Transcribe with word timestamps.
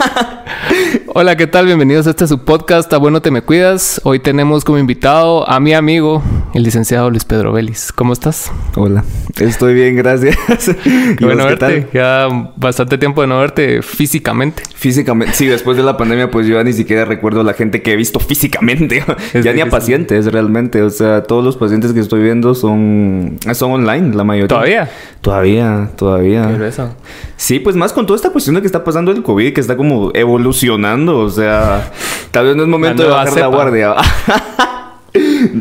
Hola, 1.14 1.36
¿qué 1.36 1.46
tal? 1.46 1.66
Bienvenidos 1.66 2.06
a 2.06 2.10
este 2.10 2.26
su 2.26 2.38
podcast, 2.38 2.92
A 2.92 2.98
Bueno 2.98 3.20
Te 3.20 3.30
Me 3.30 3.42
Cuidas. 3.42 4.00
Hoy 4.04 4.18
tenemos 4.18 4.64
como 4.64 4.78
invitado 4.78 5.48
a 5.48 5.60
mi 5.60 5.74
amigo, 5.74 6.22
el 6.54 6.62
licenciado 6.62 7.10
Luis 7.10 7.24
Pedro 7.24 7.52
Vélez. 7.52 7.92
¿Cómo 7.92 8.12
estás? 8.12 8.50
Hola, 8.76 9.04
estoy 9.38 9.74
bien, 9.74 9.96
gracias. 9.96 10.36
Qué 11.18 11.24
bueno 11.24 11.44
verte. 11.44 11.88
Ya 11.92 12.28
bastante 12.56 12.98
tiempo 12.98 13.20
de 13.20 13.28
no 13.28 13.38
verte 13.38 13.82
físicamente. 13.82 14.62
Físicamente, 14.74 15.34
sí, 15.34 15.46
después 15.46 15.76
de 15.76 15.82
la 15.82 15.96
pandemia, 15.96 16.30
pues 16.30 16.46
yo 16.46 16.56
ya 16.56 16.64
ni 16.64 16.72
siquiera 16.72 17.04
recuerdo 17.04 17.42
a 17.42 17.44
la 17.44 17.52
gente 17.54 17.82
que 17.82 17.92
he 17.92 17.96
visto 17.96 18.18
físicamente. 18.18 19.04
ya 19.42 19.52
ni 19.52 19.60
a 19.60 19.68
pacientes 19.68 20.26
realmente. 20.32 20.82
O 20.82 20.90
sea, 20.90 21.22
todos 21.22 21.44
los 21.44 21.56
pacientes 21.56 21.92
que 21.92 22.00
estoy 22.00 22.22
viendo 22.22 22.54
son, 22.54 23.38
son 23.52 23.72
online, 23.72 24.14
la 24.14 24.24
mayoría. 24.24 24.48
¿Todavía? 24.48 24.90
Todavía, 25.20 25.90
todavía. 25.96 26.48
¿Qué 26.48 26.54
es 26.54 26.74
eso? 26.74 26.94
Sí, 27.36 27.58
pues 27.58 27.76
más 27.76 27.92
con 27.92 28.06
toda 28.06 28.16
esta 28.16 28.30
cuestión 28.30 28.56
de 28.56 28.60
que 28.60 28.66
está 28.66 28.84
pasando 28.84 29.12
el 29.12 29.22
COVID, 29.22 29.52
que 29.52 29.60
está 29.60 29.76
como 29.76 30.10
evolucionando. 30.14 31.18
O 31.18 31.30
sea, 31.30 31.92
tal 32.30 32.46
vez 32.46 32.56
no 32.56 32.62
es 32.62 32.68
momento 32.68 33.02
de 33.02 33.08
bajar 33.08 33.38
la 33.38 33.46
guardia. 33.46 33.94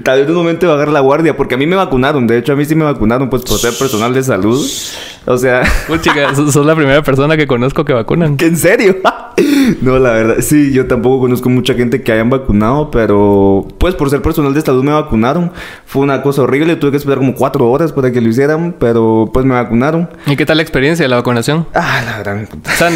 Tal 0.04 0.20
vez 0.20 0.30
es 0.30 0.36
momento 0.36 0.68
de 0.68 0.74
bajar 0.74 0.90
la 0.90 1.00
guardia, 1.00 1.36
porque 1.36 1.56
a 1.56 1.58
mí 1.58 1.66
me 1.66 1.76
vacunaron. 1.76 2.28
De 2.28 2.38
hecho, 2.38 2.54
a 2.54 2.56
mí 2.56 2.66
sí 2.66 2.76
me 2.76 2.86
vacunaron, 2.86 3.30
pues 3.30 3.44
por 3.44 3.58
ser 3.58 3.74
personal 3.78 4.14
de 4.14 4.24
salud. 4.24 4.60
O 5.26 5.38
sea. 5.38 5.64
Pues 5.88 6.02
chica, 6.02 6.34
sos 6.36 6.66
la 6.66 6.76
primera 6.76 7.02
persona 7.02 7.36
que 7.36 7.48
conozco 7.48 7.84
que 7.86 7.94
vacunan. 7.94 8.38
¿En 8.40 8.58
serio? 8.58 8.98
no, 9.82 10.00
la 10.00 10.12
verdad. 10.12 10.36
Sí, 10.42 10.72
yo 10.72 10.88
tampoco 10.88 11.22
conozco 11.22 11.50
mucha 11.50 11.74
gente 11.74 12.02
que 12.02 12.12
hayan 12.12 12.30
vacunado, 12.30 12.92
pero 12.92 13.68
pues 13.78 13.96
por 13.96 14.10
ser 14.10 14.22
personal 14.22 14.54
de 14.54 14.62
salud 14.62 14.84
me 14.84 14.92
vacunaron. 14.92 15.52
Fue 15.86 16.02
una 16.02 16.22
cosa 16.22 16.44
horrible. 16.44 16.76
Tuve 16.76 16.92
que 16.92 16.98
esperar 16.98 17.20
como 17.20 17.36
cuatro 17.36 17.70
horas 17.70 17.92
para 17.92 18.12
que 18.12 18.22
lo 18.22 18.30
hicieran, 18.30 18.76
pero 18.80 19.30
pues 19.34 19.46
me 19.46 19.56
vacunaron. 19.56 20.10
¿Y 20.26 20.36
qué 20.36 20.46
tal 20.46 20.58
la 20.58 20.64
experiencia 20.64 21.04
de 21.04 21.10
la 21.10 21.18
vacunación? 21.18 21.68
Ah, 21.74 22.02
la 22.06 22.20
gran 22.20 22.46
puta. 22.48 22.72
O 22.72 22.76
sea, 22.76 22.90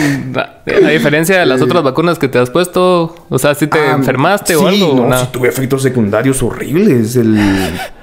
a 0.65 0.89
diferencia 0.89 1.39
de 1.39 1.45
las 1.45 1.61
otras 1.63 1.83
vacunas 1.83 2.19
que 2.19 2.27
te 2.27 2.39
has 2.39 2.49
puesto, 2.49 3.15
o 3.29 3.39
sea, 3.39 3.55
si 3.55 3.67
te 3.67 3.79
ah, 3.79 3.93
enfermaste 3.95 4.55
o 4.55 4.67
algo. 4.67 5.07
No, 5.07 5.17
sí 5.17 5.27
tuve 5.31 5.49
efectos 5.49 5.81
secundarios 5.81 6.41
horribles. 6.43 7.15
El. 7.15 7.37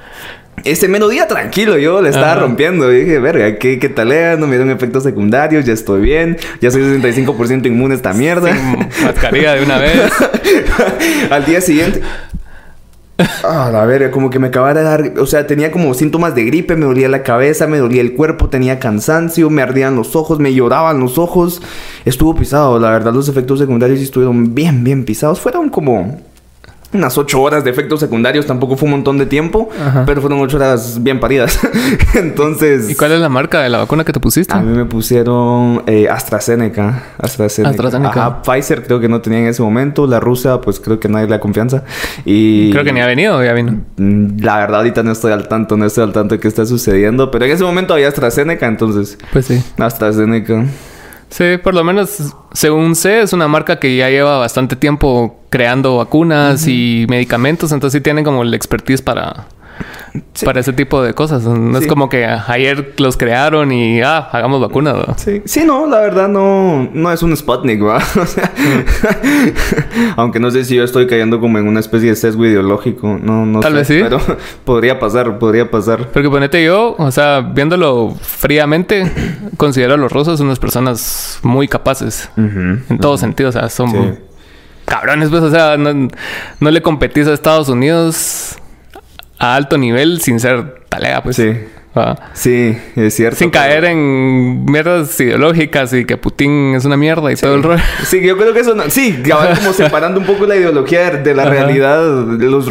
Ese 0.65 0.89
día 0.89 1.27
tranquilo, 1.27 1.79
yo 1.79 2.01
le 2.03 2.11
estaba 2.11 2.35
rompiendo. 2.35 2.93
Y 2.93 3.01
dije, 3.01 3.19
verga, 3.19 3.59
¿qué, 3.59 3.79
qué 3.79 3.89
talea? 3.89 4.37
No 4.37 4.47
me 4.47 4.57
dieron 4.57 4.71
efectos 4.71 5.03
secundarios, 5.03 5.65
ya 5.65 5.73
estoy 5.73 6.03
bien. 6.03 6.37
Ya 6.61 6.71
soy 6.71 6.83
65% 6.83 7.67
inmune 7.67 7.95
a 7.95 7.97
esta 7.97 8.13
mierda. 8.13 8.53
mascarilla 9.03 9.55
de 9.55 9.65
una 9.65 9.79
vez. 9.79 9.93
Al 11.31 11.45
día 11.45 11.61
siguiente. 11.61 12.03
Ah, 13.45 13.71
la 13.73 13.85
verga, 13.85 14.11
como 14.11 14.31
que 14.31 14.39
me 14.39 14.49
acababa 14.49 14.75
de 14.75 14.83
dar. 14.83 15.19
O 15.19 15.27
sea, 15.27 15.47
tenía 15.47 15.71
como 15.71 15.93
síntomas 15.95 16.35
de 16.35 16.45
gripe, 16.45 16.77
me 16.77 16.87
dolía 16.87 17.09
la 17.09 17.23
cabeza, 17.23 17.67
me 17.67 17.79
dolía 17.79 18.01
el 18.01 18.15
cuerpo, 18.15 18.49
tenía 18.49 18.79
cansancio, 18.79 19.51
me 19.51 19.63
ardían 19.63 19.97
los 19.97 20.17
ojos, 20.17 20.39
me 20.39 20.55
lloraban 20.55 21.01
los 21.01 21.19
ojos. 21.19 21.63
Estuvo 22.05 22.35
pisado, 22.35 22.79
la 22.79 22.91
verdad, 22.91 23.13
los 23.13 23.29
efectos 23.29 23.59
secundarios 23.59 24.01
estuvieron 24.01 24.55
bien, 24.55 24.85
bien 24.85 25.05
pisados. 25.05 25.41
Fueron 25.41 25.69
como 25.69 26.19
unas 26.93 27.17
ocho 27.19 27.41
horas 27.41 27.63
de 27.63 27.71
efectos 27.71 28.01
secundarios, 28.01 28.47
tampoco 28.47 28.77
fue 28.77 28.87
un 28.87 28.93
montón 28.93 29.19
de 29.19 29.27
tiempo, 29.27 29.69
pero 30.07 30.21
fueron 30.21 30.41
ocho 30.41 30.57
horas 30.57 31.03
bien 31.03 31.21
paridas. 31.21 31.61
Entonces... 32.15 32.91
¿Y 32.91 32.97
cuál 32.97 33.13
es 33.13 33.21
la 33.21 33.29
marca 33.29 33.61
de 33.61 33.69
la 33.69 33.79
vacuna 33.79 34.05
que 34.05 34.13
te 34.13 34.19
pusiste? 34.19 34.53
A 34.53 34.61
mí 34.61 34.77
me 34.77 34.85
pusieron 34.85 35.83
eh, 35.87 36.09
AstraZeneca. 36.09 37.05
AstraZeneca. 37.19 37.71
AstraZeneca. 37.71 38.43
Pfizer 38.43 38.85
creo 38.85 38.99
que 38.99 39.09
no 39.09 39.21
tenía 39.21 39.39
en 39.41 39.47
ese 39.47 39.63
momento. 39.63 40.07
La 40.07 40.19
rusa, 40.19 40.61
pues 40.61 40.81
creo 40.81 40.99
que 40.99 41.09
nadie 41.09 41.27
le 41.27 41.33
da 41.33 41.41
confianza. 41.41 41.85
Y... 42.25 42.73
Creo 42.73 42.85
que 42.85 42.93
ni 42.93 43.01
ha 43.01 43.07
venido 43.07 43.43
ya 43.45 43.53
vino. 43.53 43.81
Mm, 43.97 44.41
la 44.41 44.57
verdad 44.59 44.79
ahorita 44.79 45.03
no 45.03 45.13
estoy 45.13 45.33
al 45.33 45.47
tanto, 45.47 45.77
no 45.77 45.87
estoy 45.87 46.05
al 46.05 46.13
tanto 46.13 46.35
de 46.35 46.41
qué 46.41 46.49
está 46.49 46.67
sucediendo, 46.67 47.31
pero 47.31 47.45
en 47.45 47.53
ese 47.53 47.63
momento 47.63 47.95
había 47.95 48.09
AstraZeneca, 48.09 48.67
entonces... 48.67 49.17
Pues 49.33 49.47
sí. 49.47 49.63
AstraZeneca. 49.79 50.65
Sí, 51.31 51.59
por 51.63 51.75
lo 51.75 51.85
menos, 51.85 52.35
según 52.53 52.97
sé, 52.97 53.23
es 53.23 53.33
una 53.33 53.47
marca 53.47 53.79
que 53.79 53.97
ya 53.97 54.11
lleva 54.11 54.39
bastante 54.39 54.75
tiempo 54.75 55.41
creando 55.49 55.97
vacunas 55.99 56.67
y 56.67 57.07
medicamentos, 57.09 57.71
entonces 57.71 57.99
sí 57.99 58.03
tienen 58.03 58.25
como 58.25 58.43
el 58.43 58.53
expertise 58.53 59.01
para, 59.01 59.47
para 60.45 60.61
ese 60.61 60.73
tipo 60.73 61.03
de 61.03 61.15
cosas. 61.15 61.45
No 61.45 61.79
es 61.79 61.87
como 61.87 62.09
que 62.09 62.25
ayer 62.25 62.95
los 62.99 63.17
crearon 63.17 63.73
y 63.73 64.01
ah, 64.03 64.29
hagamos 64.33 64.61
vacunas. 64.61 64.97
Sí. 65.17 65.43
sí, 65.45 65.65
no, 65.65 65.87
la 65.87 66.01
verdad 66.01 66.29
no, 66.29 66.89
no 66.93 67.13
es 67.13 67.23
un 67.23 67.37
Sputnik, 67.37 67.83
¿va? 67.83 68.01
O 68.21 68.27
sea, 68.27 68.53
aunque 70.17 70.41
no 70.41 70.51
sé 70.51 70.65
si 70.65 70.77
yo 70.77 70.85
estoy 70.85 71.07
cayendo 71.07 71.41
como 71.41 71.59
en 71.59 71.67
una 71.67 71.81
especie 71.81 72.11
de 72.11 72.17
sesgo 72.17 72.45
ideológico. 72.45 73.19
No, 73.23 73.47
no 73.47 73.61
Tal 73.61 73.75
vez 73.75 73.87
sí. 73.87 74.01
Pero 74.03 74.19
podría 74.65 74.99
pasar, 74.99 75.39
podría 75.39 75.71
pasar. 75.71 76.09
Porque 76.09 76.29
ponete 76.29 76.65
yo, 76.65 76.97
o 76.99 77.11
sea, 77.11 77.41
viéndolo 77.41 78.15
fríamente, 78.21 79.11
considero 79.57 79.95
a 79.95 79.97
los 79.97 80.13
rusos 80.13 80.41
unas 80.41 80.59
personas 80.59 81.39
muy 81.43 81.69
capaces. 81.69 82.31
en 82.37 82.99
todo 83.01 83.17
sentido. 83.17 83.49
O 83.49 83.53
sea, 83.53 83.69
son 83.69 84.19
cabrones, 84.85 85.31
pues, 85.31 85.43
o 85.43 85.51
sea, 85.51 85.77
no, 85.77 86.09
no 86.59 86.71
le 86.71 86.83
competís 86.83 87.27
a 87.27 87.33
Estados 87.33 87.69
Unidos 87.69 88.57
a 89.41 89.57
alto 89.57 89.77
nivel 89.79 90.21
sin 90.21 90.39
ser 90.39 90.85
talega, 90.89 91.23
pues. 91.23 91.37
Sí. 91.37 91.51
Sí, 92.35 92.79
es 92.95 93.15
cierto. 93.15 93.39
Sin 93.39 93.51
caer 93.51 93.85
en 93.85 94.65
mierdas 94.65 95.19
ideológicas 95.19 95.93
y 95.93 96.05
que 96.05 96.17
Putin 96.17 96.75
es 96.77 96.85
una 96.85 96.97
mierda 96.97 97.33
y 97.33 97.37
todo 97.37 97.57
el 97.57 97.63
rollo. 97.65 97.83
Sí, 98.05 98.21
yo 98.23 98.37
creo 98.37 98.53
que 98.55 98.61
eso 98.61 98.75
no... 98.75 98.85
Sí, 98.89 99.21
como 99.61 99.73
separando 99.73 100.21
un 100.21 100.27
poco 100.27 100.47
la 100.47 100.57
ideología 100.57 101.11
de 101.11 101.35
la 101.35 101.47
realidad. 101.47 102.01
Los, 102.39 102.71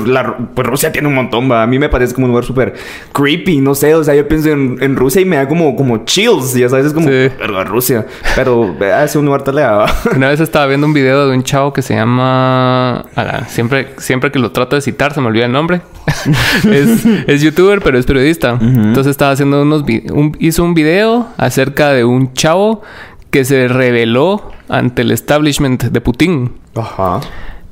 pues 0.53 0.67
Rusia 0.67 0.91
tiene 0.91 1.09
un 1.09 1.15
montón, 1.15 1.51
va. 1.51 1.63
A 1.63 1.67
mí 1.67 1.77
me 1.77 1.89
parece 1.89 2.13
como 2.13 2.25
un 2.25 2.31
lugar 2.31 2.45
súper 2.45 2.75
creepy, 3.11 3.59
no 3.59 3.75
sé. 3.75 3.93
O 3.93 4.03
sea, 4.03 4.15
yo 4.15 4.25
pienso 4.27 4.49
en, 4.49 4.95
Rusia 4.95 5.21
y 5.21 5.25
me 5.25 5.35
da 5.35 5.47
como, 5.47 5.75
como 5.75 6.05
chills, 6.05 6.53
ya 6.53 6.69
sabes, 6.69 6.87
es 6.87 6.93
como... 6.93 7.09
Sí. 7.09 7.29
Rusia. 7.65 8.05
Pero 8.35 8.75
es 9.03 9.15
un 9.15 9.25
lugar 9.25 9.43
talea, 9.43 9.85
Una 10.15 10.29
vez 10.29 10.39
estaba 10.39 10.65
viendo 10.67 10.87
un 10.87 10.93
video 10.93 11.27
de 11.27 11.35
un 11.35 11.43
chavo 11.43 11.73
que 11.73 11.81
se 11.81 11.93
llama... 11.93 13.05
siempre, 13.49 13.89
siempre 13.97 14.31
que 14.31 14.39
lo 14.39 14.51
trato 14.51 14.77
de 14.77 14.81
citar 14.81 15.13
se 15.13 15.19
me 15.19 15.27
olvida 15.27 15.45
el 15.45 15.51
nombre. 15.51 15.81
es, 16.71 17.05
es 17.27 17.41
youtuber, 17.41 17.81
pero 17.81 17.97
es 17.97 18.05
periodista. 18.05 18.57
Entonces 18.61 19.08
estaba 19.09 19.31
haciendo 19.31 19.61
unos 19.61 19.83
hizo 20.39 20.63
un 20.63 20.73
video 20.73 21.27
acerca 21.37 21.89
de 21.91 22.03
un 22.03 22.33
chavo 22.33 22.81
que 23.31 23.45
se 23.45 23.67
rebeló 23.67 24.51
ante 24.67 25.01
el 25.03 25.11
establishment 25.11 25.83
de 25.83 26.01
Putin. 26.01 26.51
Ajá. 26.75 27.21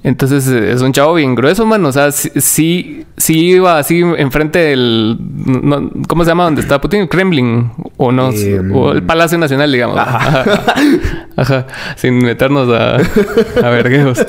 Entonces 0.03 0.47
es 0.47 0.81
un 0.81 0.93
chavo 0.93 1.15
bien 1.15 1.35
grueso, 1.35 1.65
man. 1.65 1.83
O 1.83 1.91
sea, 1.91 2.11
sí, 2.11 3.05
sí, 3.17 3.39
iba 3.47 3.77
así 3.77 3.99
enfrente 3.99 4.59
del. 4.59 5.17
¿Cómo 6.07 6.23
se 6.23 6.29
llama 6.29 6.45
donde 6.45 6.61
está 6.61 6.79
Putin? 6.79 7.07
Kremlin. 7.07 7.71
O 7.97 8.11
no. 8.11 8.31
Em, 8.31 8.73
o 8.73 8.91
el 8.93 9.03
Palacio 9.03 9.37
Nacional, 9.37 9.69
digamos. 9.69 9.97
Ajá. 9.97 11.67
Sin 11.97 12.19
meternos 12.19 12.69
a, 12.69 12.95
a 12.95 13.69
vergueos. 13.69 14.25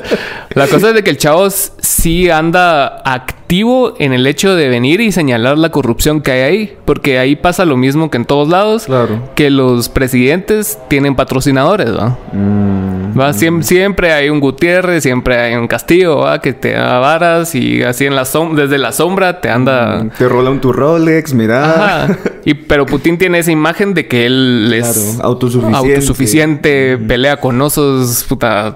La 0.49 0.67
cosa 0.67 0.89
es 0.89 0.95
de 0.95 1.03
que 1.03 1.11
el 1.11 1.17
chavo 1.17 1.47
sí 1.89 2.29
anda 2.29 3.01
activo 3.03 3.95
en 3.97 4.13
el 4.13 4.27
hecho 4.27 4.55
de 4.55 4.69
venir 4.69 5.01
y 5.01 5.11
señalar 5.11 5.57
la 5.57 5.71
corrupción 5.71 6.21
que 6.21 6.31
hay 6.31 6.41
ahí. 6.41 6.77
Porque 6.85 7.17
ahí 7.17 7.35
pasa 7.35 7.65
lo 7.65 7.77
mismo 7.77 8.11
que 8.11 8.17
en 8.17 8.25
todos 8.25 8.47
lados. 8.47 8.85
Claro. 8.85 9.29
Que 9.35 9.49
los 9.49 9.89
presidentes 9.89 10.77
tienen 10.87 11.15
patrocinadores. 11.15 11.89
Mm, 12.31 13.19
¿Va? 13.19 13.31
Mm. 13.31 13.63
siempre 13.63 14.13
hay 14.13 14.29
un 14.29 14.39
Gutiérrez, 14.39 15.01
siempre 15.01 15.37
hay 15.37 15.55
un 15.55 15.67
Castillo, 15.67 16.25
que 16.43 16.53
te 16.53 16.73
da 16.73 16.99
varas 16.99 17.55
y 17.55 17.81
así 17.81 18.05
en 18.05 18.15
la 18.15 18.23
desde 18.55 18.77
la 18.77 18.91
sombra 18.91 19.41
te 19.41 19.49
anda... 19.49 20.03
Mm, 20.03 20.09
te 20.11 20.29
rola 20.29 20.51
un 20.51 20.61
tu 20.61 20.71
Rolex, 20.71 21.33
mira. 21.33 22.07
Y, 22.45 22.53
pero 22.53 22.85
Putin 22.85 23.17
tiene 23.17 23.39
esa 23.39 23.51
imagen 23.51 23.93
de 23.93 24.07
que 24.07 24.25
él 24.25 24.71
es 24.73 25.19
autosuficiente. 25.21 25.95
autosuficiente, 25.95 26.97
pelea 26.97 27.37
con 27.37 27.61
osos, 27.61 28.23
puta... 28.27 28.73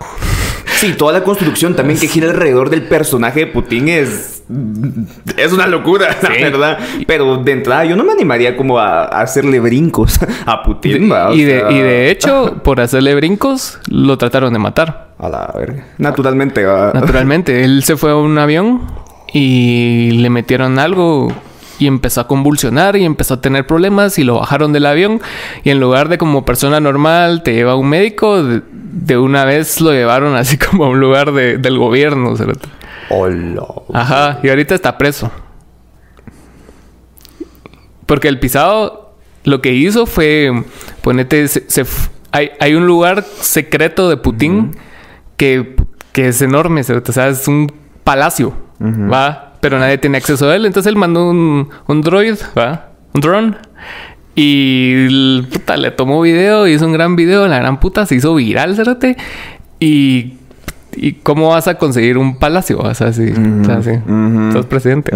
Sí, 0.84 0.96
toda 0.98 1.14
la 1.14 1.24
construcción 1.24 1.78
también 1.78 1.98
que 1.98 2.10
gira 2.10 2.30
alrededor 2.30 2.70
del 2.70 2.82
personaje 2.84 3.40
de 3.40 3.48
Putin 3.48 3.88
es. 3.88 4.44
Es 5.38 5.54
una 5.54 5.66
locura, 5.66 6.18
la 6.22 6.30
verdad. 6.30 6.78
Pero 7.08 7.38
de 7.38 7.54
entrada, 7.54 7.86
yo 7.86 7.96
no 7.96 8.04
me 8.04 8.12
animaría 8.12 8.58
como 8.58 8.78
a, 8.80 9.06
hacerle 9.06 9.62
brincos 9.62 10.20
a 10.46 10.62
Putin. 10.62 11.10
y, 11.32 11.44
de, 11.44 11.64
y, 11.70 11.80
de, 11.80 12.12
hecho, 12.12 12.58
por 12.66 12.82
hacerle 12.82 13.16
brincos, 13.16 13.80
lo 13.88 14.18
trataron 14.18 14.52
de 14.52 14.60
matar. 14.60 15.14
A 15.20 15.30
la 15.30 15.54
verga. 15.56 15.86
Naturalmente, 16.00 16.66
Naturalmente. 16.66 17.64
Él 17.64 17.84
se 17.86 17.96
fue 17.96 18.12
a 18.12 18.16
un 18.18 18.38
avión 18.38 18.82
y 19.32 20.12
le 20.12 20.30
metieron 20.30 20.80
algo 20.80 21.32
y 21.80 21.88
empezó 21.88 22.22
a 22.22 22.28
convulsionar 22.28 22.96
y 22.96 23.06
empezó 23.06 23.36
a 23.36 23.42
tener 23.42 23.66
problemas 23.66 24.18
y 24.20 24.24
lo 24.24 24.36
bajaron 24.36 24.74
del 24.74 24.86
avión 24.86 25.22
y 25.64 25.70
en 25.70 25.80
lugar 25.80 26.10
de 26.10 26.18
como 26.18 26.46
persona 26.46 26.80
normal 26.80 27.44
te 27.44 27.54
lleva 27.54 27.74
a 27.74 27.76
un 27.76 27.90
médico, 27.90 28.44
de, 28.44 29.18
una 29.18 29.46
vez 29.46 29.82
lo 29.82 29.92
llevaron 29.92 30.36
así 30.36 30.58
como 30.70 30.86
a 30.86 30.90
un 30.90 31.00
lugar 31.00 31.32
del 31.32 31.78
gobierno. 31.78 32.36
Hola. 33.10 33.66
Ajá, 33.94 34.40
y 34.44 34.50
ahorita 34.50 34.76
está 34.76 34.98
preso. 34.98 35.32
Porque 38.06 38.28
el 38.28 38.40
pisado 38.40 39.16
lo 39.44 39.62
que 39.62 39.74
hizo 39.74 40.06
fue, 40.06 40.64
ponete, 41.02 41.48
se, 41.48 41.86
hay, 42.32 42.52
hay, 42.60 42.76
un 42.76 42.88
lugar 42.88 43.24
secreto 43.24 44.10
de 44.10 44.18
Putin 44.18 44.76
que, 45.38 45.76
que, 46.12 46.30
es 46.30 46.42
enorme, 46.42 46.82
o 46.82 47.12
sea, 47.12 47.28
es 47.28 47.48
un 47.48 47.72
palacio, 48.04 48.54
¿va? 48.80 49.53
Pero 49.64 49.80
nadie 49.80 49.98
tiene 49.98 50.18
acceso 50.18 50.50
a 50.50 50.58
él. 50.58 50.66
Entonces 50.66 50.90
él 50.90 50.98
mandó 50.98 51.30
un, 51.30 51.70
un 51.88 52.02
droid, 52.02 52.36
¿va? 52.58 52.90
Un 53.14 53.22
drone. 53.22 53.56
Y 54.36 55.42
puta, 55.44 55.78
le 55.78 55.90
tomó 55.92 56.20
video, 56.20 56.68
hizo 56.68 56.86
un 56.86 56.92
gran 56.92 57.16
video, 57.16 57.48
la 57.48 57.60
gran 57.60 57.80
puta 57.80 58.06
se 58.06 58.16
hizo 58.16 58.36
viral, 58.36 58.76
cérate. 58.76 59.16
¿Y, 59.80 60.34
¿y 60.98 61.14
cómo 61.14 61.48
vas 61.48 61.70
a 61.70 61.78
conseguir 61.78 62.18
un 62.18 62.40
palacio? 62.40 62.78
O 62.78 62.94
sea, 62.94 63.14
sí. 63.14 63.32
O 63.32 63.64
sea, 63.64 63.82
sí. 63.82 63.92
Sos 64.52 64.66
presidente. 64.66 65.14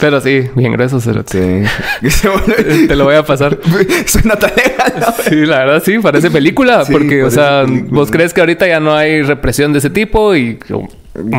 Pero 0.00 0.20
sí, 0.20 0.42
bien 0.56 0.72
grueso, 0.72 1.00
Cerote. 1.00 1.64
Sí. 2.00 2.28
Te 2.88 2.96
lo 2.96 3.04
voy 3.04 3.14
a 3.14 3.24
pasar. 3.24 3.60
Suena 4.06 4.34
tan 4.34 4.50
legal. 4.56 5.14
Sí, 5.22 5.36
la 5.46 5.58
verdad 5.58 5.82
sí, 5.84 6.00
parece 6.00 6.32
película. 6.32 6.82
porque, 6.90 7.22
o 7.22 7.30
sea, 7.30 7.64
vos 7.90 8.10
crees 8.10 8.34
que 8.34 8.40
ahorita 8.40 8.66
ya 8.66 8.80
no 8.80 8.92
hay 8.96 9.22
represión 9.22 9.72
de 9.72 9.78
ese 9.78 9.90
tipo 9.90 10.34
y... 10.34 10.58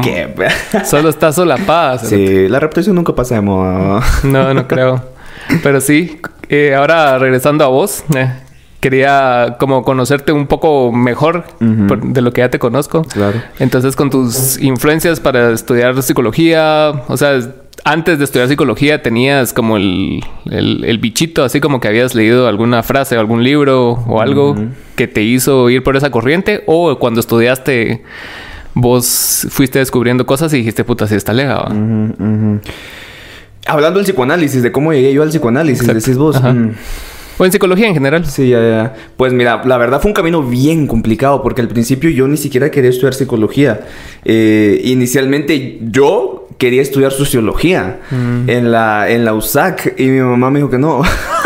¿Qué? 0.03 0.33
Solo 0.85 1.09
está 1.09 1.31
solapada. 1.31 1.99
Sí, 1.99 2.47
la 2.47 2.59
represión 2.59 2.95
nunca 2.95 3.13
pasa 3.15 3.35
de 3.35 3.41
moda. 3.41 4.01
No, 4.23 4.53
no 4.53 4.67
creo. 4.67 5.03
Pero 5.61 5.81
sí, 5.81 6.19
eh, 6.49 6.73
ahora 6.75 7.17
regresando 7.17 7.63
a 7.63 7.67
vos, 7.67 8.03
eh, 8.15 8.31
quería 8.79 9.57
como 9.59 9.83
conocerte 9.83 10.31
un 10.31 10.47
poco 10.47 10.91
mejor 10.91 11.45
de 11.59 12.21
lo 12.21 12.31
que 12.31 12.41
ya 12.41 12.49
te 12.49 12.59
conozco. 12.59 13.01
Claro. 13.03 13.41
Entonces, 13.59 13.95
con 13.95 14.09
tus 14.09 14.59
influencias 14.59 15.19
para 15.19 15.51
estudiar 15.51 16.01
psicología, 16.01 16.91
o 17.07 17.17
sea, 17.17 17.39
antes 17.85 18.17
de 18.17 18.23
estudiar 18.23 18.47
psicología 18.47 19.01
tenías 19.01 19.51
como 19.51 19.75
el, 19.77 20.23
el, 20.49 20.97
bichito, 20.99 21.43
así 21.43 21.59
como 21.59 21.81
que 21.81 21.89
habías 21.89 22.15
leído 22.15 22.47
alguna 22.47 22.81
frase 22.83 23.17
o 23.17 23.19
algún 23.19 23.43
libro 23.43 23.91
o 24.07 24.21
algo 24.21 24.55
que 24.95 25.07
te 25.07 25.21
hizo 25.21 25.69
ir 25.69 25.83
por 25.83 25.97
esa 25.97 26.09
corriente, 26.09 26.63
o 26.65 26.97
cuando 26.99 27.19
estudiaste 27.19 28.03
vos 28.73 29.47
fuiste 29.49 29.79
descubriendo 29.79 30.25
cosas 30.25 30.53
y 30.53 30.57
dijiste, 30.57 30.83
puta, 30.83 31.07
sí 31.07 31.15
está 31.15 31.33
lejos. 31.33 31.71
Hablando 33.65 33.99
del 33.99 34.05
psicoanálisis, 34.05 34.61
de 34.61 34.71
cómo 34.71 34.93
llegué 34.93 35.13
yo 35.13 35.23
al 35.23 35.29
psicoanálisis, 35.29 35.87
decís 35.87 36.17
vos. 36.17 36.41
Mm. 36.41 36.71
O 37.37 37.45
en 37.45 37.51
psicología 37.51 37.87
en 37.87 37.93
general. 37.93 38.25
Sí, 38.25 38.49
ya, 38.49 38.59
ya. 38.61 38.93
Pues 39.17 39.33
mira, 39.33 39.63
la 39.65 39.77
verdad 39.77 40.01
fue 40.01 40.09
un 40.09 40.15
camino 40.15 40.43
bien 40.43 40.85
complicado 40.85 41.41
porque 41.41 41.61
al 41.61 41.67
principio 41.67 42.09
yo 42.09 42.27
ni 42.27 42.37
siquiera 42.37 42.69
quería 42.69 42.89
estudiar 42.89 43.13
psicología. 43.13 43.81
Eh, 44.23 44.81
inicialmente 44.83 45.79
yo 45.81 46.47
quería 46.57 46.81
estudiar 46.81 47.11
sociología 47.11 47.99
mm. 48.11 48.49
en, 48.49 48.71
la, 48.71 49.09
en 49.09 49.25
la 49.25 49.33
USAC 49.33 49.95
y 49.97 50.05
mi 50.05 50.19
mamá 50.19 50.51
me 50.51 50.59
dijo 50.59 50.69
que 50.69 50.77
no. 50.77 51.01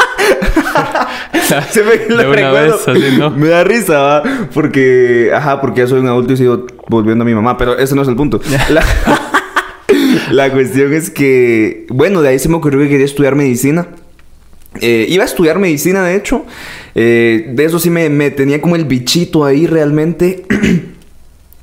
Se 1.71 1.83
me, 1.83 2.15
lo 2.15 2.33
recuerdo. 2.33 3.31
me 3.31 3.47
da 3.47 3.63
risa, 3.63 3.99
¿va? 3.99 4.23
Porque, 4.53 5.31
ajá, 5.33 5.61
porque 5.61 5.81
ya 5.81 5.87
soy 5.87 5.99
un 6.01 6.07
adulto 6.07 6.33
y 6.33 6.37
sigo 6.37 6.67
volviendo 6.89 7.23
a 7.23 7.25
mi 7.25 7.33
mamá, 7.33 7.57
pero 7.57 7.77
ese 7.77 7.95
no 7.95 8.01
es 8.01 8.07
el 8.07 8.15
punto. 8.15 8.41
La, 8.69 8.83
la 10.31 10.51
cuestión 10.51 10.93
es 10.93 11.09
que, 11.09 11.85
bueno, 11.89 12.21
de 12.21 12.29
ahí 12.29 12.39
se 12.39 12.49
me 12.49 12.55
ocurrió 12.55 12.81
que 12.81 12.89
quería 12.89 13.05
estudiar 13.05 13.35
medicina. 13.35 13.87
Eh, 14.81 15.05
iba 15.09 15.23
a 15.23 15.25
estudiar 15.25 15.57
medicina, 15.57 16.03
de 16.03 16.15
hecho. 16.15 16.45
Eh, 16.95 17.51
de 17.53 17.65
eso 17.65 17.79
sí 17.79 17.89
me, 17.89 18.09
me, 18.09 18.29
tenía 18.31 18.61
como 18.61 18.75
el 18.75 18.85
bichito 18.85 19.45
ahí 19.45 19.67
realmente. 19.67 20.43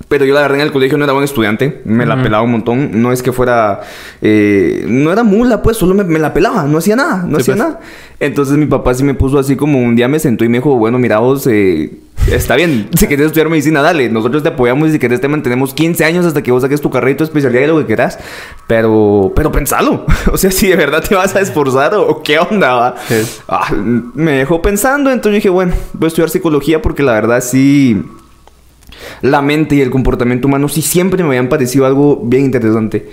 Pero 0.09 0.25
yo 0.25 0.35
la 0.35 0.43
verdad 0.43 0.59
en 0.59 0.67
el 0.67 0.73
colegio 0.73 0.99
no 0.99 1.05
era 1.05 1.13
buen 1.13 1.25
estudiante, 1.25 1.81
me 1.85 2.05
la 2.05 2.23
pelaba 2.23 2.43
un 2.43 2.53
montón. 2.53 3.03
No 3.03 3.13
es 3.13 3.23
que 3.23 3.33
fuera, 3.33 3.81
eh, 4.21 4.85
no 4.87 5.13
era 5.13 5.23
mula, 5.23 5.63
pues 5.63 5.77
solo 5.77 5.95
me, 5.95 6.19
la 6.19 6.35
pelaba, 6.35 6.65
no 6.65 6.79
hacía 6.79 6.97
nada, 6.97 7.25
no 7.27 7.39
hacía 7.39 7.55
pues. 7.55 7.67
nada. 7.67 7.81
Entonces 8.21 8.57
mi 8.57 8.67
papá 8.67 8.95
sí 8.95 9.03
me 9.03 9.15
puso 9.15 9.39
así 9.39 9.57
como 9.57 9.79
un 9.79 9.97
día 9.97 10.09
me 10.09 10.19
sentó 10.19 10.45
y 10.45 10.49
me 10.49 10.59
dijo, 10.59 10.77
bueno, 10.77 10.99
mira 10.99 11.19
vos, 11.19 11.47
eh, 11.47 11.91
está 12.31 12.55
bien, 12.57 12.89
si 12.97 13.07
quieres 13.07 13.27
estudiar 13.27 13.49
medicina, 13.49 13.83
dale, 13.83 14.09
nosotros 14.09 14.43
te 14.43 14.51
apoyamos 14.51 14.89
y 14.89 14.93
si 14.93 14.99
quieres 14.99 15.21
te 15.21 15.29
mantenemos 15.29 15.75
15 15.75 16.05
años 16.05 16.27
hasta 16.27 16.43
que 16.43 16.53
vos 16.53 16.63
saques 16.63 16.81
tu 16.81 16.91
carrera 16.91 17.13
y 17.13 17.17
tu 17.17 17.25
especialidad 17.25 17.63
y 17.63 17.67
lo 17.67 17.79
que 17.79 17.87
quieras. 17.87 18.19
Pero, 18.67 19.33
pero 19.35 19.51
pensalo, 19.51 20.05
o 20.33 20.37
sea, 20.37 20.51
si 20.51 20.69
de 20.69 20.77
verdad 20.77 21.03
te 21.07 21.15
vas 21.15 21.35
a 21.35 21.41
esforzar 21.41 21.95
o, 21.95 22.23
qué 22.23 22.39
onda, 22.39 22.75
¿va? 22.75 22.95
Ah, 23.49 23.73
me 23.75 24.33
dejó 24.33 24.61
pensando, 24.61 25.11
entonces 25.11 25.37
dije, 25.39 25.49
bueno, 25.49 25.75
voy 25.95 26.07
a 26.07 26.09
estudiar 26.09 26.31
psicología 26.31 26.83
porque 26.83 27.03
la 27.03 27.13
verdad 27.13 27.43
sí 27.43 28.05
la 29.23 29.43
mente 29.43 29.77
y 29.77 29.81
el 29.81 29.91
comportamiento 29.91 30.49
humano 30.49 30.69
sí 30.69 30.83
siempre 30.83 31.23
me 31.23 31.31
habían 31.31 31.49
parecido 31.49 31.87
algo 31.87 32.21
bien 32.25 32.45
interesante. 32.45 33.07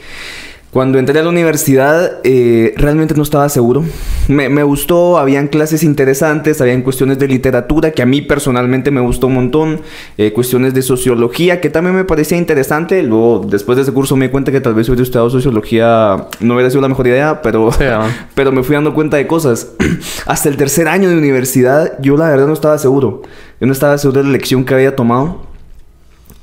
Cuando 0.72 1.00
entré 1.00 1.20
a 1.20 1.24
la 1.24 1.28
universidad 1.28 2.22
eh, 2.24 2.74
realmente 2.78 3.14
no 3.14 3.24
estaba 3.24 3.50
seguro. 3.50 3.84
Me, 4.30 4.64
gustó, 4.64 5.18
habían 5.18 5.50
clases 5.50 5.84
interesantes, 5.84 6.62
habían 6.62 6.82
cuestiones 6.82 7.20
de 7.20 7.28
literatura 7.28 7.92
que 7.92 8.02
a 8.02 8.06
mí 8.06 8.22
personalmente 8.22 8.90
me 8.90 9.02
gustó 9.02 9.28
un 9.28 9.34
montón, 9.34 9.82
eh, 10.18 10.32
cuestiones 10.32 10.74
de 10.74 10.82
sociología 10.82 11.60
que 11.60 11.70
también 11.70 11.94
me 11.94 12.06
parecía 12.06 12.38
interesante. 12.38 13.04
Luego, 13.04 13.46
después 13.50 13.76
de 13.76 13.82
ese 13.82 13.92
curso 13.92 14.16
me 14.16 14.28
di 14.28 14.32
cuenta 14.32 14.54
que 14.54 14.62
tal 14.62 14.74
vez 14.74 14.88
hubiera 14.88 15.04
estudiado 15.04 15.30
sociología 15.30 16.28
no 16.40 16.54
hubiera 16.54 16.70
sido 16.70 16.82
la 16.82 16.88
mejor 16.88 17.06
idea, 17.08 17.42
pero, 17.42 17.70
pero 18.34 18.54
me 18.54 18.64
fui 18.64 18.76
dando 18.76 18.94
cuenta 18.94 19.18
de 19.18 19.28
cosas. 19.28 19.74
Hasta 20.26 20.48
el 20.48 20.56
tercer 20.56 20.88
año 20.88 21.10
de 21.10 21.18
universidad 21.18 22.00
yo 22.00 22.16
la 22.16 22.30
verdad 22.30 22.48
no 22.48 22.54
estaba 22.54 22.78
seguro. 22.78 23.24
Yo 23.60 23.68
no 23.68 23.74
estaba 23.74 23.98
seguro 23.98 24.20
de 24.20 24.24
la 24.24 24.30
elección 24.30 24.64
que 24.64 24.74
había 24.74 24.96
tomado. 24.96 25.51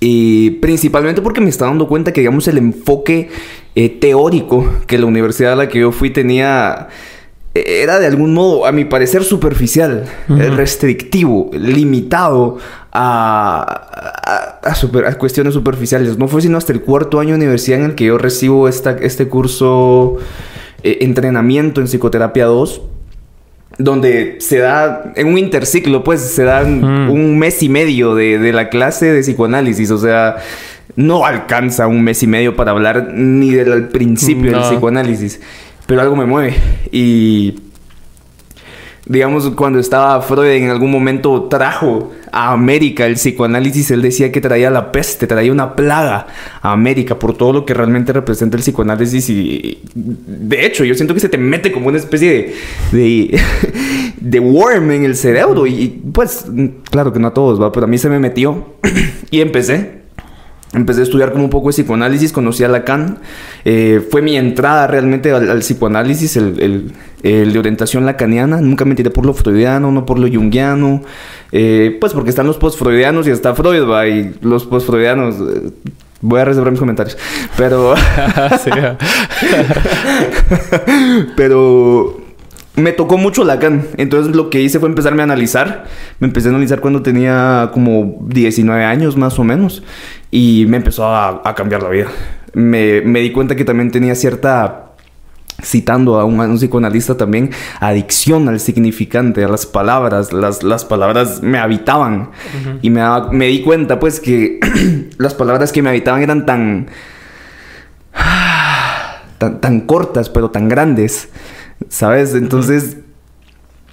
Y 0.01 0.51
principalmente 0.53 1.23
porque 1.23 1.41
me 1.41 1.49
estaba 1.49 1.71
dando 1.71 1.89
cuenta 1.89 2.13
que, 2.13 2.21
digamos, 2.21 2.47
el 2.49 2.59
enfoque 2.59 3.31
eh, 3.75 3.89
teórico 3.89 4.67
que 4.87 4.99
la 4.99 5.07
universidad 5.07 5.55
a 5.55 5.57
la 5.57 5.69
que 5.69 5.81
yo 5.81 5.91
fui 5.91 6.11
tenía 6.11 6.89
eh, 7.55 7.83
era 7.83 7.99
de 7.99 8.07
algún 8.07 8.33
modo, 8.33 8.65
a 8.67 8.71
mi 8.71 8.85
parecer, 8.85 9.25
superficial, 9.25 10.05
eh, 10.29 10.51
restrictivo, 10.51 11.51
limitado 11.53 12.59
a, 12.93 14.61
a, 14.63 15.15
cuestiones 15.19 15.55
superficiales. 15.55 16.17
No 16.17 16.29
fue 16.29 16.43
sino 16.43 16.59
hasta 16.59 16.73
el 16.73 16.83
cuarto 16.83 17.19
año 17.19 17.31
de 17.31 17.37
universidad 17.37 17.81
en 17.81 17.87
el 17.87 17.95
que 17.97 18.05
yo 18.05 18.19
recibo 18.19 18.69
esta, 18.69 18.93
este 18.93 19.27
curso, 19.29 20.19
entrenamiento 20.85 21.81
en 21.81 21.89
psicoterapia 21.89 22.47
2 22.47 22.83
donde 23.79 24.37
se 24.41 24.59
da 24.59 25.13
en 25.15 25.29
un 25.29 25.39
interciclo, 25.39 26.03
pues 26.03 26.21
se 26.21 26.43
dan 26.43 26.85
un 26.85 27.39
mes 27.39 27.63
y 27.63 27.69
medio 27.69 28.15
de, 28.15 28.53
la 28.53 28.69
clase 28.69 29.13
de 29.13 29.21
psicoanálisis, 29.21 29.91
o 29.93 29.99
sea, 29.99 30.37
no 30.97 31.25
alcanza 31.25 31.87
un 31.87 32.03
mes 32.03 32.23
y 32.25 32.27
medio 32.27 32.57
para 32.57 32.73
hablar 32.73 33.13
ni 33.15 33.53
del 33.53 33.89
principio 33.89 34.51
del 34.51 34.63
psicoanálisis, 34.63 35.41
pero 35.87 36.01
algo 36.01 36.17
me 36.17 36.27
mueve 36.27 36.55
y 36.91 37.55
digamos, 39.09 39.49
cuando 39.51 39.79
estaba 39.79 40.21
Freud 40.21 40.51
en 40.51 40.71
algún 40.71 40.91
momento 40.91 41.45
trajo 41.45 42.13
a 42.31 42.53
América 42.53 43.07
el 43.07 43.15
psicoanálisis, 43.15 43.91
él 43.91 44.03
decía 44.03 44.31
que 44.31 44.41
traía 44.41 44.71
la 44.71 44.93
peste, 44.93 45.27
traía 45.27 45.51
una 45.51 45.75
plaga 45.75 46.27
a 46.61 46.73
América 46.73 47.19
por 47.19 47.37
todo 47.37 47.53
lo 47.53 47.65
que 47.65 47.73
realmente 47.73 48.13
representa 48.13 48.57
el 48.57 48.63
psicoanálisis 48.63 49.31
y 49.31 49.83
de 49.95 50.67
hecho 50.67 50.85
yo 50.85 50.95
siento 50.95 51.15
que 51.15 51.21
se 51.21 51.31
te 51.31 51.39
mete 51.39 51.73
como 51.73 51.89
una 51.89 51.97
especie 51.97 52.55
de, 52.93 53.41
de, 54.21 54.41
worm 54.41 54.91
en 54.91 55.05
el 55.05 55.17
cerebro 55.17 55.67
y 55.67 55.89
pues 56.13 56.45
claro 56.91 57.13
que 57.13 57.19
no 57.19 57.29
a 57.29 57.35
todos, 57.35 57.61
¿va? 57.61 57.73
pero 57.73 57.85
a 57.85 57.89
mí 57.89 57.97
se 57.97 58.11
me 58.11 58.19
metió 58.19 58.75
y 59.31 59.41
empecé 59.41 60.08
Empecé 60.75 61.01
a 61.01 61.05
estudiar 61.05 61.33
como 61.33 61.45
un 61.45 61.51
poco 61.51 61.69
de 61.69 61.73
psicoanálisis, 61.73 62.33
conocí 62.33 62.63
a 62.63 62.69
Lacan. 62.69 63.19
Eh, 63.65 64.07
fue 64.11 64.21
mi 64.21 64.37
entrada 64.37 64.87
realmente 64.87 65.33
al, 65.33 65.61
psicoanálisis, 65.61 66.37
el, 66.37 66.93
de 67.23 67.59
orientación 67.59 68.05
lacaniana. 68.05 68.61
Nunca 68.61 68.85
me 68.85 68.95
tiré 68.95 69.11
por 69.11 69.25
lo 69.25 69.33
freudiano, 69.33 69.91
no 69.91 70.05
por 70.05 70.19
lo 70.19 70.29
junguiano. 70.29 71.03
Eh, 71.53 71.97
pues 72.01 72.13
porque 72.13 72.31
están 72.31 72.47
los 72.47 72.59
post-freudianos 72.59 73.27
y 73.27 73.31
está 73.31 73.55
Freud, 73.55 73.89
¿va? 73.89 74.07
Y 74.07 74.35
los 74.43 74.67
post-freudianos... 74.67 75.37
Eh, 75.37 75.71
voy 76.21 76.41
a 76.41 76.45
reservar 76.45 76.71
mis 76.71 76.81
comentarios. 76.81 77.17
Pero... 77.57 77.95
Pero 81.37 82.28
me 82.79 82.93
tocó 82.93 83.19
mucho 83.19 83.45
Lacan. 83.45 83.87
Entonces 83.97 84.35
lo 84.35 84.51
que 84.51 84.61
hice 84.63 84.79
fue 84.79 84.89
empezarme 84.89 85.23
a 85.23 85.25
analizar. 85.25 85.85
Me 86.19 86.27
empecé 86.27 86.49
a 86.49 86.51
analizar 86.51 86.81
cuando 86.81 87.03
tenía 87.03 87.71
como 87.73 88.19
19 88.27 88.85
años 88.85 89.17
más 89.17 89.39
o 89.39 89.45
menos. 89.45 89.83
Y 90.31 90.67
me 90.69 90.77
empezó 90.79 91.07
a, 91.07 91.43
cambiar 91.55 91.83
la 91.83 91.89
vida. 91.89 92.07
Me, 92.55 93.01
di 93.01 93.33
cuenta 93.33 93.57
que 93.57 93.65
también 93.65 93.91
tenía 93.91 94.15
cierta 94.15 94.85
citando 95.61 96.21
a 96.21 96.25
un, 96.25 96.57
psicoanalista 96.57 97.17
también, 97.17 97.51
adicción 97.81 98.49
al 98.49 98.61
significante, 98.61 99.45
a 99.45 99.49
las 99.49 99.67
palabras. 99.67 100.33
Las, 100.33 100.63
las 100.63 100.85
palabras 100.85 101.43
me 101.43 101.59
habitaban. 101.59 102.31
Y 102.83 102.91
me, 102.91 103.03
me 103.33 103.47
di 103.47 103.63
cuenta, 103.63 103.99
pues, 103.99 104.21
que 104.21 104.61
las 105.19 105.35
palabras 105.35 105.73
que 105.73 105.83
me 105.83 105.89
habitaban 105.89 106.23
eran 106.23 106.47
tan, 106.47 106.89
tan, 109.39 109.61
tan 109.61 109.81
cortas, 109.81 110.29
pero 110.29 110.51
tan 110.51 110.69
grandes. 110.69 111.29
¿Sabes? 111.89 112.35
Entonces 112.35 112.99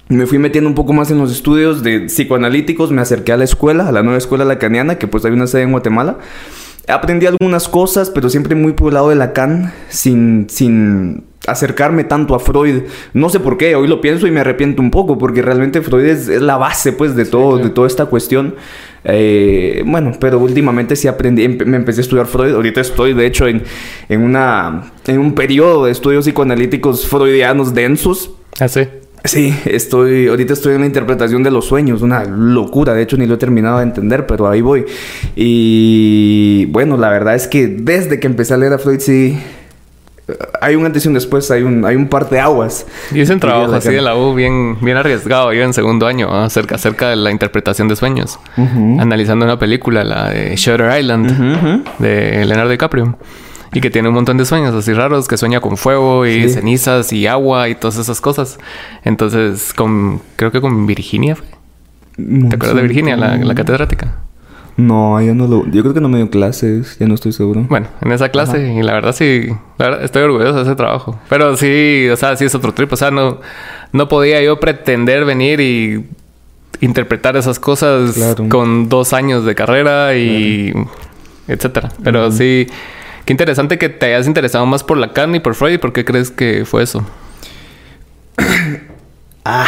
me 0.08 0.26
fui 0.26 0.38
metiendo 0.38 0.68
un 0.68 0.74
poco 0.74 0.92
más 0.92 1.10
en 1.10 1.18
los 1.18 1.32
estudios 1.32 1.82
de 1.82 2.02
psicoanalíticos, 2.02 2.92
me 2.92 3.02
acerqué 3.02 3.32
a 3.32 3.36
la 3.36 3.44
escuela, 3.44 3.88
a 3.88 3.92
la 3.92 4.02
nueva 4.02 4.18
escuela 4.18 4.44
lacaniana, 4.44 4.98
que 4.98 5.08
pues 5.08 5.24
hay 5.24 5.32
una 5.32 5.46
sede 5.46 5.62
en 5.62 5.72
Guatemala. 5.72 6.18
Aprendí 6.88 7.26
algunas 7.26 7.68
cosas, 7.68 8.10
pero 8.10 8.30
siempre 8.30 8.54
muy 8.54 8.72
por 8.72 8.88
el 8.88 8.94
lado 8.94 9.08
de 9.08 9.16
Lacan, 9.16 9.72
sin, 9.88 10.46
sin 10.48 11.24
acercarme 11.48 12.04
tanto 12.04 12.36
a 12.36 12.38
Freud. 12.38 12.82
No 13.12 13.28
sé 13.28 13.40
por 13.40 13.56
qué, 13.56 13.74
hoy 13.74 13.88
lo 13.88 14.00
pienso 14.00 14.28
y 14.28 14.30
me 14.30 14.40
arrepiento 14.40 14.80
un 14.82 14.92
poco, 14.92 15.18
porque 15.18 15.42
realmente 15.42 15.82
Freud 15.82 16.04
es, 16.04 16.28
la 16.28 16.56
base 16.56 16.92
pues 16.92 17.16
de, 17.16 17.24
todo, 17.24 17.58
de 17.58 17.70
toda 17.70 17.88
esta 17.88 18.06
cuestión. 18.06 18.54
Eh, 19.04 19.82
bueno, 19.86 20.12
pero 20.20 20.38
últimamente 20.38 20.96
sí 20.96 21.08
aprendí, 21.08 21.48
me 21.48 21.76
empecé 21.76 22.00
a 22.00 22.02
estudiar 22.02 22.26
Freud. 22.26 22.54
Ahorita 22.54 22.80
estoy, 22.80 23.14
de 23.14 23.26
hecho, 23.26 23.46
en, 23.46 23.62
en, 24.08 24.22
una, 24.22 24.92
en 25.06 25.18
un 25.18 25.34
periodo 25.34 25.86
de 25.86 25.92
estudios 25.92 26.24
psicoanalíticos 26.24 27.06
freudianos 27.06 27.74
densos. 27.74 28.32
Ah, 28.58 28.68
sí. 28.68 28.82
Sí, 29.24 29.52
estoy, 29.64 30.28
ahorita 30.28 30.52
estoy 30.52 30.74
en 30.74 30.82
la 30.82 30.86
interpretación 30.86 31.42
de 31.42 31.50
los 31.50 31.64
sueños, 31.64 32.02
una 32.02 32.24
locura, 32.24 32.94
de 32.94 33.02
hecho 33.02 33.16
ni 33.16 33.26
lo 33.26 33.34
he 33.34 33.38
terminado 33.38 33.78
de 33.78 33.82
entender, 33.82 34.24
pero 34.26 34.48
ahí 34.48 34.60
voy. 34.60 34.84
Y 35.34 36.66
bueno, 36.66 36.96
la 36.96 37.10
verdad 37.10 37.34
es 37.34 37.48
que 37.48 37.66
desde 37.66 38.20
que 38.20 38.28
empecé 38.28 38.54
a 38.54 38.56
leer 38.56 38.74
a 38.74 38.78
Freud, 38.78 39.00
sí, 39.00 39.36
hay 40.60 40.74
un 40.74 40.84
antes 40.84 41.04
y 41.04 41.08
un 41.08 41.14
después, 41.14 41.50
hay 41.50 41.62
un, 41.62 41.84
hay 41.84 41.94
un 41.96 42.08
par 42.08 42.28
de 42.28 42.40
aguas. 42.40 42.86
Y 43.12 43.20
es 43.20 43.30
un 43.30 43.38
trabajo 43.38 43.72
así 43.74 43.90
de 43.90 44.02
la 44.02 44.16
U 44.16 44.34
bien, 44.34 44.76
bien 44.80 44.96
arriesgado, 44.96 45.52
yo 45.52 45.62
en 45.62 45.72
segundo 45.72 46.06
año, 46.06 46.32
acerca, 46.32 46.74
acerca 46.74 47.08
de 47.10 47.16
la 47.16 47.30
interpretación 47.30 47.88
de 47.88 47.96
sueños, 47.96 48.38
analizando 48.56 49.44
una 49.44 49.58
película, 49.58 50.04
la 50.04 50.30
de 50.30 50.56
Shutter 50.56 50.98
Island, 50.98 51.84
de 51.98 52.44
Leonardo 52.44 52.70
DiCaprio. 52.70 53.18
Y 53.72 53.80
que 53.80 53.90
tiene 53.90 54.08
un 54.08 54.14
montón 54.14 54.38
de 54.38 54.46
sueños 54.46 54.74
así 54.74 54.94
raros, 54.94 55.28
que 55.28 55.36
sueña 55.36 55.60
con 55.60 55.76
fuego 55.76 56.24
y 56.24 56.48
cenizas 56.48 57.12
y 57.12 57.26
agua 57.26 57.68
y 57.68 57.74
todas 57.74 57.98
esas 57.98 58.22
cosas. 58.22 58.58
Entonces, 59.04 59.74
con, 59.74 60.22
creo 60.36 60.50
que 60.50 60.62
con 60.62 60.86
Virginia 60.86 61.36
fue. 61.36 61.46
¿Te 62.16 62.54
acuerdas 62.54 62.76
de 62.76 62.82
Virginia, 62.82 63.16
la, 63.16 63.36
la 63.36 63.54
catedrática? 63.54 64.14
No, 64.76 65.20
yo 65.22 65.34
no 65.34 65.46
lo... 65.46 65.66
Yo 65.66 65.82
creo 65.82 65.94
que 65.94 66.00
no 66.00 66.08
me 66.08 66.18
dio 66.18 66.28
clases, 66.28 66.98
ya 66.98 67.06
no 67.06 67.14
estoy 67.14 67.32
seguro. 67.32 67.64
Bueno, 67.68 67.88
en 68.02 68.12
esa 68.12 68.28
clase, 68.28 68.74
y 68.74 68.82
la 68.82 68.92
verdad 68.92 69.14
sí... 69.14 69.48
La 69.78 69.86
verdad, 69.86 70.04
estoy 70.04 70.22
orgulloso 70.22 70.56
de 70.56 70.62
ese 70.62 70.74
trabajo. 70.74 71.18
Pero 71.30 71.56
sí, 71.56 72.08
o 72.10 72.16
sea, 72.16 72.36
sí 72.36 72.44
es 72.44 72.54
otro 72.54 72.74
trip. 72.74 72.92
O 72.92 72.96
sea, 72.96 73.10
no... 73.10 73.40
No 73.92 74.08
podía 74.08 74.42
yo 74.42 74.60
pretender 74.60 75.24
venir 75.24 75.60
y... 75.60 76.04
Interpretar 76.82 77.38
esas 77.38 77.58
cosas 77.58 78.18
con 78.50 78.90
dos 78.90 79.14
años 79.14 79.46
de 79.46 79.54
carrera 79.54 80.14
y... 80.14 80.74
Etcétera. 81.48 81.90
Pero 82.04 82.30
sí... 82.30 82.66
Qué 83.24 83.32
interesante 83.32 83.78
que 83.78 83.88
te 83.88 84.06
hayas 84.06 84.26
interesado 84.26 84.66
más 84.66 84.84
por 84.84 84.98
Lacan 84.98 85.34
y 85.34 85.40
por 85.40 85.54
Freud. 85.54 85.80
¿Por 85.80 85.94
qué 85.94 86.04
crees 86.04 86.30
que 86.30 86.66
fue 86.66 86.82
eso? 86.82 87.04
ah... 89.46 89.66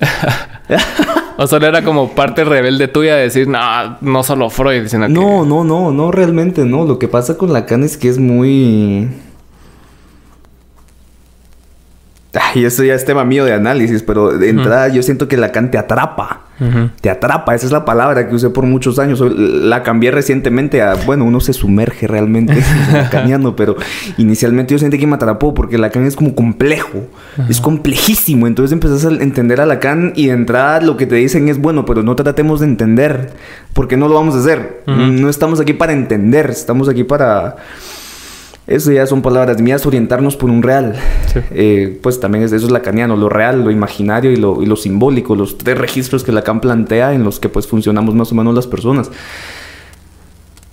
o 1.36 1.46
solo 1.46 1.66
era 1.66 1.82
como 1.82 2.14
parte 2.14 2.44
rebelde 2.44 2.88
tuya 2.88 3.16
de 3.16 3.22
decir, 3.22 3.48
no, 3.48 3.60
no 4.00 4.22
solo 4.22 4.50
Freud, 4.50 4.86
sino 4.86 5.08
No, 5.08 5.44
no, 5.44 5.64
no, 5.64 5.90
no, 5.90 6.10
realmente 6.10 6.64
no. 6.64 6.84
Lo 6.84 6.98
que 6.98 7.08
pasa 7.08 7.36
con 7.36 7.52
Lacan 7.52 7.82
es 7.82 7.96
que 7.96 8.08
es 8.08 8.18
muy... 8.18 9.08
Ay, 12.34 12.64
eso 12.64 12.84
ya 12.84 12.94
es 12.94 13.04
tema 13.04 13.24
mío 13.24 13.44
de 13.44 13.52
análisis, 13.52 14.02
pero 14.02 14.30
de 14.30 14.48
entrada 14.50 14.88
yo 14.88 15.02
siento 15.02 15.26
que 15.26 15.36
Lacan 15.36 15.70
te 15.70 15.78
atrapa. 15.78 16.42
Te 17.00 17.08
atrapa, 17.08 17.54
esa 17.54 17.64
es 17.64 17.72
la 17.72 17.86
palabra 17.86 18.28
que 18.28 18.34
usé 18.34 18.50
por 18.50 18.66
muchos 18.66 18.98
años. 18.98 19.20
La 19.20 19.82
cambié 19.82 20.10
recientemente 20.10 20.82
a, 20.82 20.94
bueno, 21.06 21.24
uno 21.24 21.40
se 21.40 21.54
sumerge 21.54 22.06
realmente 22.06 22.52
en 22.88 22.92
lacaniano, 22.92 23.56
pero 23.56 23.76
inicialmente 24.18 24.74
yo 24.74 24.78
sentí 24.78 24.98
que 24.98 25.06
me 25.06 25.14
atrapó 25.14 25.54
porque 25.54 25.78
Lacan 25.78 26.04
es 26.04 26.16
como 26.16 26.34
complejo, 26.34 27.08
es 27.48 27.60
complejísimo. 27.60 28.46
Entonces 28.46 28.72
empezás 28.72 29.06
a 29.06 29.08
entender 29.08 29.60
a 29.60 29.66
Lacan 29.66 30.12
y 30.14 30.26
de 30.26 30.34
entrada 30.34 30.82
lo 30.82 30.98
que 30.98 31.06
te 31.06 31.14
dicen 31.14 31.48
es, 31.48 31.58
bueno, 31.58 31.86
pero 31.86 32.02
no 32.02 32.14
tratemos 32.14 32.60
de 32.60 32.66
entender, 32.66 33.30
porque 33.72 33.96
no 33.96 34.06
lo 34.06 34.14
vamos 34.14 34.34
a 34.36 34.40
hacer. 34.40 34.82
No 34.86 35.30
estamos 35.30 35.60
aquí 35.60 35.72
para 35.72 35.94
entender, 35.94 36.50
estamos 36.50 36.90
aquí 36.90 37.04
para 37.04 37.56
eso 38.70 38.92
ya 38.92 39.04
son 39.04 39.20
palabras 39.20 39.60
mías, 39.60 39.84
orientarnos 39.84 40.36
por 40.36 40.48
un 40.48 40.62
real. 40.62 40.94
Eh, 41.52 41.98
pues 42.02 42.18
también 42.18 42.44
es, 42.44 42.52
eso 42.52 42.66
es 42.66 42.72
lacaniano, 42.72 43.16
lo 43.16 43.28
real, 43.28 43.62
lo 43.62 43.70
imaginario 43.70 44.32
y 44.32 44.36
lo, 44.36 44.62
y 44.62 44.66
lo, 44.66 44.76
simbólico, 44.76 45.36
los 45.36 45.58
tres 45.58 45.76
registros 45.78 46.24
que 46.24 46.32
Lacan 46.32 46.60
plantea 46.60 47.12
en 47.12 47.22
los 47.22 47.38
que 47.38 47.48
pues 47.48 47.66
funcionamos 47.66 48.14
más 48.14 48.32
o 48.32 48.34
menos 48.34 48.54
las 48.54 48.66
personas. 48.66 49.10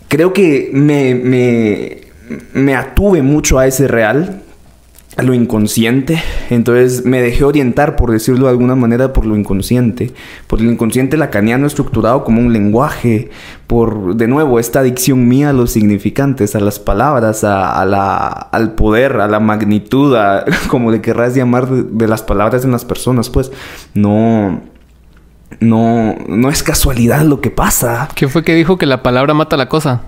Creo 0.07 0.33
que 0.33 0.69
me, 0.73 1.13
me, 1.13 2.01
me 2.53 2.75
atuve 2.75 3.21
mucho 3.21 3.59
a 3.59 3.67
ese 3.67 3.87
real 3.87 4.41
lo 5.23 5.33
inconsciente. 5.33 6.21
Entonces 6.49 7.05
me 7.05 7.21
dejé 7.21 7.43
orientar, 7.43 7.95
por 7.95 8.11
decirlo 8.11 8.45
de 8.45 8.51
alguna 8.51 8.75
manera, 8.75 9.13
por 9.13 9.25
lo 9.25 9.35
inconsciente. 9.35 10.13
Por 10.47 10.59
el 10.59 10.67
inconsciente 10.67 11.17
lacaniano 11.17 11.65
estructurado 11.67 12.23
como 12.23 12.41
un 12.41 12.53
lenguaje. 12.53 13.29
Por, 13.65 14.15
de 14.15 14.27
nuevo, 14.27 14.59
esta 14.59 14.79
adicción 14.79 15.27
mía 15.27 15.49
a 15.49 15.53
los 15.53 15.71
significantes, 15.71 16.55
a 16.55 16.59
las 16.59 16.79
palabras, 16.79 17.43
a, 17.43 17.83
la, 17.85 18.27
al 18.27 18.75
poder, 18.75 19.19
a 19.19 19.27
la 19.27 19.39
magnitud, 19.39 20.15
a, 20.15 20.45
como 20.69 20.91
le 20.91 21.01
querrás 21.01 21.35
llamar, 21.35 21.67
de, 21.67 22.07
las 22.07 22.21
palabras 22.21 22.63
en 22.63 22.71
las 22.71 22.85
personas. 22.85 23.29
Pues 23.29 23.51
no... 23.93 24.61
No, 25.61 26.13
no 26.27 26.49
es 26.49 26.61
casualidad 26.61 27.21
lo 27.21 27.39
que 27.39 27.49
pasa. 27.49 28.09
¿Qué 28.13 28.27
fue 28.27 28.43
que 28.43 28.53
dijo 28.53 28.77
que 28.77 28.85
la 28.85 29.01
palabra 29.01 29.33
mata 29.33 29.55
la 29.55 29.69
cosa? 29.69 30.01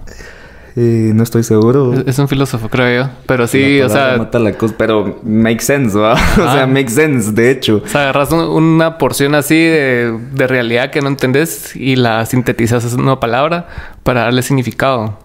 Eh, 0.82 1.12
no 1.14 1.24
estoy 1.24 1.44
seguro. 1.44 1.94
Es, 2.06 2.18
un 2.20 2.30
filósofo, 2.30 2.70
creo 2.70 3.04
yo. 3.04 3.12
Pero 3.26 3.48
sí, 3.48 3.82
o 3.82 3.90
sea. 3.90 4.16
Mata 4.18 4.40
la 4.40 4.54
cosa, 4.54 4.76
pero 4.78 5.20
make 5.24 5.60
sense, 5.60 5.98
¿va? 5.98 6.14
o 6.34 6.54
sea, 6.54 6.68
make 6.68 6.90
sense, 6.90 7.34
de 7.34 7.52
hecho. 7.52 7.82
O 7.84 7.88
sea, 7.88 8.04
agarras 8.04 8.32
una 8.32 8.98
porción 8.98 9.36
así 9.36 9.56
de, 9.56 10.18
de, 10.32 10.48
realidad 10.48 10.90
que 10.90 11.02
no 11.02 11.10
entendés 11.10 11.76
y 11.76 11.98
la 11.98 12.26
sintetizas 12.26 12.94
en 12.94 13.02
una 13.02 13.20
palabra 13.20 13.68
para 14.04 14.22
darle 14.22 14.42
significado. 14.42 15.20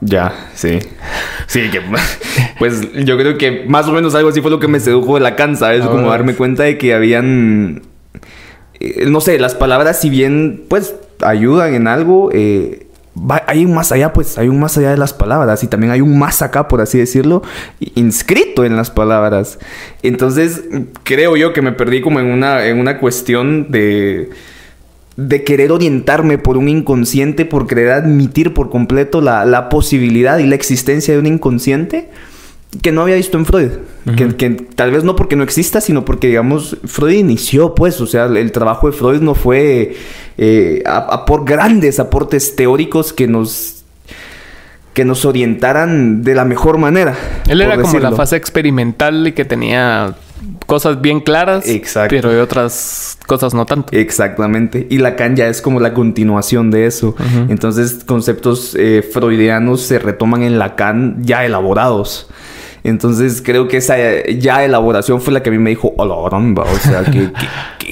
Ya, 0.00 0.32
sí. 0.54 0.78
Sí, 1.48 1.70
que 1.70 1.80
pues 2.60 2.92
yo 3.04 3.16
creo 3.16 3.36
que 3.36 3.64
más 3.68 3.88
o 3.88 3.92
menos 3.92 4.14
algo 4.14 4.28
así 4.28 4.40
fue 4.40 4.50
lo 4.52 4.60
que 4.60 4.68
me 4.68 4.78
sedujo 4.78 5.14
de 5.14 5.22
la 5.22 5.34
cansa, 5.34 5.74
es 5.74 5.84
como 5.84 6.10
darme 6.10 6.34
cuenta 6.34 6.64
de 6.64 6.78
que 6.78 6.94
habían 6.94 7.82
eh, 8.80 9.06
no 9.06 9.20
sé, 9.20 9.38
las 9.38 9.54
palabras 9.54 10.00
si 10.00 10.08
bien 10.08 10.64
pues 10.68 10.94
ayudan 11.22 11.74
en 11.74 11.86
algo, 11.86 12.30
eh, 12.32 12.86
hay 13.46 13.64
un 13.64 13.74
más 13.74 13.92
allá, 13.92 14.12
pues 14.12 14.38
hay 14.38 14.48
un 14.48 14.60
más 14.60 14.78
allá 14.78 14.90
de 14.90 14.96
las 14.96 15.12
palabras 15.12 15.62
y 15.64 15.66
también 15.66 15.92
hay 15.92 16.00
un 16.00 16.18
más 16.18 16.42
acá, 16.42 16.68
por 16.68 16.80
así 16.80 16.98
decirlo, 16.98 17.42
inscrito 17.94 18.64
en 18.64 18.76
las 18.76 18.90
palabras. 18.90 19.58
Entonces, 20.02 20.62
creo 21.02 21.36
yo 21.36 21.52
que 21.52 21.62
me 21.62 21.72
perdí 21.72 22.00
como 22.00 22.20
en 22.20 22.26
una, 22.26 22.66
en 22.66 22.78
una 22.78 22.98
cuestión 22.98 23.70
de, 23.70 24.30
de 25.16 25.44
querer 25.44 25.72
orientarme 25.72 26.38
por 26.38 26.56
un 26.56 26.68
inconsciente, 26.68 27.44
por 27.44 27.66
querer 27.66 27.90
admitir 27.90 28.54
por 28.54 28.70
completo 28.70 29.20
la, 29.20 29.44
la 29.44 29.68
posibilidad 29.68 30.38
y 30.38 30.46
la 30.46 30.54
existencia 30.54 31.12
de 31.14 31.20
un 31.20 31.26
inconsciente 31.26 32.08
que 32.82 32.92
no 32.92 33.02
había 33.02 33.16
visto 33.16 33.36
en 33.36 33.46
Freud. 33.46 33.70
que, 34.16 34.50
tal 34.74 34.90
vez 34.90 35.04
no 35.04 35.16
porque 35.16 35.36
no 35.36 35.42
exista, 35.42 35.80
sino 35.80 36.04
porque, 36.04 36.28
digamos, 36.28 36.76
Freud 36.84 37.14
inició, 37.14 37.74
pues, 37.74 38.00
o 38.00 38.06
sea, 38.06 38.26
el 38.26 38.52
trabajo 38.52 38.90
de 38.90 38.96
Freud 38.96 39.20
no 39.20 39.34
fue 39.34 39.96
eh, 40.38 40.82
a, 40.86 41.24
por 41.24 41.44
grandes 41.44 41.98
aportes 41.98 42.56
teóricos 42.56 43.12
que 43.12 43.26
nos 43.26 43.76
que 44.94 45.04
nos 45.04 45.24
orientaran 45.24 46.24
de 46.24 46.34
la 46.34 46.44
mejor 46.44 46.76
manera. 46.76 47.16
Él 47.48 47.60
era 47.60 47.80
como 47.80 47.98
la 48.00 48.10
fase 48.10 48.34
experimental 48.34 49.28
y 49.28 49.32
que 49.32 49.44
tenía 49.44 50.16
cosas 50.66 51.00
bien 51.00 51.20
claras, 51.20 51.68
Exacto. 51.68 52.16
pero 52.16 52.42
otras 52.42 53.16
cosas 53.26 53.54
no 53.54 53.66
tanto. 53.66 53.96
Exactamente. 53.96 54.86
Y 54.90 54.98
Lacan 54.98 55.36
ya 55.36 55.46
es 55.46 55.62
como 55.62 55.78
la 55.78 55.94
continuación 55.94 56.70
de 56.70 56.86
eso. 56.86 57.14
Entonces, 57.48 58.02
conceptos 58.04 58.74
eh, 58.78 59.02
freudianos 59.02 59.82
se 59.82 60.00
retoman 60.00 60.42
en 60.42 60.58
Lacan 60.58 61.22
ya 61.24 61.44
elaborados. 61.44 62.28
Entonces 62.82 63.42
creo 63.44 63.68
que 63.68 63.76
esa 63.76 63.96
ya 64.38 64.64
elaboración 64.64 65.20
fue 65.20 65.32
la 65.32 65.42
que 65.42 65.50
a 65.50 65.52
mí 65.52 65.58
me 65.58 65.70
dijo, 65.70 65.92
hola, 65.96 66.14
O 66.14 66.76
sea, 66.76 67.04
que, 67.04 67.30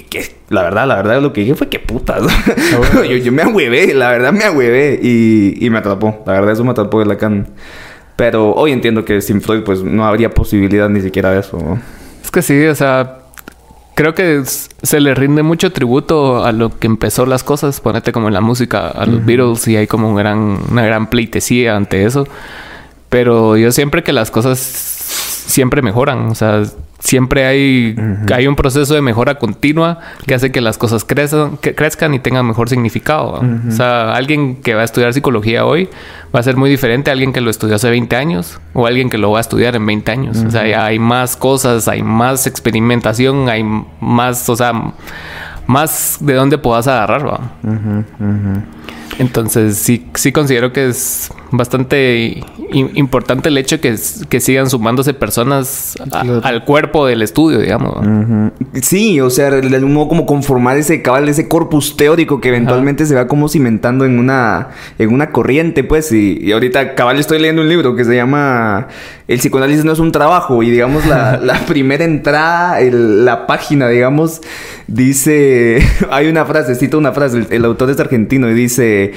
que, 0.09 0.37
la 0.49 0.63
verdad, 0.63 0.87
la 0.87 0.97
verdad 0.97 1.21
lo 1.21 1.33
que 1.33 1.43
dije 1.43 1.55
fue 1.55 1.69
que 1.69 1.79
putas. 1.79 2.23
Ah, 2.23 3.03
yo, 3.09 3.17
yo, 3.17 3.33
me 3.33 3.43
ahuevé, 3.43 3.95
la 3.95 4.11
verdad 4.11 4.33
me 4.33 4.45
ahuevé 4.45 4.99
y, 5.03 5.65
y 5.65 5.71
me 5.71 5.79
atrapó. 5.79 6.23
La 6.27 6.33
verdad 6.33 6.53
eso 6.53 6.65
me 6.65 6.71
atrapó 6.71 7.01
de 7.01 7.07
Lacan. 7.07 7.49
Pero 8.17 8.53
hoy 8.55 8.73
entiendo 8.73 9.05
que 9.05 9.21
sin 9.21 9.41
Freud 9.41 9.63
pues 9.63 9.83
no 9.83 10.05
habría 10.05 10.31
posibilidad 10.31 10.89
ni 10.89 11.01
siquiera 11.01 11.31
de 11.31 11.41
eso. 11.41 11.79
Es 12.25 12.31
que 12.33 12.43
sí, 12.43 12.67
o 12.67 12.75
sea, 12.75 13.19
creo 13.95 14.15
que 14.15 14.43
se 14.45 15.01
le 15.01 15.15
rinde 15.15 15.43
mucho 15.43 15.73
tributo 15.73 16.45
a 16.45 16.53
lo 16.53 16.79
que 16.79 16.87
empezó 16.87 17.27
las 17.27 17.45
cosas. 17.45 17.81
Ponete 17.81 18.11
como 18.11 18.29
en 18.29 18.35
la 18.35 18.41
música, 18.41 18.89
a 18.89 19.07
los 19.07 19.25
Beatles 19.25 19.69
y 19.69 19.77
hay 19.77 19.87
como 19.87 20.09
un 20.09 20.17
gran, 20.17 20.59
una 20.71 20.85
gran 20.85 21.11
pleitesía 21.11 21.77
ante 21.77 22.05
eso. 22.05 22.27
Pero 23.09 23.57
yo 23.57 23.73
siempre 23.73 24.03
que 24.03 24.13
las 24.13 24.31
cosas 24.31 24.59
siempre 24.59 25.83
mejoran, 25.83 26.29
o 26.29 26.35
sea, 26.35 26.63
siempre 26.99 27.47
hay, 27.47 27.97
hay 28.35 28.47
un 28.47 28.57
proceso 28.57 28.95
de 28.95 29.01
mejora 29.01 29.37
continua 29.37 29.99
que 30.27 30.35
hace 30.35 30.51
que 30.51 30.61
las 30.61 30.79
cosas 30.79 31.05
crezcan, 31.05 31.57
que 31.57 31.75
crezcan 31.75 32.13
y 32.15 32.19
tengan 32.19 32.47
mejor 32.47 32.69
significado. 32.69 33.41
O 33.69 33.71
sea, 33.71 34.13
alguien 34.13 34.57
que 34.57 34.75
va 34.75 34.83
a 34.83 34.85
estudiar 34.85 35.15
psicología 35.15 35.65
hoy 35.65 35.89
va 36.35 36.41
a 36.41 36.43
ser 36.43 36.57
muy 36.57 36.69
diferente 36.69 37.11
a 37.11 37.13
alguien 37.13 37.33
que 37.33 37.41
lo 37.41 37.51
estudió 37.51 37.77
hace 37.77 37.89
20 37.89 38.17
años 38.17 38.61
o 38.75 38.87
alguien 38.87 39.11
que 39.11 39.19
lo 39.19 39.31
va 39.31 39.39
a 39.39 39.41
estudiar 39.41 39.77
en 39.77 39.87
20 39.87 40.11
años. 40.11 40.45
O 40.47 40.51
sea, 40.51 40.85
hay 40.85 40.99
más 40.99 41.37
cosas, 41.37 41.89
hay 41.89 42.03
más 42.03 42.47
experimentación, 42.47 43.49
hay 43.49 43.65
más, 44.01 44.49
o 44.49 44.57
sea, 44.57 44.73
más 45.67 46.19
de 46.21 46.35
dónde 46.35 46.59
puedas 46.59 46.89
agarrar, 46.89 47.27
¿va? 47.27 47.41
Entonces, 49.19 49.77
sí, 49.77 50.07
sí 50.15 50.31
considero 50.33 50.73
que 50.73 50.89
es 50.89 51.31
bastante 51.51 52.41
importante 52.73 53.49
el 53.49 53.59
hecho 53.59 53.81
que, 53.81 53.97
que 54.29 54.41
sigan 54.41 54.69
sumándose 54.69 55.15
personas 55.15 55.97
al 56.43 56.65
cuerpo 56.65 57.07
del 57.07 57.23
estudio, 57.23 57.59
digamos. 57.59 58.53
Sí, 58.83 59.21
o 59.21 59.31
sea, 59.31 59.51
de 59.51 59.77
algún 59.77 59.95
modo 59.95 60.09
como 60.09 60.27
conformar 60.27 60.77
ese 60.77 61.03
cabal, 61.03 61.29
ese 61.29 61.49
corpus 61.49 61.97
teórico 61.97 62.41
que 62.41 62.49
eventualmente 62.49 63.07
se 63.07 63.15
va 63.15 63.27
como 63.27 63.49
cimentando 63.49 64.05
en 64.05 64.19
una, 64.19 64.69
en 64.99 65.13
una 65.13 65.31
corriente, 65.31 65.85
pues. 65.85 66.13
Y, 66.13 66.53
ahorita 66.53 66.95
cabal 66.95 67.19
estoy 67.19 67.39
leyendo 67.39 67.63
un 67.63 67.69
libro 67.69 67.97
que 67.97 68.05
se 68.05 68.15
llama 68.15 68.89
El 69.27 69.39
psicoanálisis 69.39 69.85
no 69.85 69.93
es 69.93 69.99
un 69.99 70.13
trabajo. 70.13 70.63
Y 70.63 70.71
digamos, 70.71 71.07
la, 71.07 71.61
primera 71.67 72.05
entrada, 72.05 72.81
la 72.81 73.47
página, 73.47 73.89
digamos, 73.89 74.43
dice, 74.87 75.83
hay 76.11 76.29
una 76.29 76.45
frase, 76.45 76.75
cito 76.75 76.99
una 76.99 77.13
frase, 77.13 77.47
el 77.51 77.65
autor 77.65 77.91
es 77.91 77.99
argentino 77.99 78.49
y 78.51 78.55
dice 78.55 79.08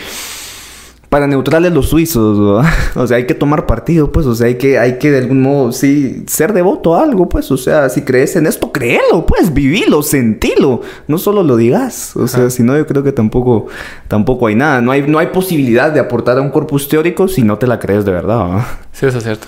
para 1.11 1.27
neutrales 1.27 1.73
los 1.73 1.89
suizos, 1.89 2.63
o 2.95 3.05
sea, 3.05 3.17
hay 3.17 3.25
que 3.25 3.33
tomar 3.33 3.65
partido, 3.65 4.13
pues, 4.13 4.25
o 4.25 4.33
sea, 4.33 4.47
hay 4.47 4.55
que, 4.55 4.79
hay 4.79 4.97
que 4.97 5.11
de 5.11 5.17
algún 5.17 5.41
modo, 5.41 5.73
sí, 5.73 6.23
ser 6.25 6.53
devoto 6.53 6.95
a 6.95 7.03
algo, 7.03 7.27
pues, 7.27 7.51
o 7.51 7.57
sea, 7.57 7.89
si 7.89 8.03
crees 8.03 8.37
en 8.37 8.47
esto, 8.47 8.71
créelo, 8.71 9.25
pues, 9.25 9.53
vivilo, 9.53 10.03
sentilo, 10.03 10.79
no 11.09 11.17
solo 11.17 11.43
lo 11.43 11.57
digas, 11.57 12.15
o 12.15 12.29
sea, 12.29 12.49
si 12.49 12.63
no, 12.63 12.77
yo 12.77 12.87
creo 12.87 13.03
que 13.03 13.11
tampoco, 13.11 13.67
tampoco 14.07 14.47
hay 14.47 14.55
nada, 14.55 14.79
no 14.79 14.93
hay, 14.93 15.01
no 15.01 15.19
hay 15.19 15.27
posibilidad 15.27 15.91
de 15.91 15.99
aportar 15.99 16.37
a 16.37 16.41
un 16.41 16.49
corpus 16.49 16.87
teórico 16.87 17.27
si 17.27 17.43
no 17.43 17.57
te 17.57 17.67
la 17.67 17.77
crees 17.77 18.05
de 18.05 18.13
verdad, 18.13 18.65
Sí, 18.93 19.05
eso 19.05 19.17
es 19.17 19.23
cierto. 19.25 19.47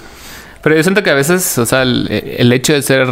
Pero 0.61 0.75
yo 0.75 0.83
siento 0.83 1.01
que 1.01 1.11
a 1.11 1.15
veces, 1.15 1.57
o 1.57 1.65
sea, 1.65 1.83
el 1.83 2.51
hecho 2.51 2.73
de 2.73 2.81
ser 2.81 3.07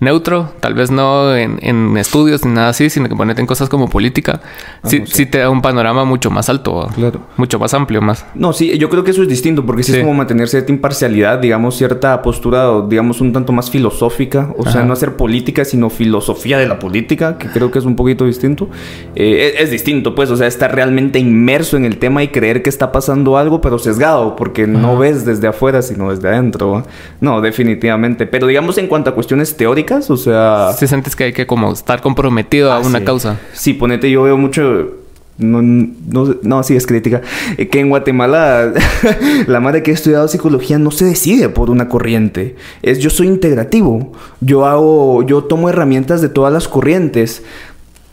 neutro, 0.00 0.52
tal 0.60 0.74
vez 0.74 0.90
no 0.90 1.34
en, 1.34 1.96
estudios 1.96 2.44
ni 2.44 2.52
nada 2.52 2.68
así, 2.68 2.90
sino 2.90 3.08
que 3.08 3.16
ponete 3.16 3.40
en 3.40 3.46
cosas 3.46 3.68
como 3.68 3.88
política, 3.88 4.40
ah, 4.82 4.88
sí, 4.88 5.26
te 5.26 5.38
da 5.38 5.50
un 5.50 5.62
panorama 5.62 6.04
mucho 6.04 6.30
más 6.30 6.48
alto, 6.48 6.88
claro. 6.94 7.20
mucho 7.36 7.58
más 7.58 7.72
amplio, 7.74 8.02
más. 8.02 8.26
No, 8.34 8.52
sí, 8.52 8.76
yo 8.78 8.90
creo 8.90 9.04
que 9.04 9.10
eso 9.10 9.22
es 9.22 9.28
distinto, 9.28 9.64
porque 9.64 9.82
sí, 9.82 9.92
es 9.92 10.00
como 10.00 10.14
mantener 10.14 10.48
cierta 10.48 10.72
imparcialidad, 10.72 11.38
digamos, 11.38 11.76
cierta 11.76 12.20
postura, 12.22 12.82
digamos, 12.88 13.20
un 13.20 13.32
tanto 13.32 13.52
más 13.52 13.70
filosófica, 13.70 14.52
o 14.56 14.68
sea, 14.68 14.84
no 14.84 14.92
hacer 14.92 15.16
política, 15.16 15.64
sino 15.64 15.90
filosofía 15.90 16.58
de 16.58 16.66
la 16.66 16.78
política, 16.78 17.38
que 17.38 17.48
creo 17.48 17.70
que 17.70 17.78
es 17.78 17.84
un 17.84 17.96
poquito 17.96 18.26
distinto. 18.26 18.68
Eh, 19.14 19.54
es, 19.58 19.70
distinto, 19.70 20.14
pues, 20.14 20.30
o 20.30 20.36
sea, 20.36 20.46
estar 20.46 20.74
realmente 20.74 21.18
inmerso 21.18 21.76
en 21.76 21.84
el 21.84 21.98
tema 21.98 22.22
y 22.22 22.28
creer 22.28 22.62
que 22.62 22.70
está 22.70 22.92
pasando 22.92 23.36
algo, 23.36 23.60
pero 23.60 23.78
sesgado, 23.78 24.36
porque 24.36 24.66
no 24.66 24.98
ves 24.98 25.24
desde 25.24 25.48
afuera, 25.48 25.82
sino 25.82 26.10
desde 26.10 26.28
adentro. 26.28 26.84
No, 27.20 27.40
definitivamente. 27.40 28.26
Pero 28.26 28.46
digamos, 28.46 28.78
en 28.78 28.88
cuanto 28.88 29.10
a 29.10 29.14
cuestiones 29.14 29.56
teóricas, 29.56 29.85
o 29.92 30.16
sea... 30.16 30.72
Si 30.76 30.86
sientes 30.86 31.16
que 31.16 31.24
hay 31.24 31.32
que 31.32 31.46
como 31.46 31.72
estar 31.72 32.00
comprometido 32.00 32.72
a 32.72 32.76
ah, 32.76 32.80
una 32.80 33.04
causa. 33.04 33.38
Sí, 33.52 33.74
ponete, 33.74 34.10
yo 34.10 34.22
veo 34.22 34.36
mucho... 34.36 34.92
No, 35.38 35.60
no, 35.60 36.62
sí, 36.62 36.76
es 36.76 36.86
crítica. 36.86 37.20
Eh, 37.58 37.68
que 37.68 37.80
en 37.80 37.90
Guatemala 37.90 38.72
la 39.46 39.60
madre 39.60 39.82
que 39.82 39.90
ha 39.90 39.94
estudiado 39.94 40.28
psicología 40.28 40.78
no 40.78 40.90
se 40.90 41.04
decide 41.04 41.50
por 41.50 41.68
una 41.68 41.88
corriente. 41.88 42.56
Es 42.80 43.00
yo 43.00 43.10
soy 43.10 43.26
integrativo. 43.26 44.12
Yo 44.40 44.64
hago, 44.64 45.22
yo 45.24 45.44
tomo 45.44 45.68
herramientas 45.68 46.22
de 46.22 46.30
todas 46.30 46.52
las 46.52 46.68
corrientes. 46.68 47.42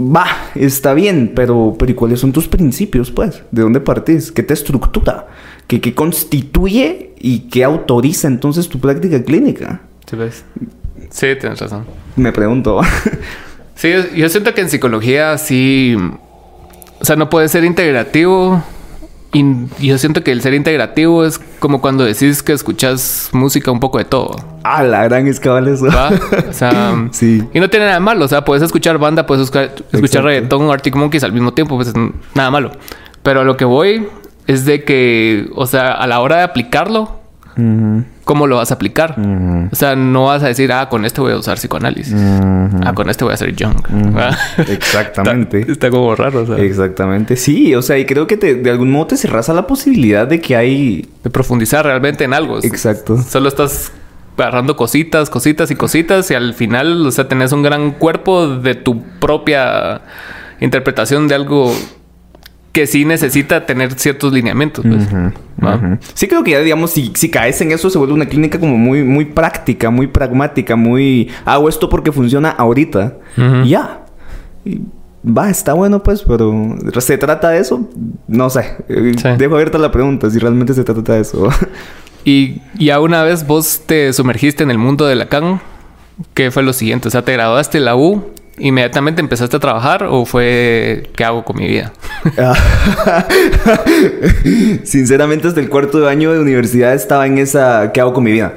Va, 0.01 0.25
está 0.55 0.93
bien, 0.93 1.31
pero, 1.33 1.75
pero 1.79 1.91
¿y 1.91 1.95
cuáles 1.95 2.19
son 2.19 2.33
tus 2.33 2.49
principios, 2.49 3.09
pues? 3.09 3.43
¿De 3.51 3.61
dónde 3.61 3.79
partís? 3.79 4.31
¿Qué 4.31 4.43
te 4.43 4.53
estructura? 4.53 5.27
¿Qué, 5.67 5.79
qué 5.79 5.95
constituye 5.95 7.13
y 7.19 7.47
qué 7.49 7.63
autoriza 7.63 8.27
entonces 8.27 8.67
tu 8.67 8.79
práctica 8.79 9.23
clínica? 9.23 9.81
¿Sí 10.09 10.15
ves? 10.17 10.43
Sí, 11.13 11.27
tienes 11.39 11.59
razón. 11.59 11.85
Me 12.15 12.31
pregunto. 12.31 12.81
sí, 13.75 13.93
yo 14.15 14.29
siento 14.29 14.53
que 14.55 14.61
en 14.61 14.69
psicología 14.69 15.37
sí. 15.37 15.95
O 16.99 17.05
sea, 17.05 17.15
no 17.15 17.29
puede 17.29 17.47
ser 17.49 17.63
integrativo. 17.63 18.63
Y 19.31 19.43
yo 19.79 19.97
siento 19.97 20.23
que 20.23 20.31
el 20.31 20.41
ser 20.41 20.53
integrativo 20.53 21.23
es 21.25 21.39
como 21.59 21.81
cuando 21.81 22.03
decís 22.03 22.43
que 22.43 22.53
escuchas 22.53 23.29
música 23.31 23.71
un 23.71 23.79
poco 23.79 23.99
de 23.99 24.05
todo. 24.05 24.35
Ah, 24.63 24.83
la 24.83 25.03
gran 25.03 25.27
escala 25.27 25.71
eso. 25.71 25.85
O 25.85 26.53
sea, 26.53 27.07
sí. 27.11 27.43
Y 27.53 27.59
no 27.59 27.69
tiene 27.69 27.85
nada 27.85 27.99
malo. 27.99 28.25
O 28.25 28.27
sea, 28.27 28.43
puedes 28.43 28.63
escuchar 28.63 28.97
banda, 28.97 29.25
puedes 29.25 29.43
escuchar, 29.43 29.71
escuchar 29.91 30.23
reggaetón, 30.23 30.69
Arctic 30.71 30.95
Monkeys 30.95 31.23
al 31.23 31.31
mismo 31.31 31.53
tiempo, 31.53 31.75
pues 31.75 31.93
nada 32.33 32.49
malo. 32.49 32.71
Pero 33.21 33.41
a 33.41 33.43
lo 33.43 33.55
que 33.55 33.65
voy 33.65 34.07
es 34.47 34.65
de 34.65 34.83
que, 34.83 35.49
o 35.55 35.67
sea, 35.67 35.93
a 35.93 36.07
la 36.07 36.19
hora 36.21 36.37
de 36.37 36.43
aplicarlo, 36.43 37.19
¿Cómo 38.23 38.47
lo 38.47 38.57
vas 38.57 38.71
a 38.71 38.75
aplicar? 38.75 39.15
O 39.71 39.75
sea, 39.75 39.95
no 39.95 40.25
vas 40.25 40.43
a 40.43 40.47
decir, 40.47 40.71
ah, 40.71 40.87
con 40.89 41.03
este 41.05 41.19
voy 41.19 41.33
a 41.33 41.37
usar 41.37 41.57
psicoanálisis. 41.57 42.15
Ah, 42.15 42.93
con 42.95 43.09
este 43.09 43.23
voy 43.23 43.31
a 43.31 43.35
hacer 43.35 43.53
junk. 43.57 43.89
Exactamente. 44.69 45.65
está, 45.69 45.89
como 45.89 46.15
raro, 46.15 46.43
o 46.43 46.45
sea. 46.45 46.57
Exactamente. 46.57 47.35
Sí, 47.35 47.75
o 47.75 47.81
sea, 47.81 47.97
y 47.97 48.05
creo 48.05 48.27
que 48.27 48.37
de 48.37 48.69
algún 48.69 48.91
modo 48.91 49.07
te 49.07 49.17
cerras 49.17 49.49
a 49.49 49.53
la 49.53 49.67
posibilidad 49.67 50.25
de 50.27 50.39
que 50.39 50.55
hay... 50.55 51.09
De 51.23 51.29
profundizar 51.29 51.85
realmente 51.85 52.23
en 52.23 52.33
algo. 52.33 52.59
Exacto. 52.63 53.17
Solo 53.17 53.49
estás 53.49 53.91
agarrando 54.37 54.75
cositas, 54.75 55.29
cositas 55.29 55.69
y 55.71 55.75
cositas 55.75 56.31
y 56.31 56.33
al 56.33 56.53
final, 56.53 57.05
o 57.05 57.11
sea, 57.11 57.27
tenés 57.27 57.51
un 57.51 57.61
gran 57.61 57.91
cuerpo 57.91 58.47
de 58.47 58.75
tu 58.75 59.03
propia 59.19 60.01
interpretación 60.59 61.27
de 61.27 61.35
algo 61.35 61.73
que 62.73 62.87
sí 62.87 63.05
necesita 63.05 63.65
tener 63.67 63.93
ciertos 63.93 64.33
lineamientos. 64.33 64.83
Pues, 64.83 65.07
Sí 66.15 66.27
creo 66.27 66.43
que 66.43 66.51
ya, 66.51 66.59
digamos, 66.59 66.91
si, 66.91 67.13
si, 67.15 67.29
caes 67.29 67.61
en 67.61 67.71
eso, 67.71 67.89
se 67.89 67.97
vuelve 67.99 68.13
una 68.13 68.25
clínica 68.25 68.59
como 68.59 68.77
muy, 68.77 69.03
muy 69.03 69.25
práctica, 69.25 69.91
muy 69.91 70.07
pragmática, 70.07 70.75
muy... 70.75 71.29
Hago 71.45 71.69
esto 71.69 71.87
porque 71.87 72.11
funciona 72.11 72.49
ahorita. 72.49 73.17
ya. 73.65 74.03
va, 75.23 75.49
está 75.49 75.73
bueno 75.73 76.01
pues, 76.01 76.23
pero 76.23 76.75
¿se 76.99 77.17
trata 77.17 77.51
de 77.51 77.59
eso? 77.59 77.87
No 78.27 78.49
sé. 78.49 78.75
Dejo 79.37 79.53
abierta 79.53 79.77
la 79.77 79.91
pregunta 79.91 80.29
si 80.31 80.39
realmente 80.39 80.73
se 80.73 80.83
trata 80.83 81.13
de 81.13 81.21
eso. 81.21 81.49
y 82.25 82.59
ya 82.77 82.99
una 82.99 83.21
vez 83.21 83.45
vos 83.45 83.83
te 83.85 84.11
sumergiste 84.13 84.63
en 84.63 84.71
el 84.71 84.79
mundo 84.79 85.05
de 85.05 85.15
Lacan, 85.15 85.61
¿qué 86.33 86.49
fue 86.49 86.63
lo 86.63 86.73
siguiente? 86.73 87.07
O 87.07 87.11
sea, 87.11 87.23
te 87.23 87.33
graduaste 87.33 87.77
en 87.77 87.85
la 87.85 87.95
U 87.95 88.33
¿Inmediatamente 88.59 89.19
empezaste 89.19 89.57
a 89.57 89.59
trabajar 89.59 90.03
o 90.03 90.25
fue 90.25 91.09
qué 91.15 91.23
hago 91.23 91.43
con 91.43 91.57
mi 91.57 91.67
vida? 91.67 91.91
Sinceramente, 94.83 95.47
hasta 95.47 95.59
el 95.59 95.69
cuarto 95.69 96.07
año 96.07 96.31
de 96.31 96.39
universidad 96.39 96.93
estaba 96.93 97.25
en 97.25 97.39
esa 97.39 97.91
¿qué 97.91 97.99
hago 97.99 98.13
con 98.13 98.23
mi 98.23 98.31
vida? 98.31 98.53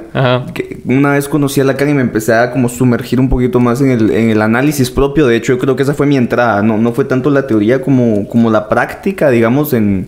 una 0.85 1.13
vez 1.13 1.27
conocí 1.27 1.61
a 1.61 1.63
Lacan 1.63 1.89
y 1.89 1.93
me 1.95 2.01
empecé 2.01 2.33
a 2.33 2.51
como 2.51 2.69
sumergir 2.69 3.19
un 3.19 3.27
poquito 3.27 3.59
más 3.59 3.81
en 3.81 3.91
el, 3.91 4.41
análisis 4.41 4.91
propio. 4.91 5.25
De 5.25 5.35
hecho, 5.35 5.53
yo 5.53 5.59
creo 5.59 5.75
que 5.75 5.83
esa 5.83 5.95
fue 5.95 6.05
mi 6.05 6.15
entrada. 6.15 6.61
No, 6.61 6.77
no 6.77 6.93
fue 6.93 7.05
tanto 7.05 7.31
la 7.31 7.47
teoría 7.47 7.81
como, 7.81 8.27
como 8.27 8.51
la 8.51 8.69
práctica, 8.69 9.31
digamos, 9.31 9.73
en 9.73 10.05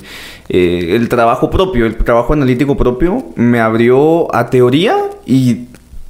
eh, 0.50 0.96
el 0.96 1.10
trabajo 1.10 1.50
propio, 1.50 1.88
el 1.88 1.96
trabajo 1.96 2.34
analítico 2.34 2.78
propio. 2.78 3.26
Me 3.36 3.60
abrió 3.60 4.34
a 4.36 4.50
teoría 4.50 4.96
y 5.26 5.69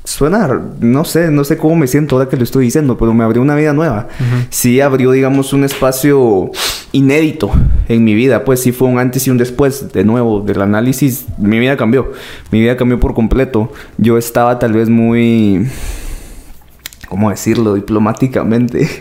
suena, 0.10 0.60
no 0.80 1.06
sé, 1.06 1.30
no 1.30 1.44
sé 1.44 1.56
cómo 1.58 1.76
me 1.76 1.86
siento 1.86 2.16
ahora 2.16 2.28
que 2.28 2.36
lo 2.36 2.44
estoy 2.44 2.66
diciendo, 2.66 2.98
pero 2.98 3.14
me 3.14 3.24
abrió 3.24 3.44
una 3.44 3.56
vida 3.56 3.74
nueva. 3.74 4.08
Sí 4.50 4.82
abrió, 4.82 5.12
digamos, 5.12 5.54
un 5.54 5.64
espacio 5.64 6.52
inédito 6.92 7.52
en 7.88 8.04
mi 8.04 8.16
vida, 8.16 8.44
pues 8.44 8.60
sí 8.60 8.72
fue 8.72 8.88
un 8.88 8.98
antes 8.98 9.28
y 9.28 9.30
un 9.30 9.38
después, 9.38 9.94
de 9.94 10.04
nuevo, 10.04 10.42
del 10.42 10.64
análisis, 10.64 11.26
mi 11.38 11.60
vida 11.60 11.78
cambió, 11.78 12.12
mi 12.52 12.60
vida 12.60 12.76
cambió 12.76 13.00
por 13.00 13.14
completo. 13.14 13.72
Yo 13.98 14.18
estaba 14.18 14.58
tal 14.58 14.74
vez 14.74 14.90
muy... 14.90 15.68
¿Cómo 17.08 17.30
decirlo 17.30 17.76
diplomáticamente? 17.76 18.90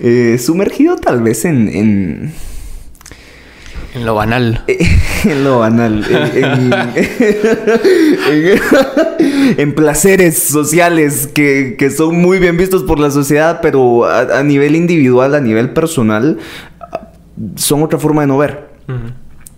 Eh, 0.00 0.38
sumergido 0.38 0.96
tal 0.96 1.22
vez 1.22 1.44
en 1.44 1.68
en 1.68 2.32
lo 4.04 4.14
banal. 4.14 4.64
en 5.24 5.44
lo 5.44 5.60
banal. 5.60 6.04
En, 9.58 9.74
placeres 9.74 10.38
sociales 10.38 11.28
que, 11.28 11.76
son 11.96 12.20
muy 12.20 12.38
bien 12.38 12.56
vistos 12.56 12.82
por 12.82 12.98
la 12.98 13.10
sociedad, 13.10 13.60
pero 13.62 14.04
a, 14.04 14.42
nivel 14.42 14.76
individual, 14.76 15.34
a 15.34 15.40
nivel 15.40 15.70
personal, 15.70 16.38
son 17.54 17.82
otra 17.82 17.98
forma 17.98 18.22
de 18.22 18.26
no 18.28 18.38
ver. 18.38 18.68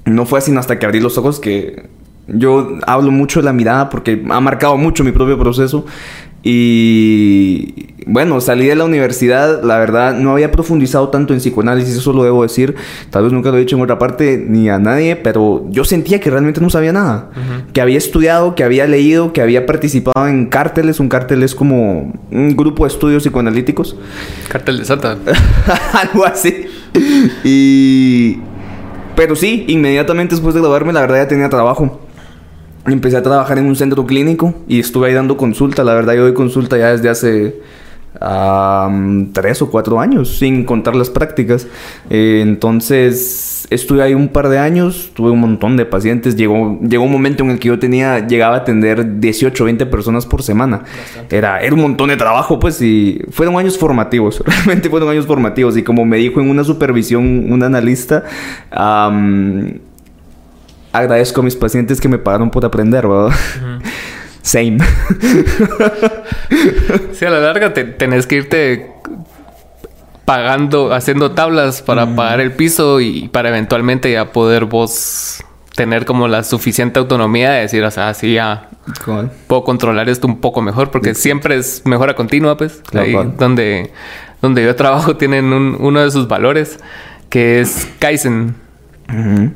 No 0.05 0.27
fue 0.27 0.39
así 0.39 0.55
hasta 0.57 0.79
que 0.79 0.87
abrí 0.87 1.01
los 1.01 1.19
ojos 1.19 1.41
que 1.41 1.89
yo 2.29 2.79
hablo 2.87 3.11
mucho 3.11 3.41
de 3.41 3.47
la 3.47 3.53
mirada 3.53 3.89
porque 3.89 4.23
ha 4.29 4.41
marcado 4.41 4.77
mucho 4.77 5.03
mi 5.03 5.13
propio 5.13 5.39
proceso. 5.39 5.87
Y 6.43 7.89
bueno, 8.07 8.41
salí 8.41 8.67
de 8.67 8.75
la 8.75 8.85
universidad, 8.85 9.63
la 9.63 9.79
verdad 9.79 10.15
no 10.15 10.33
había 10.33 10.51
profundizado 10.51 11.11
tanto 11.11 11.35
en 11.35 11.41
psicoanálisis, 11.41 11.97
eso 11.97 12.13
lo 12.15 12.25
debo 12.25 12.43
decir, 12.43 12.75
tal 13.11 13.25
vez 13.25 13.33
nunca 13.33 13.51
lo 13.51 13.59
he 13.59 13.61
dicho 13.61 13.77
en 13.77 13.83
otra 13.83 13.99
parte 13.99 14.43
ni 14.49 14.71
a 14.71 14.79
nadie, 14.79 15.15
pero 15.17 15.67
yo 15.69 15.85
sentía 15.85 16.19
que 16.19 16.31
realmente 16.31 16.61
no 16.61 16.71
sabía 16.71 16.93
nada, 16.93 17.31
que 17.75 17.83
había 17.83 17.99
estudiado, 17.99 18.55
que 18.55 18.65
había 18.65 18.87
leído, 18.87 19.35
que 19.35 19.43
había 19.43 19.67
participado 19.67 20.27
en 20.27 20.47
cárteles, 20.47 21.01
un 21.01 21.11
cártel 21.11 21.43
es 21.43 21.55
como 21.55 22.15
un 22.31 22.57
grupo 22.57 22.85
de 22.85 22.89
estudios 22.89 23.25
psicoanalíticos. 23.25 23.97
Cártel 24.49 24.79
de 24.79 24.85
Santa. 24.87 25.19
Algo 25.93 26.25
así. 26.25 26.65
Y... 27.45 28.39
Pero 29.17 29.35
sí, 29.35 29.65
inmediatamente 29.69 30.37
después 30.37 30.55
de 30.55 30.61
graduarme 30.61 30.93
la 30.93 31.01
verdad 31.01 31.17
ya 31.17 31.29
tenía 31.29 31.51
trabajo. 31.51 32.08
Empecé 32.91 33.17
a 33.17 33.23
trabajar 33.23 33.59
en 33.59 33.67
un 33.67 33.77
centro 33.77 34.07
clínico 34.07 34.55
y 34.67 34.81
estuve 34.81 35.09
ahí 35.09 35.15
dando 35.15 35.37
consulta. 35.37 35.85
La 35.85 35.95
verdad, 35.95 36.15
yo 36.15 36.23
doy 36.23 36.35
consulta 36.35 36.79
ya 36.79 36.91
desde 36.91 37.09
hace 37.09 37.55
tres 39.33 39.63
o 39.63 39.71
cuatro 39.71 40.01
años, 40.01 40.39
sin 40.39 40.65
contar 40.65 40.97
las 40.97 41.11
prácticas. 41.11 41.67
Eh, 42.11 42.41
entonces, 42.43 43.67
estuve 43.71 44.03
ahí 44.03 44.15
un 44.15 44.29
par 44.29 44.49
de 44.49 44.59
años, 44.59 45.11
tuve 45.15 45.31
un 45.31 45.41
montón 45.41 45.77
de 45.77 45.85
pacientes. 45.85 46.37
Llegó, 46.37 46.79
llegó 46.81 47.05
un 47.05 47.13
momento 47.13 47.45
en 47.45 47.51
el 47.51 47.59
que 47.59 47.69
yo 47.69 47.79
tenía, 47.79 48.27
llegaba 48.27 48.57
a 48.57 48.59
atender 48.61 49.21
18 49.21 49.63
o 49.63 49.67
20 49.67 49.87
personas 49.87 50.27
por 50.27 50.43
semana. 50.43 50.83
Era, 51.31 51.61
era 51.61 51.75
un 51.75 51.83
montón 51.83 52.09
de 52.09 52.17
trabajo, 52.17 52.59
pues, 52.59 52.81
y 52.83 53.21
fueron 53.31 53.57
años 53.57 53.79
formativos. 53.79 54.43
Realmente 54.47 54.91
fueron 54.91 55.11
años 55.11 55.27
formativos. 55.27 55.77
Y 55.77 55.83
como 55.83 56.05
me 56.05 56.17
dijo 56.17 56.41
en 56.41 56.51
una 56.51 56.65
supervisión 56.65 57.53
un 57.53 57.63
analista, 57.63 58.25
agradezco 60.93 61.41
a 61.41 61.45
mis 61.45 61.57
pacientes 61.57 62.01
que 62.01 62.09
me 62.09 62.19
pagaron 62.19 62.51
por 62.51 62.65
aprender, 62.65 63.07
¿verdad? 63.07 63.37
Same. 64.43 64.79
sí, 67.13 67.25
a 67.25 67.31
la 67.31 67.41
larga 67.41 67.75
te, 67.75 67.85
tenés 67.85 68.27
que 68.27 68.37
irte 68.37 68.93
pagando, 70.25 70.93
haciendo 70.93 71.33
tablas 71.33 71.83
para 71.83 72.15
pagar 72.15 72.41
el 72.41 72.53
piso 72.53 73.01
y 73.01 73.29
para 73.29 73.49
eventualmente 73.49 74.13
ya 74.13 74.33
poder 74.33 74.67
vos 74.67 75.43
tener 75.75 76.05
como 76.05 76.29
la 76.29 76.43
suficiente 76.43 76.99
autonomía 76.99 77.53
de 77.53 77.61
decir, 77.61 77.85
o 77.85 77.91
sea, 77.91 78.13
sí, 78.13 78.35
ya 78.35 78.69
puedo 79.47 79.65
controlar 79.65 80.09
esto 80.09 80.27
un 80.27 80.41
poco 80.41 80.61
mejor, 80.61 80.91
porque 80.91 81.15
siempre 81.15 81.57
es 81.57 81.83
mejora 81.85 82.15
continua, 82.15 82.57
pues. 82.57 82.83
Ahí 82.95 83.15
donde, 83.39 83.93
donde 84.43 84.65
yo 84.65 84.75
trabajo 84.75 85.17
tienen 85.19 85.53
uno 85.53 86.01
de 86.01 86.11
sus 86.11 86.27
valores, 86.27 86.81
que 87.29 87.61
es 87.61 87.89
Kaizen. 87.99 88.57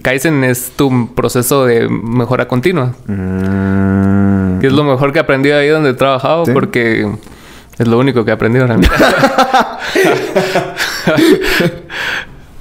Kaizen 0.03 0.45
es 0.45 0.73
tu 0.77 1.15
proceso 1.15 1.67
de 1.67 1.89
mejora 1.89 2.49
continua. 2.49 2.95
Mm. 3.07 4.63
Y 4.63 4.67
es 4.67 4.73
lo 4.73 4.85
mejor 4.85 5.13
que 5.13 5.19
he 5.19 5.23
aprendido 5.23 5.59
ahí 5.59 5.69
donde 5.69 5.91
he 5.91 5.95
trabajado 5.95 6.45
porque 6.53 7.07
es 7.79 7.87
lo 7.87 7.99
único 7.99 8.25
que 8.25 8.31
he 8.31 8.35
aprendido 8.35 8.67
realmente. 8.67 8.95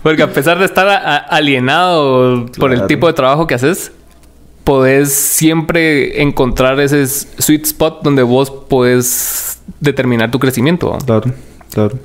porque 0.04 0.24
a 0.24 0.32
pesar 0.32 0.60
de 0.60 0.66
estar 0.66 0.88
alienado 1.30 2.46
por 2.60 2.74
el 2.74 2.88
tipo 2.88 3.08
de 3.08 3.14
trabajo 3.14 3.48
que 3.48 3.56
haces, 3.56 3.94
podés 4.64 5.14
siempre 5.14 6.22
encontrar 6.22 6.80
ese 6.80 7.08
sweet 7.08 7.66
spot 7.66 8.04
donde 8.04 8.24
vos 8.24 8.52
podés 8.52 9.62
determinar 9.80 10.30
tu 10.32 10.40
crecimiento. 10.40 10.98
Claro, 11.06 11.32
claro. 11.72 11.98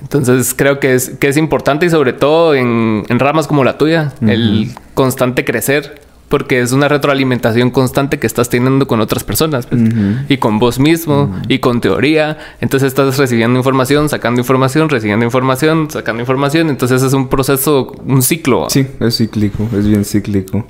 Entonces 0.00 0.54
creo 0.56 0.80
que 0.80 0.94
es, 0.94 1.10
que 1.10 1.28
es 1.28 1.36
importante 1.36 1.86
y 1.86 1.90
sobre 1.90 2.12
todo 2.12 2.54
en, 2.54 3.04
ramas 3.08 3.46
como 3.46 3.64
la 3.64 3.78
tuya, 3.78 4.12
el 4.20 4.70
constante 4.94 5.44
crecer, 5.44 6.00
porque 6.28 6.60
es 6.60 6.72
una 6.72 6.88
retroalimentación 6.88 7.70
constante 7.70 8.18
que 8.18 8.26
estás 8.26 8.48
teniendo 8.48 8.86
con 8.86 9.00
otras 9.00 9.24
personas 9.24 9.66
pues, 9.66 9.80
y 10.28 10.36
con 10.36 10.58
vos 10.58 10.78
mismo 10.78 11.34
y 11.48 11.58
con 11.58 11.80
teoría. 11.80 12.38
Entonces 12.60 12.88
estás 12.88 13.16
recibiendo 13.16 13.58
información, 13.58 14.08
sacando 14.08 14.40
información, 14.40 14.88
recibiendo 14.88 15.24
información, 15.24 15.90
sacando 15.90 16.20
información. 16.20 16.68
Entonces 16.68 17.02
es 17.02 17.12
un 17.12 17.28
proceso, 17.28 17.92
un 18.06 18.22
ciclo. 18.22 18.68
Sí, 18.68 18.86
es 19.00 19.16
cíclico, 19.16 19.68
es 19.76 19.86
bien 19.86 20.04
cíclico. 20.04 20.66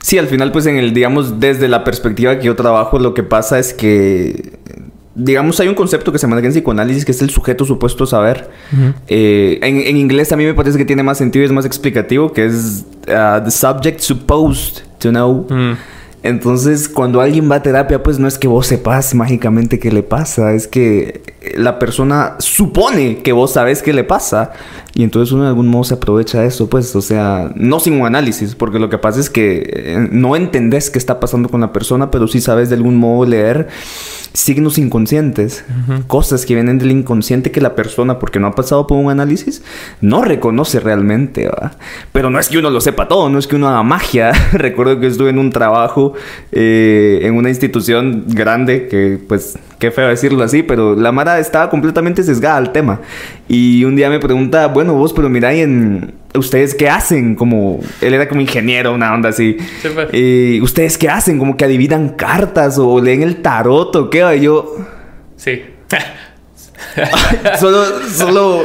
Sí, 0.00 0.18
al 0.18 0.26
final 0.26 0.50
pues 0.50 0.66
en 0.66 0.76
el, 0.76 0.94
digamos, 0.94 1.38
desde 1.40 1.68
la 1.68 1.84
perspectiva 1.84 2.38
que 2.38 2.46
yo 2.46 2.56
trabajo, 2.56 2.98
lo 2.98 3.14
que 3.14 3.22
pasa 3.22 3.58
es 3.58 3.72
que 3.72 4.58
digamos, 5.14 5.60
hay 5.60 5.68
un 5.68 5.74
concepto 5.74 6.12
que 6.12 6.18
se 6.18 6.26
llama 6.26 6.40
en 6.40 6.50
psicoanálisis 6.50 7.04
que 7.04 7.12
es 7.12 7.22
el 7.22 7.30
sujeto 7.30 7.64
supuesto 7.64 8.06
saber. 8.06 8.50
Eh, 9.08 9.58
en, 9.62 9.96
inglés 9.96 10.32
a 10.32 10.36
mí 10.36 10.44
me 10.44 10.54
parece 10.54 10.78
que 10.78 10.84
tiene 10.84 11.02
más 11.02 11.18
sentido 11.18 11.42
y 11.42 11.46
es 11.46 11.52
más 11.52 11.66
explicativo, 11.66 12.32
que 12.32 12.46
es 12.46 12.84
uh, 13.08 13.44
the 13.44 13.50
subject 13.50 14.00
supposed 14.00 14.82
to 14.98 15.10
know. 15.10 15.46
Entonces, 16.22 16.88
cuando 16.88 17.20
alguien 17.20 17.50
va 17.50 17.56
a 17.56 17.62
terapia, 17.62 18.02
pues 18.02 18.18
no 18.18 18.28
es 18.28 18.38
que 18.38 18.46
vos 18.46 18.68
sepas 18.68 19.12
mágicamente 19.14 19.80
qué 19.80 19.90
le 19.90 20.04
pasa, 20.04 20.52
es 20.52 20.68
que 20.68 21.20
la 21.56 21.80
persona 21.80 22.36
supone 22.38 23.18
que 23.18 23.32
vos 23.32 23.52
sabes 23.52 23.82
qué 23.82 23.92
le 23.92 24.04
pasa. 24.04 24.52
Y 24.94 25.04
entonces 25.04 25.32
uno 25.32 25.44
de 25.44 25.48
algún 25.48 25.68
modo 25.68 25.84
se 25.84 25.94
aprovecha 25.94 26.40
de 26.40 26.48
eso, 26.48 26.68
pues, 26.68 26.94
o 26.94 27.00
sea, 27.00 27.50
no 27.54 27.80
sin 27.80 27.94
un 27.94 28.06
análisis, 28.06 28.54
porque 28.54 28.78
lo 28.78 28.90
que 28.90 28.98
pasa 28.98 29.20
es 29.20 29.30
que 29.30 29.62
eh, 29.74 30.08
no 30.10 30.36
entendés 30.36 30.90
qué 30.90 30.98
está 30.98 31.18
pasando 31.18 31.48
con 31.48 31.62
la 31.62 31.72
persona, 31.72 32.10
pero 32.10 32.28
sí 32.28 32.40
sabes 32.40 32.68
de 32.68 32.76
algún 32.76 32.96
modo 32.96 33.24
leer 33.24 33.68
signos 34.34 34.78
inconscientes, 34.78 35.64
cosas 36.06 36.46
que 36.46 36.54
vienen 36.54 36.78
del 36.78 36.90
inconsciente 36.90 37.50
que 37.50 37.60
la 37.60 37.74
persona, 37.74 38.18
porque 38.18 38.38
no 38.38 38.46
ha 38.46 38.54
pasado 38.54 38.86
por 38.86 38.96
un 38.96 39.10
análisis, 39.10 39.62
no 40.00 40.22
reconoce 40.22 40.80
realmente. 40.80 41.50
Pero 42.12 42.30
no 42.30 42.38
es 42.38 42.48
que 42.48 42.58
uno 42.58 42.70
lo 42.70 42.80
sepa 42.80 43.08
todo, 43.08 43.28
no 43.28 43.38
es 43.38 43.46
que 43.46 43.56
uno 43.56 43.68
haga 43.68 43.82
magia. 43.82 44.32
Recuerdo 44.52 45.00
que 45.00 45.06
estuve 45.06 45.30
en 45.30 45.38
un 45.38 45.50
trabajo 45.50 46.14
eh, 46.50 47.20
en 47.22 47.36
una 47.36 47.50
institución 47.50 48.24
grande, 48.28 48.88
que 48.88 49.18
pues, 49.28 49.58
qué 49.78 49.90
feo 49.90 50.08
decirlo 50.08 50.42
así, 50.42 50.62
pero 50.62 50.96
la 50.96 51.12
Mara 51.12 51.38
estaba 51.38 51.68
completamente 51.68 52.22
sesgada 52.22 52.56
al 52.56 52.72
tema. 52.72 53.00
Y 53.48 53.84
un 53.84 53.96
día 53.96 54.08
me 54.08 54.18
pregunta, 54.18 54.68
bueno, 54.68 54.81
vos, 54.90 55.12
pero 55.12 55.28
mira, 55.28 55.52
en 55.52 56.14
¿ustedes 56.34 56.74
qué 56.74 56.88
hacen? 56.88 57.34
Como, 57.34 57.80
él 58.00 58.14
era 58.14 58.28
como 58.28 58.40
ingeniero, 58.40 58.92
una 58.92 59.14
onda 59.14 59.30
así. 59.30 59.56
Pues. 59.82 60.08
y 60.12 60.60
¿Ustedes 60.60 60.98
qué 60.98 61.08
hacen? 61.08 61.38
Como 61.38 61.56
que 61.56 61.64
adivinan 61.64 62.10
cartas 62.10 62.78
o 62.78 63.00
leen 63.00 63.22
el 63.22 63.42
tarot 63.42 63.94
o 63.96 64.10
qué. 64.10 64.36
Y 64.36 64.40
yo... 64.40 64.76
Sí. 65.36 65.62
solo, 67.58 68.08
solo 68.08 68.64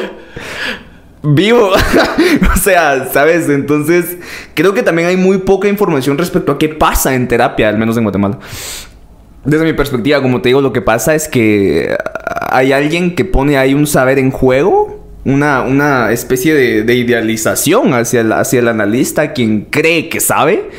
vivo. 1.24 1.72
o 2.54 2.58
sea, 2.58 3.10
¿sabes? 3.12 3.50
Entonces, 3.50 4.18
creo 4.54 4.74
que 4.74 4.84
también 4.84 5.08
hay 5.08 5.18
muy 5.18 5.40
poca 5.40 5.68
información 5.68 6.18
respecto 6.18 6.54
a 6.54 6.58
qué 6.58 6.70
pasa 6.70 7.14
en 7.14 7.28
terapia, 7.28 7.70
al 7.70 7.78
menos 7.78 7.98
en 7.98 8.04
Guatemala. 8.04 8.40
Desde 9.44 9.64
mi 9.64 9.74
perspectiva, 9.74 10.22
como 10.22 10.42
te 10.42 10.50
digo, 10.50 10.62
lo 10.62 10.74
que 10.74 10.82
pasa 10.82 11.16
es 11.16 11.28
que 11.28 11.96
hay 12.50 12.74
alguien 12.74 13.16
que 13.16 13.24
pone 13.24 13.58
ahí 13.58 13.74
un 13.74 13.88
saber 13.88 14.20
en 14.20 14.32
juego 14.32 14.97
una, 15.28 15.62
una 15.62 16.12
especie 16.14 16.54
de, 16.54 16.96
idealización 16.96 17.94
hacia 17.94 18.22
el, 18.22 18.32
hacia 18.32 18.60
el 18.60 18.70
analista, 18.70 19.34
quien 19.34 19.68
cree 19.70 20.08
que 20.08 20.22
sabe. 20.22 20.70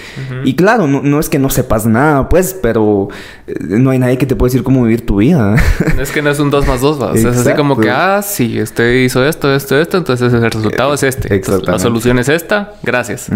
Y 0.43 0.55
claro, 0.55 0.87
no, 0.87 1.03
no, 1.03 1.21
es 1.21 1.29
que 1.29 1.39
no 1.39 1.51
sepas 1.51 1.85
nada, 1.85 2.31
pues, 2.31 2.59
pero 2.61 3.09
eh, 3.47 3.55
no 3.61 3.91
hay 3.91 3.99
nadie 3.99 4.17
que 4.17 4.25
te 4.25 4.35
pueda 4.35 4.49
decir 4.49 4.63
cómo 4.63 4.83
vivir 4.85 5.05
tu 5.05 5.17
vida. 5.17 5.55
es 6.01 6.11
que 6.11 6.23
no 6.23 6.31
es 6.31 6.41
un 6.41 6.49
2 6.49 6.67
más 6.67 6.81
2, 6.81 7.17
es 7.17 7.25
así 7.27 7.53
como 7.53 7.79
que, 7.79 7.91
ah, 7.91 8.23
sí, 8.23 8.59
este 8.59 9.03
hizo 9.03 9.25
esto, 9.25 9.55
esto, 9.55 9.79
esto, 9.79 9.99
entonces 9.99 10.33
el 10.33 10.51
resultado 10.51 10.95
es 10.95 11.03
este. 11.03 11.43
la 11.67 11.79
solución 11.79 12.19
es 12.19 12.31
esta, 12.31 12.73
gracias. 12.83 13.29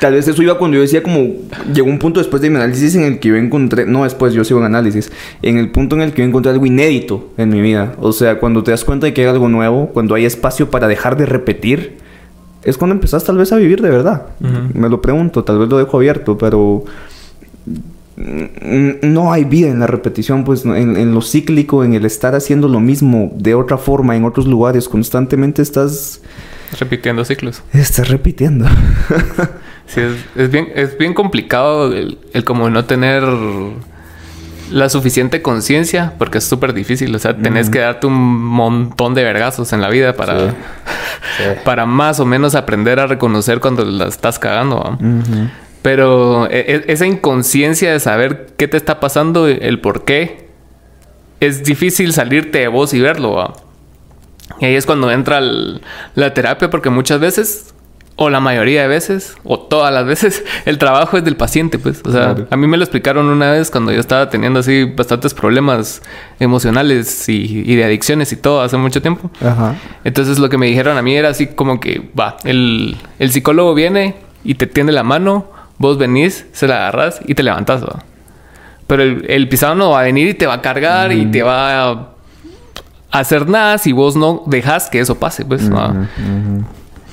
Tal 0.00 0.14
vez 0.14 0.26
eso 0.26 0.42
iba 0.42 0.58
cuando 0.58 0.76
yo 0.76 0.82
decía 0.82 1.02
como, 1.02 1.20
llegó 1.72 1.88
un 1.88 1.98
punto 1.98 2.20
después 2.20 2.42
de 2.42 2.50
mi 2.50 2.56
análisis 2.56 2.94
en 2.96 3.04
el 3.04 3.20
que 3.20 3.28
yo 3.28 3.36
encontré, 3.36 3.86
no 3.86 4.04
después, 4.04 4.32
yo 4.34 4.44
sigo 4.44 4.58
en 4.58 4.66
análisis, 4.66 5.12
en 5.42 5.58
el 5.58 5.70
punto 5.70 5.94
en 5.94 6.02
el 6.02 6.12
que 6.12 6.22
yo 6.22 6.28
encontré 6.28 6.50
algo 6.50 6.66
inédito 6.66 7.32
en 7.36 7.50
mi 7.50 7.60
vida. 7.60 7.94
O 8.00 8.12
sea, 8.12 8.40
cuando 8.40 8.64
te 8.64 8.72
das 8.72 8.84
cuenta 8.84 9.06
de 9.06 9.14
que 9.14 9.19
algo 9.28 9.48
nuevo, 9.48 9.88
cuando 9.88 10.14
hay 10.14 10.24
espacio 10.24 10.70
para 10.70 10.88
dejar 10.88 11.16
de 11.16 11.26
repetir, 11.26 11.98
es 12.62 12.76
cuando 12.76 12.94
empezás 12.94 13.24
tal 13.24 13.38
vez 13.38 13.52
a 13.52 13.56
vivir 13.56 13.80
de 13.80 13.90
verdad. 13.90 14.26
Me 14.74 14.88
lo 14.88 15.00
pregunto, 15.00 15.44
tal 15.44 15.58
vez 15.58 15.68
lo 15.68 15.78
dejo 15.78 15.96
abierto, 15.96 16.36
pero 16.36 16.84
no 18.16 19.32
hay 19.32 19.44
vida 19.44 19.68
en 19.68 19.80
la 19.80 19.86
repetición, 19.86 20.44
pues 20.44 20.64
en, 20.64 21.14
lo 21.14 21.22
cíclico, 21.22 21.84
en 21.84 21.94
el 21.94 22.04
estar 22.04 22.34
haciendo 22.34 22.68
lo 22.68 22.80
mismo 22.80 23.32
de 23.36 23.54
otra 23.54 23.78
forma 23.78 24.16
en 24.16 24.24
otros 24.24 24.46
lugares, 24.46 24.88
constantemente 24.88 25.62
estás... 25.62 26.20
Repitiendo 26.78 27.24
ciclos. 27.24 27.62
Estás 27.72 28.08
repitiendo. 28.08 28.66
sí, 29.86 30.02
es, 30.36 30.50
bien, 30.50 30.68
es 30.74 30.96
bien 30.98 31.14
complicado 31.14 31.92
el, 31.92 32.18
el 32.32 32.44
como 32.44 32.70
no 32.70 32.84
tener 32.84 33.24
la 34.70 34.88
suficiente 34.88 35.42
conciencia, 35.42 36.14
porque 36.18 36.38
es 36.38 36.44
súper 36.44 36.72
difícil. 36.72 37.14
O 37.14 37.18
sea, 37.18 37.36
tenés 37.36 37.70
que 37.70 37.80
darte 37.80 38.06
un 38.06 38.42
montón 38.44 39.14
de 39.14 39.22
vergazos 39.22 39.72
en 39.72 39.80
la 39.80 39.88
vida 39.88 40.14
para, 40.14 40.54
para 41.64 41.86
más 41.86 42.20
o 42.20 42.26
menos 42.26 42.54
aprender 42.54 43.00
a 43.00 43.06
reconocer 43.06 43.60
cuando 43.60 43.84
la 43.84 44.06
estás 44.06 44.38
cagando. 44.38 44.98
Pero 45.82 46.46
e, 46.50 46.60
e, 46.60 46.92
esa 46.92 47.06
inconsciencia 47.06 47.92
de 47.92 48.00
saber 48.00 48.48
qué 48.56 48.68
te 48.68 48.76
está 48.76 49.00
pasando, 49.00 49.48
el 49.48 49.80
por 49.80 50.04
qué, 50.04 50.48
es 51.40 51.64
difícil 51.64 52.12
salirte 52.12 52.58
de 52.58 52.68
vos 52.68 52.92
y 52.94 53.00
verlo. 53.00 53.54
Y 54.60 54.66
ahí 54.66 54.74
es 54.74 54.86
cuando 54.86 55.10
entra 55.10 55.40
la 55.40 56.34
terapia, 56.34 56.70
porque 56.70 56.90
muchas 56.90 57.20
veces 57.20 57.74
o 58.22 58.28
la 58.28 58.38
mayoría 58.38 58.82
de 58.82 58.88
veces, 58.88 59.34
o 59.44 59.58
todas 59.58 59.90
las 59.94 60.04
veces, 60.04 60.44
el 60.66 60.76
trabajo 60.76 61.16
es 61.16 61.24
del 61.24 61.36
paciente, 61.36 61.78
pues. 61.78 62.02
O 62.04 62.12
sea, 62.12 62.36
a 62.50 62.56
mí 62.58 62.66
me 62.66 62.76
lo 62.76 62.84
explicaron 62.84 63.24
una 63.24 63.50
vez 63.50 63.70
cuando 63.70 63.92
yo 63.92 63.98
estaba 63.98 64.28
teniendo 64.28 64.60
así 64.60 64.84
bastantes 64.84 65.32
problemas 65.32 66.02
emocionales 66.38 67.26
y, 67.30 67.74
de 67.74 67.82
adicciones 67.82 68.30
y 68.32 68.36
todo 68.36 68.60
hace 68.60 68.76
mucho 68.76 69.00
tiempo. 69.00 69.30
Ajá. 69.40 69.74
Entonces 70.04 70.38
lo 70.38 70.50
que 70.50 70.58
me 70.58 70.66
dijeron 70.66 70.98
a 70.98 71.02
mí 71.02 71.16
era 71.16 71.30
así 71.30 71.46
como 71.46 71.80
que, 71.80 72.10
va, 72.18 72.36
el, 72.44 72.98
psicólogo 73.30 73.72
viene 73.72 74.16
y 74.44 74.54
te 74.56 74.66
tiende 74.66 74.92
la 74.92 75.02
mano, 75.02 75.46
vos 75.78 75.96
venís, 75.96 76.44
se 76.52 76.68
la 76.68 76.76
agarras 76.76 77.20
y 77.26 77.34
te 77.34 77.42
levantas, 77.42 77.82
¿va? 77.82 78.00
Pero 78.86 79.02
el, 79.02 79.48
pisado 79.48 79.74
no 79.74 79.92
va 79.92 80.00
a 80.00 80.02
venir 80.02 80.28
y 80.28 80.34
te 80.34 80.46
va 80.46 80.54
a 80.54 80.60
cargar 80.60 81.10
y 81.12 81.24
te 81.24 81.42
va 81.42 81.88
a 81.88 82.10
hacer 83.12 83.48
nada 83.48 83.78
si 83.78 83.92
vos 83.92 84.14
no 84.14 84.42
dejas 84.44 84.90
que 84.90 85.00
eso 85.00 85.18
pase, 85.18 85.46
pues. 85.46 85.70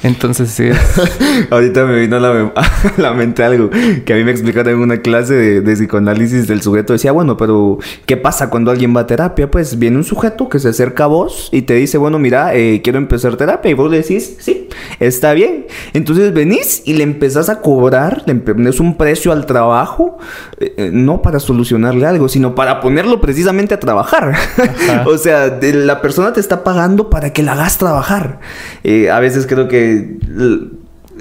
Entonces 0.04 0.52
sí. 0.52 0.70
Ahorita 1.50 1.86
me 1.86 2.00
vino 2.00 2.18
a 2.18 2.20
la, 2.20 2.54
la, 2.98 3.14
mente 3.14 3.44
algo 3.44 3.70
que 4.06 4.14
a 4.14 4.16
mí 4.16 4.24
me 4.24 4.32
explicaron 4.32 4.74
en 4.74 4.80
una 4.80 4.98
clase 4.98 5.34
de, 5.34 5.62
de, 5.62 5.74
psicoanálisis 5.74 6.48
del 6.48 6.62
sujeto. 6.62 6.94
Decía, 6.94 7.12
bueno, 7.12 7.36
pero 7.36 7.80
¿qué 8.06 8.16
pasa 8.16 8.50
cuando 8.50 8.70
alguien 8.70 8.96
va 8.96 9.02
a 9.02 9.08
terapia? 9.08 9.50
Pues 9.50 9.80
viene 9.80 9.98
un 9.98 10.04
sujeto 10.04 10.50
que 10.50 10.60
se 10.60 10.70
acerca 10.70 11.06
a 11.06 11.08
vos 11.08 11.50
y 11.52 11.64
te 11.64 11.74
dice, 11.74 11.98
bueno, 11.98 12.20
mira, 12.20 12.56
eh, 12.56 12.82
quiero 12.84 13.00
empezar 13.00 13.36
terapia. 13.38 13.72
Y 13.72 13.74
vos 13.74 13.90
le 13.90 13.98
decís, 13.98 14.38
sí, 14.40 14.70
está 15.00 15.34
bien. 15.34 15.66
Entonces 15.94 16.34
venís 16.34 16.84
y 16.86 16.94
le 16.94 17.04
empezás 17.04 17.50
a 17.50 17.62
cobrar, 17.62 18.24
le 18.26 18.36
pones 18.36 18.80
un 18.80 18.98
precio 18.98 19.32
al 19.32 19.46
trabajo, 19.46 20.18
eh, 20.60 20.74
eh, 20.78 20.90
no 20.94 21.22
para 21.22 21.40
solucionarle 21.40 22.06
algo, 22.06 22.30
sino 22.30 22.54
para 22.54 22.82
ponerlo 22.82 23.20
precisamente 23.20 23.74
a 23.74 23.80
trabajar. 23.80 24.36
o 25.06 25.18
sea, 25.18 25.60
la 25.62 26.02
persona 26.02 26.34
te 26.34 26.40
está 26.40 26.64
pagando 26.64 27.10
para 27.10 27.34
que 27.34 27.42
la 27.42 27.54
hagas 27.54 27.78
trabajar. 27.78 28.40
a 29.12 29.20
veces 29.20 29.48
creo 29.48 29.68
que 29.68 29.87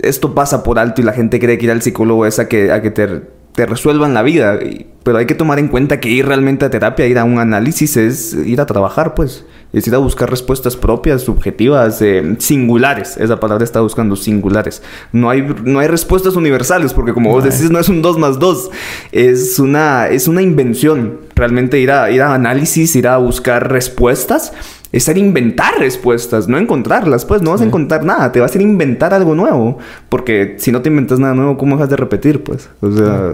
esto 0.02 0.34
pasa 0.34 0.62
por 0.62 0.78
alto 0.78 1.00
y 1.00 1.04
la 1.04 1.12
gente 1.12 1.40
cree 1.40 1.58
que 1.58 1.66
ir 1.66 1.70
al 1.70 1.82
psicólogo 1.82 2.26
es 2.26 2.38
a 2.38 2.48
que, 2.48 2.72
a 2.72 2.82
que 2.82 2.90
te, 2.90 3.22
te 3.56 3.66
resuelvan 3.66 4.14
la 4.14 4.22
vida. 4.22 4.58
Pero 5.02 5.18
hay 5.18 5.26
que 5.26 5.34
tomar 5.34 5.58
en 5.58 5.68
cuenta 5.68 5.98
que 5.98 6.08
ir 6.08 6.26
realmente 6.26 6.64
a 6.64 6.70
terapia, 6.70 7.06
ir 7.06 7.18
a 7.18 7.24
un 7.24 7.38
análisis, 7.38 7.96
es 7.96 8.34
ir 8.34 8.60
a 8.60 8.66
trabajar, 8.66 9.14
pues. 9.14 9.44
Es 9.72 9.86
ir 9.86 9.94
a 9.94 9.98
buscar 9.98 10.30
respuestas 10.30 10.76
propias, 10.76 11.22
subjetivas, 11.22 12.00
eh, 12.00 12.36
singulares. 12.38 13.16
Esa 13.16 13.40
palabra 13.40 13.64
está 13.64 13.80
buscando 13.80 14.16
singulares. 14.16 14.82
No 15.12 15.28
hay, 15.28 15.42
no 15.64 15.80
hay 15.80 15.88
respuestas 15.88 16.36
universales, 16.36 16.92
porque 16.92 17.12
como 17.12 17.30
vos 17.30 17.44
decís, 17.44 17.70
no 17.70 17.78
es 17.78 17.88
un 17.88 18.00
2 18.00 18.18
más 18.18 18.38
2. 18.38 18.70
Es 19.12 19.58
una, 19.58 20.08
es 20.08 20.28
una 20.28 20.42
invención. 20.42 21.20
Realmente 21.34 21.78
ir 21.80 21.90
a, 21.90 22.10
ir 22.10 22.22
a 22.22 22.34
análisis, 22.34 22.94
ir 22.96 23.08
a 23.08 23.18
buscar 23.18 23.70
respuestas 23.70 24.52
es 24.96 25.08
a 25.08 25.18
inventar 25.18 25.78
respuestas, 25.78 26.48
no 26.48 26.58
encontrarlas, 26.58 27.24
pues 27.24 27.42
no 27.42 27.50
vas 27.50 27.60
a 27.60 27.64
encontrar 27.64 28.04
nada, 28.04 28.32
te 28.32 28.40
vas 28.40 28.52
a 28.52 28.54
ir 28.58 28.60
a 28.60 28.68
inventar 28.68 29.12
algo 29.12 29.34
nuevo, 29.34 29.78
porque 30.08 30.56
si 30.58 30.72
no 30.72 30.80
te 30.80 30.88
inventas 30.88 31.18
nada 31.18 31.34
nuevo, 31.34 31.58
¿cómo 31.58 31.76
vas 31.76 31.90
de 31.90 31.96
repetir, 31.96 32.42
pues? 32.42 32.70
O 32.80 32.90
sea... 32.90 33.32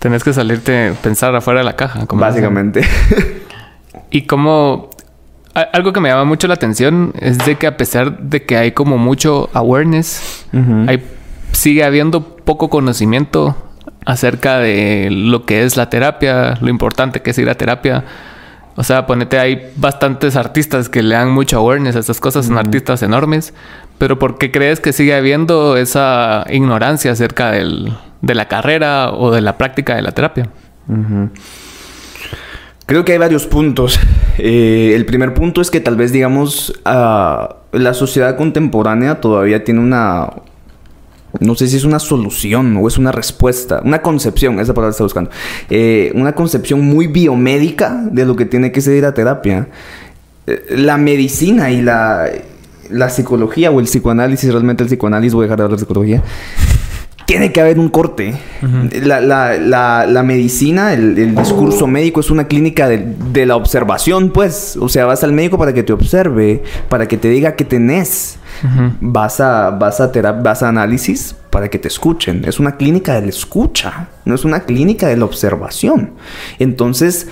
Tenés 0.00 0.24
que 0.24 0.32
salirte, 0.32 0.92
pensar 1.02 1.34
afuera 1.34 1.60
de 1.60 1.64
la 1.64 1.76
caja. 1.76 2.06
Como 2.06 2.20
básicamente. 2.20 2.82
y 4.10 4.22
como... 4.22 4.90
Algo 5.72 5.92
que 5.94 6.00
me 6.00 6.10
llama 6.10 6.24
mucho 6.24 6.48
la 6.48 6.54
atención 6.54 7.14
es 7.18 7.38
de 7.38 7.56
que 7.56 7.66
a 7.66 7.78
pesar 7.78 8.18
de 8.18 8.44
que 8.44 8.58
hay 8.58 8.72
como 8.72 8.98
mucho 8.98 9.48
awareness, 9.54 10.44
hay, 10.86 11.02
sigue 11.52 11.82
habiendo 11.82 12.36
poco 12.36 12.68
conocimiento 12.68 13.56
acerca 14.04 14.58
de 14.58 15.08
lo 15.10 15.46
que 15.46 15.64
es 15.64 15.78
la 15.78 15.88
terapia, 15.88 16.58
lo 16.60 16.68
importante 16.68 17.22
que 17.22 17.30
es 17.30 17.38
ir 17.38 17.48
a 17.48 17.54
terapia 17.54 18.04
o 18.76 18.84
sea, 18.84 19.06
ponete, 19.06 19.38
hay 19.38 19.72
bastantes 19.76 20.36
artistas 20.36 20.88
que 20.88 21.02
le 21.02 21.14
dan 21.14 21.30
mucho 21.30 21.56
awareness 21.56 21.96
a 21.96 22.00
estas 22.00 22.20
cosas, 22.20 22.46
son 22.46 22.58
artistas 22.58 23.02
enormes, 23.02 23.54
pero 23.98 24.18
¿por 24.18 24.36
qué 24.36 24.52
crees 24.52 24.80
que 24.80 24.92
sigue 24.92 25.14
habiendo 25.14 25.76
esa 25.76 26.44
ignorancia 26.50 27.12
acerca 27.12 27.52
del, 27.52 27.92
de 28.20 28.34
la 28.34 28.48
carrera 28.48 29.12
o 29.12 29.30
de 29.30 29.40
la 29.40 29.56
práctica 29.56 29.96
de 29.96 30.02
la 30.02 30.12
terapia? 30.12 30.50
Creo 32.84 33.04
que 33.04 33.12
hay 33.12 33.18
varios 33.18 33.46
puntos. 33.46 33.98
Eh, 34.38 34.92
el 34.94 35.06
primer 35.06 35.32
punto 35.32 35.62
es 35.62 35.70
que 35.70 35.80
tal 35.80 35.96
vez, 35.96 36.12
digamos, 36.12 36.78
ah, 36.84 37.56
la 37.72 37.94
sociedad 37.94 38.36
contemporánea 38.36 39.22
todavía 39.22 39.64
tiene 39.64 39.80
una, 39.80 40.28
no 41.40 41.54
sé 41.54 41.68
si 41.68 41.76
es 41.76 41.84
una 41.84 41.98
solución 41.98 42.76
o 42.76 42.88
es 42.88 42.98
una 42.98 43.12
respuesta, 43.12 43.80
una 43.84 44.02
concepción, 44.02 44.58
esa 44.60 44.74
palabra 44.74 44.92
está 44.92 45.04
buscando, 45.04 45.30
eh, 45.70 46.12
una 46.14 46.34
concepción 46.34 46.80
muy 46.80 47.06
biomédica 47.06 48.02
de 48.10 48.24
lo 48.24 48.36
que 48.36 48.46
tiene 48.46 48.72
que 48.72 48.80
ser 48.80 49.02
la 49.02 49.14
terapia. 49.14 49.68
Eh, 50.46 50.64
la 50.70 50.96
medicina 50.96 51.70
y 51.70 51.82
la, 51.82 52.30
la 52.90 53.10
psicología 53.10 53.70
o 53.70 53.80
el 53.80 53.86
psicoanálisis, 53.86 54.50
realmente 54.50 54.82
el 54.82 54.88
psicoanálisis, 54.88 55.34
voy 55.34 55.42
a 55.42 55.46
dejar 55.46 55.58
de 55.58 55.64
hablar 55.64 55.78
de 55.78 55.84
psicología, 55.84 56.22
tiene 57.26 57.52
que 57.52 57.60
haber 57.60 57.78
un 57.78 57.88
corte. 57.88 58.34
la, 59.02 59.20
la, 59.20 60.06
la, 60.06 60.22
medicina, 60.22 60.94
el, 60.94 61.34
discurso 61.34 61.86
médico 61.86 62.20
es 62.20 62.30
una 62.30 62.46
clínica 62.46 62.88
de, 62.88 63.04
de, 63.32 63.46
la 63.46 63.56
observación, 63.56 64.30
pues. 64.30 64.78
O 64.80 64.88
sea, 64.88 65.04
vas 65.04 65.22
al 65.24 65.32
médico 65.32 65.58
para 65.58 65.74
que 65.74 65.82
te 65.82 65.92
observe, 65.92 66.62
para 66.88 67.06
que 67.08 67.18
te 67.18 67.28
diga 67.28 67.56
qué 67.56 67.64
tenés. 67.64 68.38
Vas 69.00 69.40
a, 69.40 69.70
vas 69.70 70.00
a 70.00 70.06
vas 70.32 70.62
a 70.62 70.68
análisis 70.68 71.34
para 71.50 71.68
que 71.68 71.78
te 71.78 71.88
escuchen. 71.88 72.44
Es 72.46 72.58
una 72.58 72.76
clínica 72.76 73.14
de 73.14 73.22
la 73.22 73.28
escucha, 73.28 74.08
no 74.24 74.34
es 74.34 74.44
una 74.44 74.60
clínica 74.60 75.08
de 75.08 75.16
la 75.16 75.24
observación. 75.24 76.12
Entonces, 76.58 77.28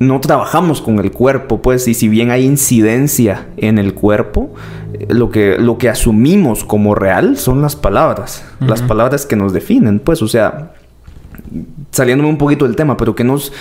no 0.00 0.18
trabajamos 0.18 0.80
con 0.80 0.98
el 0.98 1.12
cuerpo, 1.12 1.60
pues, 1.60 1.86
y 1.86 1.92
si 1.92 2.08
bien 2.08 2.30
hay 2.30 2.46
incidencia 2.46 3.48
en 3.58 3.78
el 3.78 3.92
cuerpo, 3.92 4.50
eh, 4.94 5.06
lo 5.10 5.30
que, 5.30 5.58
lo 5.58 5.76
que 5.76 5.90
asumimos 5.90 6.64
como 6.64 6.94
real 6.94 7.36
son 7.36 7.60
las 7.60 7.76
palabras, 7.76 8.42
las 8.60 8.80
palabras 8.80 9.26
que 9.26 9.36
nos 9.36 9.52
definen, 9.52 10.00
pues, 10.00 10.22
o 10.22 10.28
sea, 10.28 10.72
saliéndome 11.90 12.30
un 12.30 12.38
poquito 12.38 12.64
del 12.66 12.74
tema, 12.76 12.96
pero 12.96 13.14
que 13.14 13.24
nos... 13.24 13.52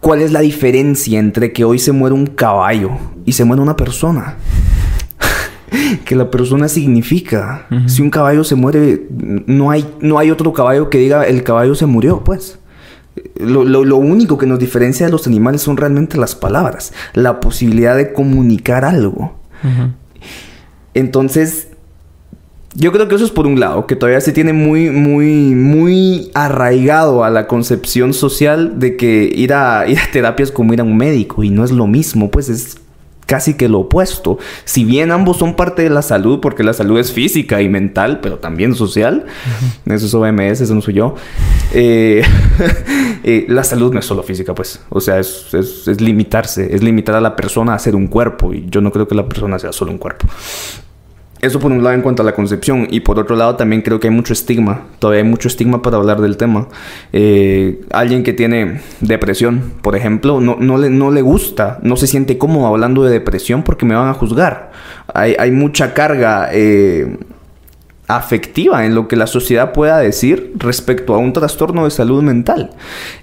¿Cuál 0.00 0.20
es 0.20 0.32
la 0.32 0.40
diferencia 0.40 1.18
entre 1.18 1.54
que 1.54 1.64
hoy 1.64 1.78
se 1.78 1.92
muere 1.92 2.14
un 2.14 2.26
caballo 2.26 2.90
y 3.24 3.32
se 3.32 3.44
muere 3.44 3.62
una 3.62 3.74
persona? 3.74 4.36
que 6.04 6.14
la 6.14 6.30
persona 6.30 6.68
significa. 6.68 7.66
Si 7.86 8.02
un 8.02 8.10
caballo 8.10 8.44
se 8.44 8.54
muere, 8.54 9.06
no 9.46 9.70
hay, 9.70 9.86
no 10.00 10.18
hay 10.18 10.30
otro 10.30 10.52
caballo 10.52 10.90
que 10.90 10.98
diga 10.98 11.24
el 11.24 11.42
caballo 11.42 11.74
se 11.74 11.86
murió, 11.86 12.22
pues. 12.22 12.58
Lo, 13.36 13.64
lo, 13.64 13.96
único 13.96 14.38
que 14.38 14.46
nos 14.46 14.58
diferencia 14.58 15.06
de 15.06 15.12
los 15.12 15.26
animales 15.26 15.62
son 15.62 15.76
realmente 15.76 16.16
las 16.16 16.34
palabras, 16.34 16.92
la 17.14 17.40
posibilidad 17.40 17.96
de 17.96 18.12
comunicar 18.12 18.84
algo. 18.84 19.36
Entonces, 20.94 21.68
yo 22.74 22.92
creo 22.92 23.08
que 23.08 23.14
eso 23.14 23.24
es 23.24 23.30
por 23.30 23.46
un 23.46 23.58
lado, 23.58 23.86
que 23.86 23.96
todavía 23.96 24.20
se 24.20 24.32
tiene 24.32 24.52
muy, 24.52 24.90
muy, 24.90 25.54
muy 25.54 26.30
arraigado 26.34 27.24
a 27.24 27.30
la 27.30 27.46
concepción 27.46 28.12
social 28.12 28.78
de 28.78 28.96
que 28.96 29.30
ir 29.34 29.52
a, 29.52 29.86
ir 29.88 29.98
a 29.98 30.10
terapia 30.12 30.44
es 30.44 30.50
como 30.50 30.72
ir 30.72 30.80
a 30.80 30.84
un 30.84 30.96
médico 30.96 31.42
y 31.44 31.50
no 31.50 31.64
es 31.64 31.70
lo 31.70 31.86
mismo, 31.86 32.30
pues 32.30 32.48
es 32.48 32.76
casi 33.26 33.54
que 33.54 33.68
lo 33.68 33.80
opuesto. 33.80 34.38
Si 34.64 34.84
bien 34.84 35.10
ambos 35.10 35.38
son 35.38 35.54
parte 35.54 35.82
de 35.82 35.90
la 35.90 36.02
salud, 36.02 36.40
porque 36.40 36.62
la 36.62 36.72
salud 36.72 36.98
es 36.98 37.12
física 37.12 37.62
y 37.62 37.68
mental, 37.68 38.20
pero 38.20 38.38
también 38.38 38.74
social, 38.74 39.26
eso 39.86 40.06
es 40.06 40.14
OMS, 40.14 40.60
eso 40.60 40.74
no 40.74 40.80
soy 40.80 40.94
yo, 40.94 41.14
eh, 41.72 42.22
eh, 43.24 43.46
la 43.48 43.64
salud 43.64 43.92
no 43.92 44.00
es 44.00 44.06
solo 44.06 44.22
física, 44.22 44.54
pues, 44.54 44.80
o 44.88 45.00
sea, 45.00 45.18
es, 45.18 45.52
es 45.52 46.00
limitarse, 46.00 46.74
es 46.74 46.82
limitar 46.82 47.14
a 47.14 47.20
la 47.20 47.36
persona 47.36 47.74
a 47.74 47.78
ser 47.78 47.96
un 47.96 48.06
cuerpo, 48.06 48.52
y 48.52 48.66
yo 48.68 48.80
no 48.80 48.92
creo 48.92 49.08
que 49.08 49.14
la 49.14 49.28
persona 49.28 49.58
sea 49.58 49.72
solo 49.72 49.92
un 49.92 49.98
cuerpo. 49.98 50.26
Eso 51.44 51.60
por 51.60 51.70
un 51.70 51.84
lado 51.84 51.94
en 51.94 52.00
cuanto 52.00 52.22
a 52.22 52.24
la 52.24 52.32
concepción 52.32 52.88
y 52.90 53.00
por 53.00 53.18
otro 53.18 53.36
lado 53.36 53.56
también 53.56 53.82
creo 53.82 54.00
que 54.00 54.08
hay 54.08 54.14
mucho 54.14 54.32
estigma, 54.32 54.86
todavía 54.98 55.22
hay 55.22 55.28
mucho 55.28 55.48
estigma 55.48 55.82
para 55.82 55.98
hablar 55.98 56.22
del 56.22 56.38
tema. 56.38 56.68
Eh, 57.12 57.82
alguien 57.90 58.22
que 58.22 58.32
tiene 58.32 58.80
depresión, 59.00 59.74
por 59.82 59.94
ejemplo, 59.94 60.40
no, 60.40 60.56
no, 60.58 60.78
le, 60.78 60.88
no 60.88 61.10
le 61.10 61.20
gusta, 61.20 61.80
no 61.82 61.96
se 61.96 62.06
siente 62.06 62.38
cómodo 62.38 62.66
hablando 62.68 63.04
de 63.04 63.12
depresión 63.12 63.62
porque 63.62 63.84
me 63.84 63.94
van 63.94 64.08
a 64.08 64.14
juzgar. 64.14 64.72
Hay, 65.12 65.36
hay 65.38 65.50
mucha 65.50 65.92
carga 65.92 66.48
eh, 66.50 67.18
afectiva 68.06 68.84
en 68.84 68.94
lo 68.94 69.08
que 69.08 69.16
la 69.16 69.26
sociedad 69.26 69.72
pueda 69.72 69.98
decir 69.98 70.52
respecto 70.56 71.14
a 71.14 71.18
un 71.18 71.32
trastorno 71.32 71.84
de 71.84 71.90
salud 71.90 72.22
mental. 72.22 72.70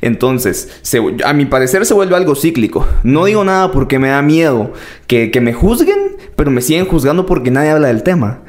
Entonces, 0.01 0.81
a 1.23 1.33
mi 1.33 1.45
parecer 1.45 1.85
se 1.85 1.93
vuelve 1.93 2.15
algo 2.15 2.35
cíclico. 2.35 2.87
No 3.03 3.25
digo 3.25 3.43
nada 3.43 3.71
porque 3.71 3.99
me 3.99 4.09
da 4.09 4.21
miedo 4.21 4.73
que, 5.07 5.31
que 5.31 5.41
me 5.41 5.53
juzguen, 5.53 6.17
pero 6.35 6.51
me 6.51 6.61
siguen 6.61 6.85
juzgando 6.85 7.25
porque 7.25 7.51
nadie 7.51 7.71
habla 7.71 7.89
del 7.89 8.03
tema. 8.03 8.41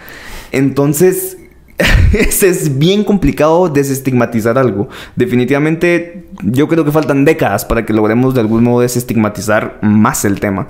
Entonces, 0.53 1.39
es 2.13 2.79
bien 2.79 3.05
complicado 3.05 3.69
desestigmatizar 3.69 4.59
algo. 4.59 4.89
Definitivamente 5.17 6.25
yo 6.43 6.69
creo 6.69 6.85
que 6.85 6.91
faltan 6.91 7.25
décadas 7.25 7.65
para 7.65 7.85
que 7.85 7.93
logremos 7.93 8.35
de 8.35 8.41
algún 8.41 8.65
modo 8.65 8.81
desestigmatizar 8.81 9.79
más 9.83 10.25
el 10.25 10.41
tema. 10.41 10.69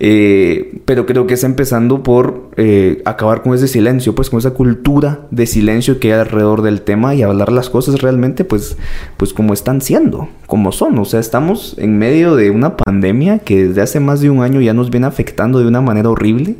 Eh, 0.00 0.80
pero 0.84 1.06
creo 1.06 1.26
que 1.26 1.34
es 1.34 1.44
empezando 1.44 2.02
por 2.02 2.50
eh, 2.56 3.02
acabar 3.04 3.42
con 3.42 3.54
ese 3.54 3.68
silencio, 3.68 4.14
pues 4.14 4.30
con 4.30 4.38
esa 4.38 4.50
cultura 4.50 5.20
de 5.30 5.46
silencio 5.46 6.00
que 6.00 6.12
hay 6.12 6.20
alrededor 6.20 6.62
del 6.62 6.82
tema 6.82 7.14
y 7.14 7.22
hablar 7.22 7.52
las 7.52 7.70
cosas 7.70 8.00
realmente 8.00 8.44
pues, 8.44 8.76
pues 9.16 9.32
como 9.32 9.54
están 9.54 9.80
siendo, 9.80 10.28
como 10.46 10.72
son. 10.72 10.98
O 10.98 11.04
sea, 11.04 11.20
estamos 11.20 11.76
en 11.78 11.98
medio 11.98 12.36
de 12.36 12.50
una 12.50 12.76
pandemia 12.76 13.38
que 13.38 13.68
desde 13.68 13.82
hace 13.82 14.00
más 14.00 14.20
de 14.20 14.30
un 14.30 14.42
año 14.42 14.60
ya 14.60 14.74
nos 14.74 14.90
viene 14.90 15.06
afectando 15.06 15.60
de 15.60 15.66
una 15.66 15.80
manera 15.80 16.10
horrible. 16.10 16.56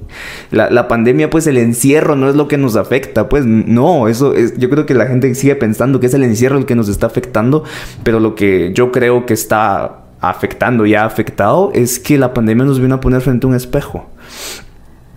La, 0.51 0.71
la 0.71 0.89
pandemia 0.89 1.31
pues 1.31 1.47
el 1.47 1.59
encierro 1.59 2.17
no 2.17 2.29
es 2.29 2.37
lo 2.37 2.49
que 2.49 2.59
nos 2.59 2.77
afecta, 2.77 3.29
pues 3.29 3.45
no, 3.45 3.86
eso 4.09 4.35
es, 4.35 4.59
yo 4.59 4.69
creo 4.71 4.87
que 4.87 4.95
la 4.95 5.07
gente 5.07 5.35
sigue 5.35 5.57
pensando 5.57 6.01
que 6.01 6.07
es 6.07 6.15
el 6.15 6.23
encierro 6.25 6.59
el 6.59 6.67
que 6.67 6.75
nos 6.75 6.89
está 6.89 7.07
afectando, 7.07 7.65
pero 8.03 8.21
lo 8.21 8.35
que 8.35 8.73
yo 8.75 8.93
creo 8.93 9.27
que 9.27 9.35
está 9.35 10.03
afectando 10.21 10.87
y 10.87 10.95
ha 10.95 11.05
afectado 11.05 11.71
es 11.75 11.99
que 11.99 12.19
la 12.19 12.35
pandemia 12.35 12.65
nos 12.65 12.81
vino 12.81 12.97
a 12.97 13.01
poner 13.01 13.21
frente 13.21 13.47
a 13.47 13.51
un 13.51 13.57
espejo. 13.57 14.07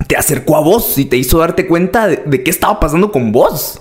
Te 0.07 0.15
acercó 0.15 0.57
a 0.57 0.61
vos 0.61 0.97
y 0.97 1.05
te 1.05 1.17
hizo 1.17 1.39
darte 1.39 1.67
cuenta 1.67 2.07
de, 2.07 2.43
qué 2.43 2.49
estaba 2.49 2.79
pasando 2.79 3.11
con 3.11 3.31
vos. 3.31 3.77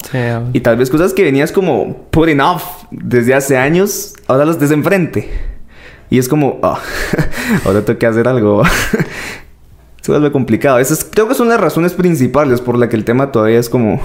y 0.52 0.60
tal 0.60 0.76
vez 0.76 0.90
cosas 0.90 1.12
que 1.12 1.22
venías 1.22 1.52
como 1.52 2.08
putting 2.10 2.40
off 2.40 2.64
desde 2.90 3.34
hace 3.34 3.56
años, 3.56 4.14
ahora 4.26 4.44
los 4.44 4.58
des 4.58 4.70
enfrente. 4.70 5.30
Y 6.10 6.18
es 6.18 6.28
como, 6.28 6.58
ah, 6.62 6.80
ahora 7.64 7.84
tengo 7.84 7.98
que 7.98 8.06
hacer 8.06 8.26
algo. 8.28 8.62
se 10.08 10.12
vuelve 10.12 10.32
complicado. 10.32 10.78
Esas 10.78 11.04
creo 11.04 11.28
que 11.28 11.34
son 11.34 11.48
las 11.48 11.60
razones 11.60 11.92
principales 11.92 12.60
por 12.60 12.78
las 12.78 12.88
que 12.88 12.96
el 12.96 13.04
tema 13.04 13.30
todavía 13.30 13.58
es 13.58 13.68
como... 13.68 14.00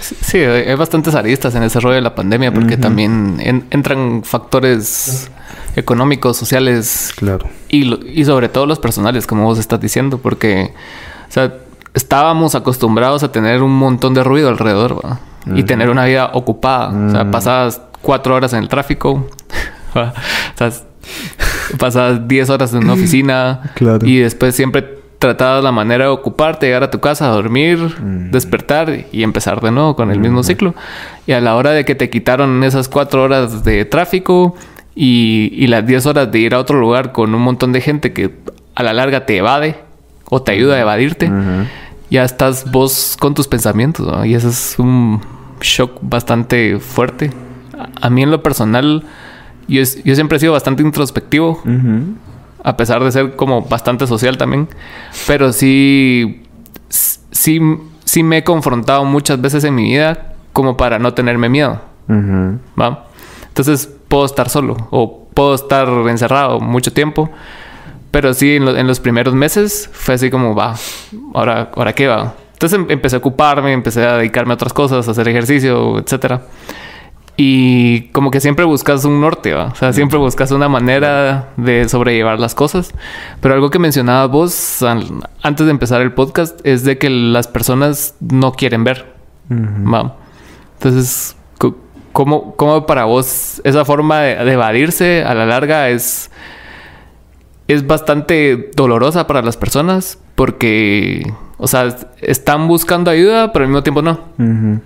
Sí, 0.00 0.38
hay 0.38 0.74
bastantes 0.74 1.14
aristas 1.14 1.54
en 1.54 1.62
ese 1.62 1.80
rollo 1.80 1.94
de 1.94 2.00
la 2.00 2.14
pandemia 2.14 2.52
porque 2.52 2.76
también 2.76 3.38
entran 3.70 4.22
factores 4.24 5.30
económicos, 5.76 6.36
sociales. 6.36 7.12
Claro. 7.16 7.48
Y, 7.68 8.20
y 8.20 8.24
sobre 8.24 8.48
todo 8.48 8.66
los 8.66 8.78
personales, 8.78 9.26
como 9.26 9.44
vos 9.44 9.58
estás 9.58 9.80
diciendo, 9.80 10.18
porque, 10.18 10.72
o 11.28 11.32
sea, 11.32 11.54
estábamos 11.94 12.54
acostumbrados 12.54 13.22
a 13.22 13.32
tener 13.32 13.62
un 13.62 13.76
montón 13.76 14.14
de 14.14 14.24
ruido 14.24 14.48
alrededor, 14.48 15.00
Y 15.54 15.64
tener 15.64 15.90
una 15.90 16.04
vida 16.04 16.30
ocupada. 16.34 16.88
O 16.88 17.10
sea, 17.10 17.30
pasabas 17.30 17.80
cuatro 18.00 18.34
horas 18.34 18.52
en 18.52 18.60
el 18.60 18.68
tráfico. 18.68 19.28
o 19.94 20.12
sea, 20.56 20.72
pasabas 21.78 22.28
diez 22.28 22.48
horas 22.50 22.72
en 22.72 22.84
una 22.84 22.94
oficina. 22.94 23.72
Claro. 23.74 24.06
Y 24.06 24.18
después 24.18 24.54
siempre 24.54 25.01
tratabas 25.22 25.62
la 25.62 25.70
manera 25.70 26.06
de 26.06 26.10
ocuparte, 26.10 26.66
llegar 26.66 26.82
a 26.82 26.90
tu 26.90 26.98
casa, 26.98 27.28
dormir, 27.28 27.78
despertar 28.32 29.06
y 29.12 29.22
empezar 29.22 29.60
de 29.60 29.70
nuevo 29.70 29.94
con 29.94 30.10
el 30.10 30.18
mismo 30.18 30.42
ciclo. 30.42 30.74
Y 31.28 31.32
a 31.32 31.40
la 31.40 31.54
hora 31.54 31.70
de 31.70 31.84
que 31.84 31.94
te 31.94 32.10
quitaron 32.10 32.64
esas 32.64 32.88
cuatro 32.88 33.22
horas 33.22 33.62
de 33.62 33.84
tráfico 33.84 34.56
y, 34.96 35.64
las 35.68 35.86
diez 35.86 36.06
horas 36.06 36.32
de 36.32 36.40
ir 36.40 36.54
a 36.54 36.58
otro 36.58 36.80
lugar 36.80 37.12
con 37.12 37.36
un 37.36 37.40
montón 37.40 37.70
de 37.70 37.80
gente 37.80 38.12
que 38.12 38.34
a 38.74 38.82
la 38.82 38.92
larga 38.92 39.24
te 39.24 39.36
evade 39.36 39.76
o 40.28 40.42
te 40.42 40.50
ayuda 40.50 40.74
a 40.74 40.80
evadirte, 40.80 41.30
ya 42.10 42.24
estás 42.24 42.68
vos 42.72 43.16
con 43.16 43.34
tus 43.34 43.46
pensamientos. 43.46 44.26
Y 44.26 44.34
eso 44.34 44.48
es 44.48 44.74
un 44.80 45.20
shock 45.60 46.00
bastante 46.02 46.80
fuerte. 46.80 47.30
A, 48.00 48.10
mí 48.10 48.24
en 48.24 48.32
lo 48.32 48.42
personal, 48.42 49.04
yo, 49.68 49.82
yo, 50.04 50.14
siempre 50.16 50.38
he 50.38 50.40
sido 50.40 50.52
bastante 50.52 50.82
introspectivo 50.82 51.62
a 52.62 52.76
pesar 52.76 53.02
de 53.02 53.12
ser 53.12 53.36
como 53.36 53.62
bastante 53.62 54.06
social 54.06 54.36
también. 54.38 54.68
Pero 55.26 55.52
sí, 55.52 56.42
sí, 56.88 57.60
sí 58.04 58.22
me 58.22 58.38
he 58.38 58.44
confrontado 58.44 59.04
muchas 59.04 59.40
veces 59.40 59.64
en 59.64 59.74
mi 59.74 59.84
vida 59.84 60.34
como 60.52 60.76
para 60.76 60.98
no 60.98 61.14
tenerme 61.14 61.48
miedo. 61.48 61.80
¿Va? 62.08 63.06
Entonces 63.48 63.88
puedo 64.08 64.26
estar 64.26 64.48
solo 64.48 64.76
o 64.90 65.26
puedo 65.32 65.54
estar 65.54 65.88
encerrado 66.08 66.60
mucho 66.60 66.92
tiempo. 66.92 67.30
Pero 68.10 68.34
sí, 68.34 68.56
en, 68.56 68.86
los 68.86 69.00
primeros 69.00 69.34
meses 69.34 69.88
fue 69.90 70.14
así 70.14 70.30
como, 70.30 70.54
va, 70.54 70.74
ahora, 71.32 71.70
¿ahora 71.74 71.94
qué 71.94 72.06
va? 72.06 72.34
Entonces 72.52 72.78
em, 72.78 72.86
empecé 72.90 73.16
a 73.16 73.18
ocuparme, 73.20 73.72
empecé 73.72 74.04
a 74.04 74.18
dedicarme 74.18 74.52
a 74.52 74.54
otras 74.54 74.74
cosas, 74.74 75.08
a 75.08 75.10
hacer 75.12 75.26
ejercicio, 75.28 75.98
etcétera. 75.98 76.42
Y 77.36 78.08
como 78.08 78.30
que 78.30 78.40
siempre 78.40 78.64
buscas 78.64 79.04
un 79.04 79.20
norte, 79.20 79.54
¿va? 79.54 79.66
O 79.66 79.74
sea, 79.74 79.92
siempre 79.92 80.18
buscas 80.18 80.50
una 80.50 80.68
manera 80.68 81.48
de 81.56 81.88
sobrellevar 81.88 82.38
las 82.38 82.54
cosas. 82.54 82.92
Pero 83.40 83.54
algo 83.54 83.70
que 83.70 83.78
mencionabas 83.78 84.30
vos 84.30 84.84
antes 85.42 85.66
de 85.66 85.70
empezar 85.70 86.02
el 86.02 86.12
podcast 86.12 86.60
es 86.64 86.84
de 86.84 86.98
que 86.98 87.08
las 87.08 87.48
personas 87.48 88.14
no 88.20 88.52
quieren 88.52 88.84
ver. 88.84 89.12
¿va? 89.50 90.16
Entonces, 90.74 91.36
¿cómo, 92.12 92.54
¿cómo, 92.56 92.86
para 92.86 93.04
vos 93.04 93.60
esa 93.64 93.84
forma 93.84 94.20
de, 94.20 94.52
evadirse 94.52 95.24
a 95.24 95.34
la 95.34 95.46
larga 95.46 95.88
es, 95.88 96.30
es 97.68 97.86
bastante 97.86 98.70
dolorosa 98.76 99.26
para 99.26 99.42
las 99.42 99.56
personas? 99.56 100.18
Porque, 100.34 101.32
o 101.58 101.66
sea, 101.66 101.96
están 102.20 102.68
buscando 102.68 103.10
ayuda, 103.10 103.52
pero 103.52 103.64
al 103.64 103.70
mismo 103.70 103.82
tiempo 103.82 104.02
no. 104.02 104.20
E, 104.38 104.80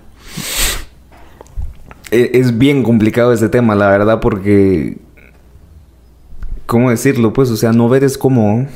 es 2.11 2.57
bien 2.57 2.83
complicado 2.83 3.33
este 3.33 3.49
tema, 3.49 3.75
la 3.75 3.89
verdad, 3.89 4.19
porque... 4.19 4.97
¿Cómo 6.65 6.89
decirlo? 6.89 7.31
Pues, 7.33 7.49
o 7.49 7.55
sea, 7.55 7.71
no 7.71 7.89
ver 7.89 8.03
es 8.03 8.17
como... 8.17 8.67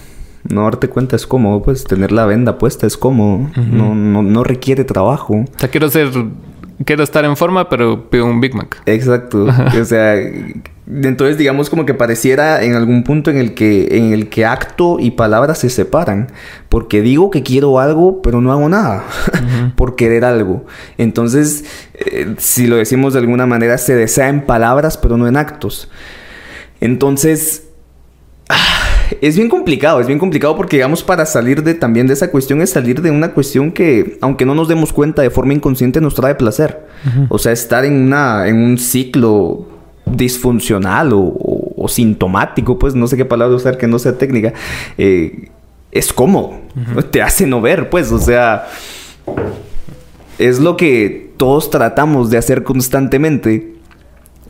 No 0.49 0.63
darte 0.63 0.89
cuenta 0.89 1.15
es 1.15 1.27
cómodo, 1.27 1.61
pues 1.61 1.83
tener 1.83 2.11
la 2.11 2.25
venda 2.25 2.57
puesta 2.57 2.87
es 2.87 2.97
cómodo. 2.97 3.51
no, 3.55 3.93
no, 3.93 4.23
no 4.23 4.43
requiere 4.43 4.83
trabajo. 4.83 5.33
O 5.35 5.59
sea, 5.59 5.69
quiero 5.69 5.87
ser 5.89 6.09
quiero 6.85 7.03
estar 7.03 7.25
en 7.25 7.37
forma, 7.37 7.69
pero 7.69 8.09
pido 8.09 8.25
un 8.25 8.41
Big 8.41 8.55
Mac. 8.55 8.81
Exacto. 8.85 9.47
o 9.79 9.85
sea, 9.85 10.15
entonces 10.91 11.37
digamos 11.37 11.69
como 11.69 11.85
que 11.85 11.93
pareciera 11.93 12.63
en 12.63 12.75
algún 12.75 13.03
punto 13.03 13.31
en 13.31 13.37
el 13.37 13.53
que 13.53 13.97
en 13.97 14.11
el 14.11 14.29
que 14.29 14.45
acto 14.45 14.97
y 14.99 15.11
palabra 15.11 15.55
se 15.55 15.69
separan, 15.69 16.27
porque 16.67 17.01
digo 17.01 17.31
que 17.31 17.43
quiero 17.43 17.79
algo, 17.79 18.21
pero 18.21 18.41
no 18.41 18.51
hago 18.51 18.67
nada 18.67 19.05
por 19.77 19.95
querer 19.95 20.25
algo. 20.25 20.65
Entonces, 20.97 21.63
eh, 21.93 22.35
si 22.37 22.67
lo 22.67 22.75
decimos 22.75 23.13
de 23.13 23.19
alguna 23.19 23.45
manera, 23.45 23.77
se 23.77 23.95
desea 23.95 24.27
en 24.27 24.45
palabras, 24.45 24.97
pero 24.97 25.17
no 25.17 25.27
en 25.27 25.37
actos. 25.37 25.89
Entonces, 26.81 27.67
es 29.21 29.37
bien 29.37 29.47
complicado, 29.47 30.01
es 30.01 30.07
bien 30.07 30.19
complicado 30.19 30.57
porque 30.57 30.75
digamos 30.75 31.03
para 31.03 31.25
salir 31.25 31.63
de 31.63 31.73
también 31.73 32.07
de 32.07 32.13
esa 32.13 32.31
cuestión 32.31 32.61
es 32.61 32.71
salir 32.71 33.01
de 33.01 33.11
una 33.11 33.31
cuestión 33.31 33.71
que 33.71 34.17
aunque 34.19 34.45
no 34.45 34.55
nos 34.55 34.67
demos 34.67 34.91
cuenta 34.91 35.21
de 35.21 35.29
forma 35.29 35.53
inconsciente 35.53 36.01
nos 36.01 36.15
trae 36.15 36.35
placer. 36.35 36.85
O 37.29 37.39
sea, 37.39 37.53
estar 37.53 37.85
en 37.85 37.93
una 37.93 38.47
en 38.47 38.57
un 38.57 38.77
ciclo 38.77 39.70
disfuncional 40.05 41.11
o, 41.13 41.85
sintomático, 41.87 42.77
pues 42.77 42.93
no 42.93 43.07
sé 43.07 43.17
qué 43.17 43.25
palabra 43.25 43.55
usar 43.55 43.77
que 43.77 43.87
no 43.87 43.97
sea 43.97 44.17
técnica, 44.17 44.53
eh, 44.97 45.49
es 45.91 46.13
cómodo, 46.13 46.53
te 47.09 47.21
hace 47.21 47.47
no 47.47 47.59
ver, 47.59 47.89
pues, 47.89 48.11
o 48.11 48.19
sea, 48.19 48.67
es 50.37 50.59
lo 50.59 50.77
que 50.77 51.31
todos 51.37 51.69
tratamos 51.69 52.29
de 52.29 52.37
hacer 52.37 52.63
constantemente 52.63 53.73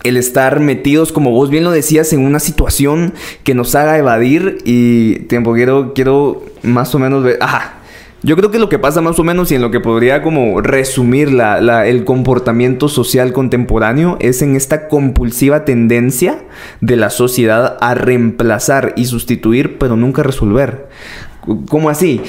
el 0.04 0.18
estar 0.18 0.60
metidos, 0.60 1.12
como 1.12 1.32
vos 1.32 1.50
bien 1.50 1.64
lo 1.64 1.72
decías, 1.72 2.12
en 2.14 2.26
una 2.26 2.40
situación 2.40 3.14
que 3.44 3.54
nos 3.54 3.76
haga 3.76 3.98
evadir 3.98 4.58
y 4.66 5.20
tiempo, 5.28 5.54
quiero, 5.54 5.94
quiero 5.94 6.44
más 6.64 6.94
o 6.96 7.00
menos 7.00 7.24
ver, 7.24 7.38
ajá, 7.42 7.81
yo 8.24 8.36
creo 8.36 8.52
que 8.52 8.60
lo 8.60 8.70
que 8.70 8.80
pasa 8.80 9.02
más 9.02 9.18
o 9.20 9.24
menos 9.24 9.52
y 9.52 9.56
en 9.56 9.62
lo 9.62 9.72
que 9.72 9.80
podría 9.80 10.22
como 10.22 10.62
resumir 10.62 11.32
la, 11.32 11.88
el 11.88 12.06
comportamiento 12.06 12.88
social 12.88 13.34
contemporáneo 13.34 14.18
es 14.20 14.42
en 14.42 14.56
esta 14.56 14.88
compulsiva 14.88 15.66
tendencia 15.66 16.44
de 16.82 16.98
la 16.98 17.10
sociedad 17.10 17.78
a 17.82 17.96
reemplazar 17.96 18.94
y 18.96 19.06
sustituir 19.06 19.78
pero 19.80 19.96
nunca 19.96 20.24
resolver. 20.24 20.90
¿Cómo 21.68 21.90
así? 21.90 22.22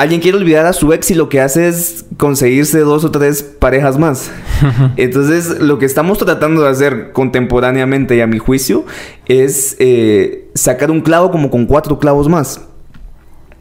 alguien 0.00 0.22
quiere 0.22 0.38
olvidar 0.38 0.64
a 0.64 0.72
su 0.72 0.94
ex 0.94 1.10
y 1.10 1.14
lo 1.14 1.28
que 1.28 1.42
hace 1.42 1.68
es 1.68 2.06
conseguirse 2.16 2.78
dos 2.78 3.04
o 3.04 3.10
tres 3.10 3.42
parejas 3.42 3.98
más. 3.98 4.30
Entonces, 4.96 5.60
lo 5.60 5.78
que 5.78 5.84
estamos 5.84 6.16
tratando 6.16 6.62
de 6.62 6.70
hacer 6.70 7.12
contemporáneamente 7.12 8.16
y 8.16 8.22
a 8.22 8.26
mi 8.26 8.38
juicio 8.38 8.86
es 9.26 9.76
eh, 9.78 10.48
sacar 10.54 10.90
un 10.90 11.02
clavo 11.02 11.30
como 11.30 11.50
con 11.50 11.66
cuatro 11.66 11.98
clavos 11.98 12.28
más. 12.30 12.69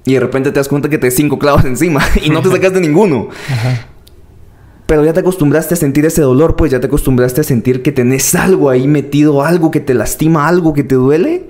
Y 0.05 0.13
de 0.13 0.19
repente 0.19 0.51
te 0.51 0.59
das 0.59 0.67
cuenta 0.67 0.89
que 0.89 0.97
te 0.97 1.11
cinco 1.11 1.39
clavos 1.39 1.65
encima 1.65 2.01
y 2.23 2.29
no 2.29 2.41
te 2.41 2.49
sacaste 2.49 2.79
ninguno. 2.79 3.29
Pero 4.85 5.05
ya 5.05 5.13
te 5.13 5.19
acostumbraste 5.19 5.75
a 5.75 5.77
sentir 5.77 6.05
ese 6.05 6.21
dolor, 6.21 6.55
pues 6.55 6.71
ya 6.71 6.79
te 6.79 6.87
acostumbraste 6.87 7.41
a 7.41 7.43
sentir 7.43 7.83
que 7.83 7.91
tenés 7.91 8.33
algo 8.33 8.69
ahí 8.69 8.87
metido, 8.87 9.43
algo 9.43 9.69
que 9.69 9.79
te 9.79 9.93
lastima, 9.93 10.47
algo 10.47 10.73
que 10.73 10.83
te 10.83 10.95
duele 10.95 11.47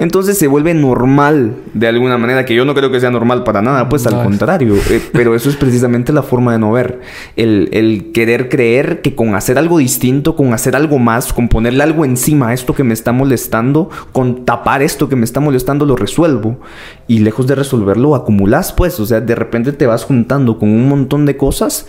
entonces 0.00 0.38
se 0.38 0.46
vuelve 0.46 0.72
normal 0.72 1.56
de 1.74 1.86
alguna 1.86 2.16
manera, 2.16 2.46
que 2.46 2.54
yo 2.54 2.64
no 2.64 2.74
creo 2.74 2.90
que 2.90 3.00
sea 3.00 3.10
normal 3.10 3.44
para 3.44 3.60
nada, 3.60 3.90
pues 3.90 4.06
al 4.06 4.24
contrario, 4.24 4.74
eh, 4.88 5.00
pero 5.12 5.34
eso 5.34 5.50
es 5.50 5.56
precisamente 5.56 6.10
la 6.10 6.22
forma 6.22 6.52
de 6.52 6.58
no 6.58 6.72
ver, 6.72 7.00
el, 7.36 8.10
querer 8.14 8.48
creer 8.48 9.02
que 9.02 9.14
con 9.14 9.34
hacer 9.34 9.58
algo 9.58 9.76
distinto, 9.76 10.36
con 10.36 10.54
hacer 10.54 10.74
algo 10.74 10.98
más, 10.98 11.34
con 11.34 11.48
ponerle 11.48 11.82
algo 11.82 12.06
encima 12.06 12.48
a 12.48 12.54
esto 12.54 12.74
que 12.74 12.82
me 12.82 12.94
está 12.94 13.12
molestando, 13.12 13.90
con 14.12 14.46
tapar 14.46 14.80
esto 14.80 15.10
que 15.10 15.16
me 15.16 15.26
está 15.26 15.38
molestando, 15.38 15.84
lo 15.84 15.96
resuelvo. 15.96 16.58
Y 17.06 17.18
lejos 17.18 17.46
de 17.46 17.54
resolverlo, 17.54 18.14
acumulas, 18.14 18.72
pues, 18.72 18.98
o 19.00 19.06
sea, 19.06 19.20
de 19.20 19.34
repente 19.34 19.72
te 19.72 19.86
vas 19.86 20.04
juntando 20.04 20.58
con 20.58 20.70
un 20.70 20.88
montón 20.88 21.26
de 21.26 21.36
cosas 21.36 21.86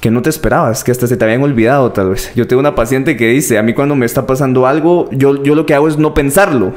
que 0.00 0.10
no 0.10 0.22
te 0.22 0.30
esperabas, 0.30 0.84
que 0.84 0.90
hasta 0.90 1.06
se 1.06 1.16
te 1.16 1.24
habían 1.24 1.42
olvidado 1.42 1.92
tal 1.92 2.10
vez. 2.10 2.32
Yo 2.34 2.46
tengo 2.46 2.60
una 2.60 2.74
paciente 2.74 3.16
que 3.16 3.28
dice, 3.28 3.58
a 3.58 3.62
mí 3.62 3.74
cuando 3.74 3.96
me 3.96 4.06
está 4.06 4.26
pasando 4.26 4.66
algo, 4.66 5.08
yo, 5.10 5.42
yo 5.42 5.54
lo 5.54 5.66
que 5.66 5.74
hago 5.74 5.88
es 5.88 5.98
no 5.98 6.14
pensarlo. 6.14 6.72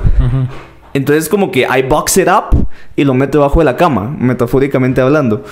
Entonces 0.93 1.29
como 1.29 1.51
que 1.51 1.61
I 1.61 1.83
box 1.87 2.17
it 2.17 2.27
up 2.27 2.67
y 2.95 3.03
lo 3.03 3.13
meto 3.13 3.37
debajo 3.37 3.59
de 3.59 3.65
la 3.65 3.77
cama, 3.77 4.15
metafóricamente 4.17 5.01
hablando. 5.01 5.43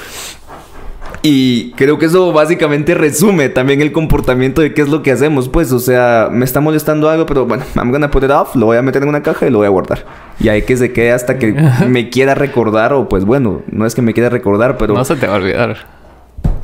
Y 1.21 1.71
creo 1.71 1.97
que 1.97 2.05
eso 2.05 2.31
básicamente 2.31 2.95
resume 2.95 3.49
también 3.49 3.81
el 3.81 3.91
comportamiento 3.91 4.61
de 4.61 4.73
qué 4.73 4.81
es 4.81 4.87
lo 4.87 5.03
que 5.03 5.11
hacemos, 5.11 5.49
pues, 5.49 5.71
o 5.73 5.79
sea, 5.79 6.29
me 6.31 6.45
está 6.45 6.61
molestando 6.61 7.09
algo, 7.09 7.25
pero 7.25 7.45
bueno, 7.45 7.63
I'm 7.75 7.91
gonna 7.91 8.09
put 8.09 8.23
it 8.23 8.31
off, 8.31 8.55
lo 8.55 8.67
voy 8.67 8.77
a 8.77 8.81
meter 8.81 9.03
en 9.03 9.09
una 9.09 9.21
caja 9.21 9.45
y 9.45 9.49
lo 9.49 9.57
voy 9.57 9.67
a 9.67 9.69
guardar. 9.69 10.05
Y 10.39 10.47
ahí 10.47 10.61
que 10.61 10.77
se 10.77 10.93
quede 10.93 11.11
hasta 11.11 11.37
que 11.37 11.53
me 11.87 12.09
quiera 12.09 12.35
recordar, 12.35 12.93
o 12.93 13.09
pues 13.09 13.25
bueno, 13.25 13.63
no 13.69 13.85
es 13.85 13.95
que 13.95 14.01
me 14.01 14.13
quiera 14.13 14.29
recordar, 14.29 14.77
pero... 14.77 14.93
No 14.93 15.03
se 15.03 15.17
te 15.17 15.27
va 15.27 15.33
a 15.33 15.37
olvidar. 15.37 15.98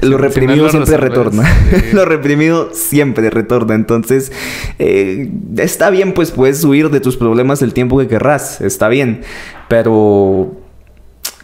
Lo 0.01 0.17
reprimido 0.17 0.69
siempre 0.69 0.97
retorna. 0.97 1.43
lo 1.93 2.05
reprimido 2.05 2.69
siempre 2.73 3.29
retorna. 3.29 3.75
Entonces, 3.75 4.31
eh, 4.79 5.31
está 5.57 5.89
bien, 5.89 6.13
pues 6.13 6.31
puedes 6.31 6.63
huir 6.63 6.89
de 6.89 6.99
tus 6.99 7.17
problemas 7.17 7.61
el 7.61 7.73
tiempo 7.73 7.97
que 7.97 8.07
querrás. 8.07 8.61
Está 8.61 8.87
bien. 8.87 9.21
Pero, 9.67 10.53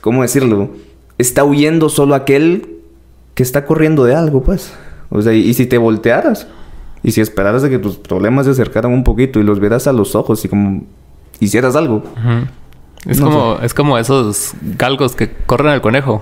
¿cómo 0.02 0.22
decirlo? 0.22 0.70
Está 1.18 1.44
huyendo 1.44 1.90
solo 1.90 2.16
aquel 2.16 2.78
que 3.34 3.44
está 3.44 3.66
corriendo 3.66 4.04
de 4.04 4.16
algo, 4.16 4.44
pues. 4.44 4.74
O 5.10 5.22
sea, 5.22 5.34
y, 5.34 5.54
si 5.54 5.66
te 5.66 5.78
voltearas, 5.78 6.48
y 7.04 7.12
si 7.12 7.22
esperaras 7.22 7.62
de 7.62 7.70
que 7.70 7.80
tus 7.80 7.98
problemas 7.98 8.46
se 8.46 8.52
acercaran 8.52 8.92
un 8.92 9.04
poquito 9.04 9.40
y 9.40 9.44
los 9.44 9.60
vieras 9.60 9.88
a 9.88 9.94
los 9.94 10.16
ojos 10.16 10.44
y 10.46 10.50
como 10.50 10.84
hicieras 11.40 11.76
algo, 11.76 12.04
Es 13.06 13.20
como, 13.20 13.58
es 13.62 13.74
como 13.74 13.98
esos 13.98 14.54
galgos 14.62 15.16
que 15.16 15.32
corren 15.46 15.74
al 15.74 15.82
conejo. 15.82 16.22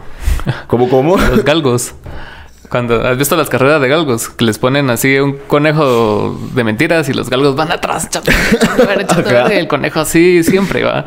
¿Cómo, 0.67 0.89
cómo? 0.89 1.17
Los 1.29 1.43
galgos. 1.43 1.93
Cuando 2.69 3.05
has 3.05 3.17
visto 3.17 3.35
las 3.35 3.49
carreras 3.49 3.81
de 3.81 3.87
galgos, 3.87 4.29
que 4.29 4.45
les 4.45 4.59
ponen 4.59 4.91
así 4.91 5.17
un 5.17 5.37
conejo 5.47 6.39
de 6.53 6.63
mentiras 6.63 7.09
y 7.09 7.13
los 7.13 7.27
galgos 7.27 7.55
van 7.55 7.71
atrás, 7.71 8.07
y 9.49 9.53
el 9.53 9.67
conejo 9.67 10.01
así 10.01 10.43
siempre 10.43 10.83
va. 10.83 11.05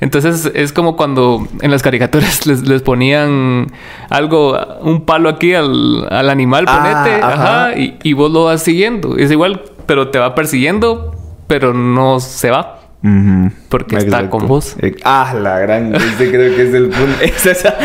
Entonces 0.00 0.50
es 0.54 0.72
como 0.74 0.96
cuando 0.96 1.48
en 1.62 1.70
las 1.70 1.82
caricaturas 1.82 2.46
les, 2.46 2.82
ponían 2.82 3.72
algo, 4.10 4.58
un 4.82 5.06
palo 5.06 5.30
aquí 5.30 5.54
al, 5.54 6.06
animal, 6.10 6.66
ah, 6.68 7.04
ponete, 7.04 7.22
ajá, 7.22 7.78
y, 7.78 7.98
y, 8.02 8.12
vos 8.12 8.30
lo 8.30 8.44
vas 8.44 8.62
siguiendo. 8.62 9.16
Es 9.16 9.30
igual, 9.30 9.62
pero 9.86 10.10
te 10.10 10.18
va 10.18 10.34
persiguiendo, 10.34 11.16
pero 11.46 11.72
no 11.72 12.20
se 12.20 12.50
va. 12.50 12.80
Porque 13.68 13.96
está 13.96 14.30
con 14.30 14.46
vos. 14.46 14.76
Eh, 14.80 14.96
ah, 15.04 15.34
la 15.38 15.58
gran. 15.58 15.94
Ese 15.94 16.30
creo 16.30 16.56
que 16.56 16.62
es 16.68 16.74
el 16.74 16.88
punto. 16.88 17.18
Es 17.22 17.44
esa, 17.44 17.76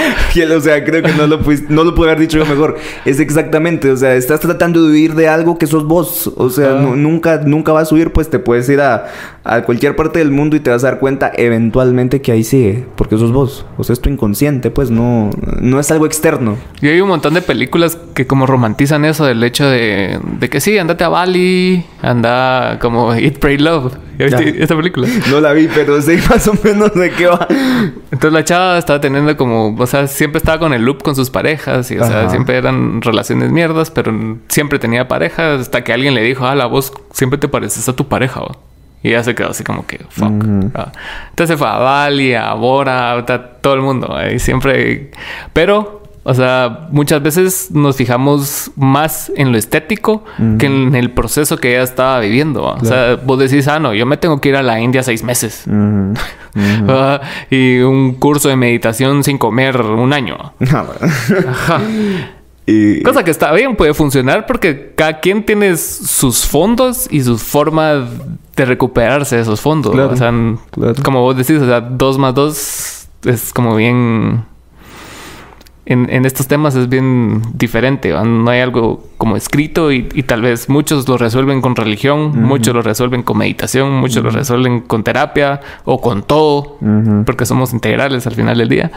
o 0.55 0.61
sea, 0.61 0.83
creo 0.83 1.03
que 1.03 1.11
no 1.11 1.27
lo, 1.27 1.39
no 1.69 1.83
lo 1.83 1.95
pude 1.95 2.09
haber 2.09 2.19
dicho 2.21 2.37
yo 2.37 2.45
mejor. 2.45 2.77
Es 3.03 3.19
exactamente. 3.19 3.91
O 3.91 3.97
sea, 3.97 4.15
estás 4.15 4.39
tratando 4.39 4.83
de 4.83 4.91
huir 4.91 5.15
de 5.15 5.27
algo 5.27 5.57
que 5.57 5.67
sos 5.67 5.85
vos. 5.85 6.31
O 6.37 6.49
sea, 6.49 6.71
ah. 6.71 6.93
nunca, 6.95 7.41
nunca 7.45 7.73
vas 7.73 7.91
a 7.91 7.95
huir, 7.95 8.13
pues 8.13 8.29
te 8.29 8.39
puedes 8.39 8.69
ir 8.69 8.79
a, 8.79 9.07
a, 9.43 9.63
cualquier 9.63 9.95
parte 9.95 10.19
del 10.19 10.31
mundo 10.31 10.55
y 10.55 10.61
te 10.61 10.69
vas 10.69 10.83
a 10.85 10.87
dar 10.87 10.99
cuenta 10.99 11.31
eventualmente 11.35 12.21
que 12.21 12.31
ahí 12.31 12.43
sigue. 12.43 12.85
Porque 12.95 13.17
sos 13.17 13.33
vos. 13.33 13.65
O 13.77 13.83
sea, 13.83 13.93
es 13.93 13.99
tu 13.99 14.09
inconsciente, 14.09 14.71
pues 14.71 14.89
no, 14.89 15.31
no 15.59 15.79
es 15.79 15.91
algo 15.91 16.05
externo. 16.05 16.57
Y 16.81 16.87
hay 16.87 17.01
un 17.01 17.09
montón 17.09 17.33
de 17.33 17.41
películas 17.41 17.97
que 18.13 18.25
como 18.25 18.45
romantizan 18.45 19.03
eso 19.03 19.25
del 19.25 19.43
hecho 19.43 19.67
de, 19.67 20.19
de 20.39 20.49
que 20.49 20.61
sí, 20.61 20.77
andate 20.77 21.03
a 21.03 21.09
Bali, 21.09 21.85
anda 22.01 22.79
como 22.79 23.13
Eat, 23.13 23.37
Pray, 23.39 23.57
Love. 23.57 23.93
¿Ya 24.17 24.25
viste 24.25 24.61
esta 24.61 24.75
película? 24.75 25.07
No 25.29 25.41
la 25.41 25.53
vi, 25.53 25.67
pero 25.73 26.01
sé 26.01 26.17
más 26.29 26.47
o 26.47 26.53
menos 26.63 26.93
de 26.93 27.11
qué 27.11 27.27
va. 27.27 27.47
Entonces 27.49 28.31
la 28.31 28.43
chava 28.43 28.77
estaba 28.77 29.01
teniendo 29.01 29.35
como, 29.37 29.75
o 29.75 29.87
sea, 29.87 30.07
siempre 30.07 30.37
estaba 30.37 30.59
con 30.59 30.73
el 30.73 30.83
loop 30.83 31.03
con 31.03 31.15
sus 31.15 31.29
parejas 31.29 31.89
y, 31.91 31.97
o 31.97 32.05
sea, 32.05 32.29
siempre 32.29 32.57
eran 32.57 33.01
relaciones 33.01 33.51
mierdas, 33.51 33.91
pero 33.91 34.37
siempre 34.47 34.79
tenía 34.79 35.07
parejas 35.07 35.61
hasta 35.61 35.83
que 35.83 35.93
alguien 35.93 36.13
le 36.13 36.21
dijo, 36.21 36.45
ah, 36.45 36.55
la 36.55 36.65
voz 36.65 36.93
siempre 37.11 37.39
te 37.39 37.47
pareces 37.47 37.87
a 37.89 37.95
tu 37.95 38.07
pareja, 38.07 38.41
Y 39.01 39.11
ya 39.11 39.23
se 39.23 39.35
quedó 39.35 39.49
así 39.49 39.63
como 39.63 39.85
que, 39.85 39.99
fuck. 40.09 40.29
Entonces 40.29 41.47
se 41.47 41.57
fue 41.57 41.67
a 41.67 41.77
Bali, 41.77 42.35
a 42.35 42.53
Bora, 42.53 43.13
a 43.13 43.25
todo 43.25 43.73
el 43.73 43.81
mundo. 43.81 44.15
Y 44.33 44.39
siempre... 44.39 45.11
Pero 45.51 46.02
o 46.25 46.33
sea, 46.33 46.87
muchas 46.91 47.21
veces 47.21 47.69
nos 47.71 47.97
fijamos 47.97 48.71
más 48.75 49.31
en 49.35 49.51
lo 49.51 49.57
estético 49.57 50.23
que 50.57 50.67
en 50.67 50.95
el 50.95 51.11
proceso 51.11 51.57
que 51.57 51.73
ella 51.75 51.83
estaba 51.83 52.19
viviendo. 52.19 52.63
O 52.63 52.85
sea, 52.85 53.15
vos 53.15 53.37
decís, 53.39 53.67
ah, 53.67 53.79
no, 53.79 53.93
yo 53.93 54.05
me 54.05 54.15
tengo 54.17 54.39
que 54.39 54.49
ir 54.49 54.55
a 54.55 54.63
la 54.63 54.79
India 54.79 55.03
seis 55.03 55.23
meses. 55.23 55.65
Y 57.49 57.79
un 57.79 58.13
curso 58.13 58.47
de 58.47 58.55
meditación 58.55 59.23
sin 59.23 59.39
comer 59.39 59.81
un 59.81 60.13
año. 60.13 60.53
Ah, 61.65 61.79
Cosa 63.03 63.23
que 63.25 63.31
está 63.31 63.51
bien, 63.51 63.75
puede 63.75 63.93
funcionar 63.93 64.45
porque 64.45 64.93
cada 64.95 65.19
quien 65.19 65.45
tiene 65.45 65.75
sus 65.75 66.45
fondos 66.45 67.07
y 67.11 67.21
su 67.21 67.37
forma 67.37 68.07
de 68.55 68.65
recuperarse 68.65 69.35
de 69.35 69.41
esos 69.41 69.59
fondos. 69.59 69.93
o 69.93 70.15
sea, 70.15 70.31
como 71.03 71.21
vos 71.21 71.35
decís, 71.35 71.61
o 71.61 71.65
sea, 71.65 71.81
dos 71.81 72.17
más 72.17 72.33
dos 72.33 73.07
es 73.25 73.51
como 73.51 73.75
bien 73.75 74.45
en, 75.85 76.25
estos 76.25 76.47
temas 76.47 76.75
es 76.75 76.87
bien 76.87 77.41
diferente. 77.55 78.11
No 78.11 78.49
hay 78.49 78.61
algo 78.61 79.03
como 79.17 79.35
escrito 79.35 79.91
y, 79.91 80.03
tal 80.23 80.41
vez 80.41 80.69
muchos 80.69 81.07
lo 81.09 81.17
resuelven 81.17 81.61
con 81.61 81.75
religión, 81.75 82.41
muchos 82.41 82.73
lo 82.73 82.81
resuelven 82.81 83.23
con 83.23 83.37
meditación, 83.37 83.91
muchos 83.91 84.23
lo 84.23 84.29
resuelven 84.29 84.81
con 84.81 85.03
terapia 85.03 85.59
o 85.83 85.99
con 85.99 86.23
todo, 86.23 86.77
porque 87.25 87.45
somos 87.45 87.73
integrales 87.73 88.25
al 88.27 88.33
final 88.33 88.57
del 88.57 88.69
día. 88.69 88.91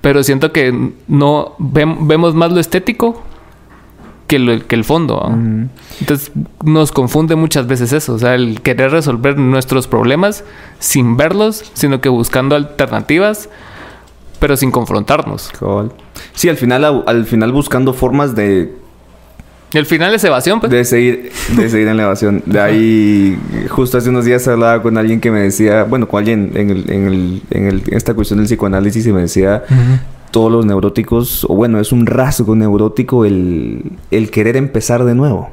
Pero 0.00 0.22
siento 0.22 0.52
que 0.52 0.92
no 1.08 1.54
vemos 1.58 2.34
más 2.34 2.52
lo 2.52 2.60
estético 2.60 3.22
que, 4.26 4.62
que 4.68 4.74
el 4.74 4.84
fondo. 4.84 5.34
Entonces 6.00 6.30
nos 6.62 6.92
confunde 6.92 7.36
muchas 7.36 7.66
veces 7.66 7.94
eso, 7.94 8.14
o 8.14 8.18
sea, 8.18 8.34
el 8.34 8.60
querer 8.60 8.90
resolver 8.90 9.38
nuestros 9.38 9.88
problemas 9.88 10.44
sin 10.78 11.16
verlos, 11.16 11.70
sino 11.72 12.02
que 12.02 12.10
buscando 12.10 12.54
alternativas 12.54 13.48
pero 14.38 14.56
sin 14.56 14.70
confrontarnos. 14.70 15.50
Sí, 16.34 16.48
al 16.48 16.56
final, 16.56 17.02
al 17.06 17.26
final 17.26 17.52
buscando 17.52 17.92
formas 17.92 18.34
de 18.34 18.72
el 19.74 19.84
final 19.84 20.14
es 20.14 20.24
evasión, 20.24 20.60
pues. 20.60 20.72
De 20.72 20.84
seguir, 20.84 21.30
de 21.56 21.68
seguir 21.68 21.88
en 21.88 21.98
la 21.98 22.04
evasión. 22.04 22.42
De 22.46 22.58
ahí, 22.58 23.38
justo 23.68 23.98
hace 23.98 24.08
unos 24.08 24.24
días 24.24 24.48
hablaba 24.48 24.82
con 24.82 24.96
alguien 24.96 25.20
que 25.20 25.30
me 25.30 25.40
decía, 25.40 25.84
bueno, 25.84 26.08
con 26.08 26.20
alguien 26.20 26.52
en, 26.54 26.70
el, 26.70 26.90
en, 26.90 27.06
el, 27.06 27.42
en, 27.50 27.66
el, 27.66 27.82
esta 27.90 28.14
cuestión 28.14 28.38
del 28.38 28.46
psicoanálisis 28.46 29.06
y 29.06 29.12
me 29.12 29.20
decía, 29.20 29.64
todos 30.30 30.50
los 30.50 30.64
neuróticos, 30.64 31.44
o 31.44 31.54
bueno, 31.54 31.80
es 31.80 31.92
un 31.92 32.06
rasgo 32.06 32.56
neurótico 32.56 33.26
el, 33.26 33.92
el 34.10 34.30
querer 34.30 34.56
empezar 34.56 35.04
de 35.04 35.14
nuevo. 35.14 35.50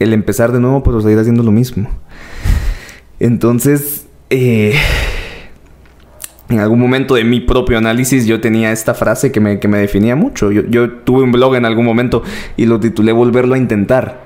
El 0.00 0.12
empezar 0.12 0.50
de 0.50 0.58
nuevo, 0.58 0.82
pero 0.82 1.00
seguir 1.00 1.18
haciendo 1.18 1.44
lo 1.44 1.52
mismo. 1.52 1.88
Entonces, 3.20 4.06
eh, 4.30 4.74
en 6.48 6.60
algún 6.60 6.80
momento 6.80 7.14
de 7.14 7.24
mi 7.24 7.40
propio 7.40 7.78
análisis 7.78 8.26
yo 8.26 8.40
tenía 8.40 8.72
esta 8.72 8.94
frase 8.94 9.30
que 9.30 9.40
me, 9.40 9.60
que 9.60 9.68
me 9.68 9.78
definía 9.78 10.16
mucho. 10.16 10.50
Yo, 10.50 10.62
yo, 10.62 10.90
tuve 10.90 11.22
un 11.22 11.32
blog 11.32 11.56
en 11.56 11.64
algún 11.64 11.84
momento 11.84 12.22
y 12.56 12.66
lo 12.66 12.80
titulé 12.80 13.12
Volverlo 13.12 13.54
a 13.54 13.58
intentar. 13.58 14.22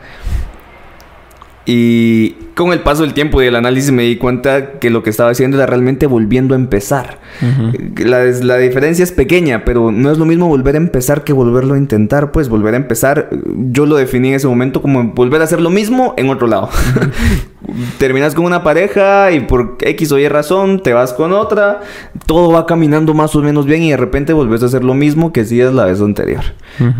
Y 1.67 2.32
con 2.55 2.73
el 2.73 2.81
paso 2.81 3.03
del 3.03 3.15
tiempo 3.15 3.43
y 3.43 3.47
el 3.47 3.57
análisis 3.57 3.93
me 3.93 4.03
di 4.03 4.17
cuenta 4.17 4.73
que 4.79 4.91
lo 4.91 5.03
que 5.03 5.11
estaba 5.11 5.31
haciendo 5.31 5.57
era 5.57 5.67
realmente 5.67 6.07
volviendo 6.07 6.55
a 6.55 6.59
empezar. 6.59 7.19
la, 7.97 8.25
la, 8.25 8.57
diferencia 8.59 9.03
es 9.03 9.13
pequeña, 9.13 9.65
pero 9.65 9.91
no 9.91 10.11
es 10.11 10.19
lo 10.19 10.25
mismo 10.25 10.49
volver 10.49 10.75
a 10.75 10.79
empezar 10.79 11.25
que 11.25 11.33
volverlo 11.33 11.75
a 11.75 11.79
intentar. 11.79 12.33
Pues 12.33 12.49
volver 12.49 12.75
a 12.75 12.77
empezar, 12.77 13.31
yo 13.71 13.87
lo 13.87 13.97
definí 13.97 14.29
en 14.29 14.35
ese 14.35 14.47
momento 14.47 14.83
como 14.83 15.03
volver 15.13 15.41
a 15.41 15.45
hacer 15.45 15.61
lo 15.61 15.71
mismo 15.71 16.15
en 16.17 16.31
otro 16.31 16.47
lado. 16.47 16.69
Terminas 17.99 18.35
con 18.35 18.45
una 18.45 18.63
pareja 18.63 19.31
y 19.33 19.41
por 19.41 19.77
X 19.81 20.13
o 20.13 20.19
Y 20.19 20.29
razón 20.29 20.83
te 20.83 20.93
vas 20.93 21.13
con 21.13 21.33
otra, 21.33 21.81
todo 22.27 22.53
va 22.53 22.67
caminando 22.67 23.15
más 23.15 23.35
o 23.37 23.41
menos 23.41 23.67
bien 23.67 23.83
y 23.85 23.91
de 23.91 23.97
repente 23.97 24.33
volvés 24.33 24.63
a 24.63 24.67
hacer 24.67 24.83
lo 24.83 24.95
mismo 24.95 25.33
que 25.33 25.43
hacías 25.43 25.73
la 25.73 25.85
vez 25.85 26.01
anterior. 26.01 26.43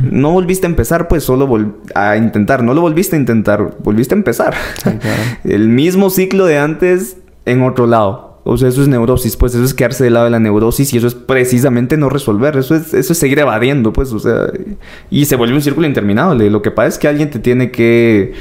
No 0.03 0.31
volviste 0.31 0.67
a 0.67 0.71
empezar, 0.71 1.09
pues 1.09 1.25
solo 1.25 1.75
a 1.95 2.17
intentar, 2.17 2.63
no 2.63 2.75
lo 2.75 2.81
volviste 2.81 3.17
a 3.17 3.19
intentar, 3.19 3.75
volviste 3.83 4.15
a 4.15 4.19
empezar. 4.19 4.55
El 5.53 5.69
mismo 5.69 6.11
ciclo 6.11 6.47
de 6.47 6.59
antes 6.59 7.17
en 7.45 7.63
otro 7.63 7.87
lado. 7.87 8.41
O 8.45 8.57
sea, 8.57 8.69
eso 8.69 8.83
es 8.83 8.89
neurosis, 8.89 9.37
pues 9.37 9.55
eso 9.55 9.63
es 9.63 9.73
quedarse 9.73 10.03
del 10.03 10.15
lado 10.15 10.25
de 10.25 10.33
la 10.33 10.41
neurosis 10.41 10.93
y 10.93 10.97
eso 10.97 11.07
es 11.07 11.15
precisamente 11.15 11.97
no 11.97 12.09
resolver, 12.09 12.57
eso 12.57 12.75
es, 12.75 12.93
eso 12.93 13.13
es 13.13 13.19
seguir 13.19 13.39
evadiendo, 13.39 13.93
pues, 13.93 14.13
o 14.13 14.19
sea, 14.19 14.51
y 15.11 15.27
se 15.27 15.37
vuelve 15.37 15.55
un 15.55 15.63
círculo 15.63 15.87
interminable. 15.87 16.51
Lo 16.51 16.61
que 16.61 16.73
pasa 16.73 16.89
es 16.89 16.99
que 16.99 17.07
alguien 17.07 17.31
te 17.31 17.39
tiene 17.39 17.71
que 17.71 18.33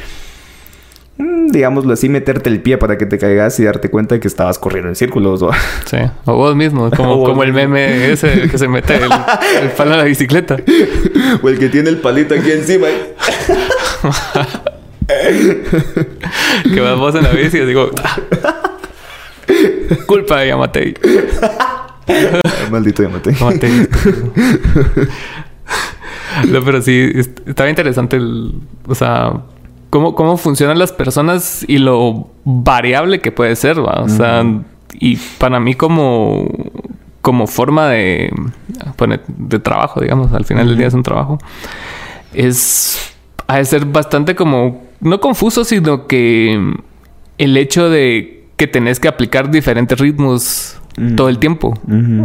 Mm, 1.21 1.49
digámoslo 1.49 1.93
así, 1.93 2.09
meterte 2.09 2.49
el 2.49 2.61
pie 2.61 2.77
para 2.79 2.97
que 2.97 3.05
te 3.05 3.19
caigas 3.19 3.59
y 3.59 3.63
darte 3.63 3.91
cuenta 3.91 4.15
de 4.15 4.21
que 4.21 4.27
estabas 4.27 4.57
corriendo 4.57 4.89
en 4.89 4.95
círculos. 4.95 5.41
¿o? 5.43 5.51
Sí, 5.85 5.97
o 6.25 6.35
vos 6.35 6.55
mismo, 6.55 6.89
como, 6.95 7.23
como 7.23 7.43
el 7.43 7.53
meme 7.53 8.11
ese 8.11 8.49
que 8.49 8.57
se 8.57 8.67
mete 8.67 8.95
el, 8.95 9.69
palo 9.77 9.93
a 9.93 9.97
la 9.97 10.03
bicicleta. 10.03 10.57
o 11.43 11.49
el 11.49 11.59
que 11.59 11.69
tiene 11.69 11.89
el 11.89 11.97
palito 11.97 12.33
aquí 12.33 12.51
encima. 12.51 12.87
que 16.73 16.79
vas 16.79 16.97
vos 16.97 17.15
en 17.15 17.23
la 17.23 17.31
bici 17.31 17.57
y 17.57 17.65
digo, 17.65 17.89
ah, 18.03 18.19
culpa 20.05 20.39
de 20.39 20.47
Yamatei. 20.49 20.93
Maldito 22.71 23.03
Yamatei. 23.03 23.33
no, 26.47 26.61
pero 26.63 26.81
sí, 26.81 27.11
estaba 27.45 27.69
interesante 27.69 28.17
el, 28.17 28.53
o 28.87 28.95
sea, 28.95 29.33
cómo, 29.89 30.15
cómo 30.15 30.37
funcionan 30.37 30.79
las 30.79 30.91
personas 30.91 31.63
y 31.67 31.77
lo 31.77 32.29
variable 32.43 33.19
que 33.19 33.31
puede 33.31 33.55
ser, 33.55 33.79
¿va? 33.79 34.01
O 34.01 34.09
sea, 34.09 34.43
y 34.93 35.17
para 35.37 35.59
mí 35.59 35.75
como, 35.75 36.47
como 37.21 37.47
forma 37.47 37.89
de, 37.89 38.31
de 39.27 39.59
trabajo, 39.59 40.01
digamos, 40.01 40.33
al 40.33 40.45
final 40.45 40.67
del 40.67 40.77
día 40.77 40.87
es 40.87 40.93
un 40.93 41.03
trabajo, 41.03 41.37
es, 42.33 43.13
ha 43.47 43.57
de 43.57 43.65
ser 43.65 43.85
bastante 43.85 44.35
como, 44.35 44.90
no 45.01 45.19
confuso, 45.19 45.63
sino 45.65 46.07
que 46.07 46.73
el 47.37 47.57
hecho 47.57 47.89
de 47.89 48.47
que 48.55 48.67
tenés 48.67 48.99
que 48.99 49.07
aplicar 49.07 49.51
diferentes 49.51 49.99
ritmos 49.99 50.77
todo 51.15 51.29
el 51.29 51.39
tiempo. 51.39 51.73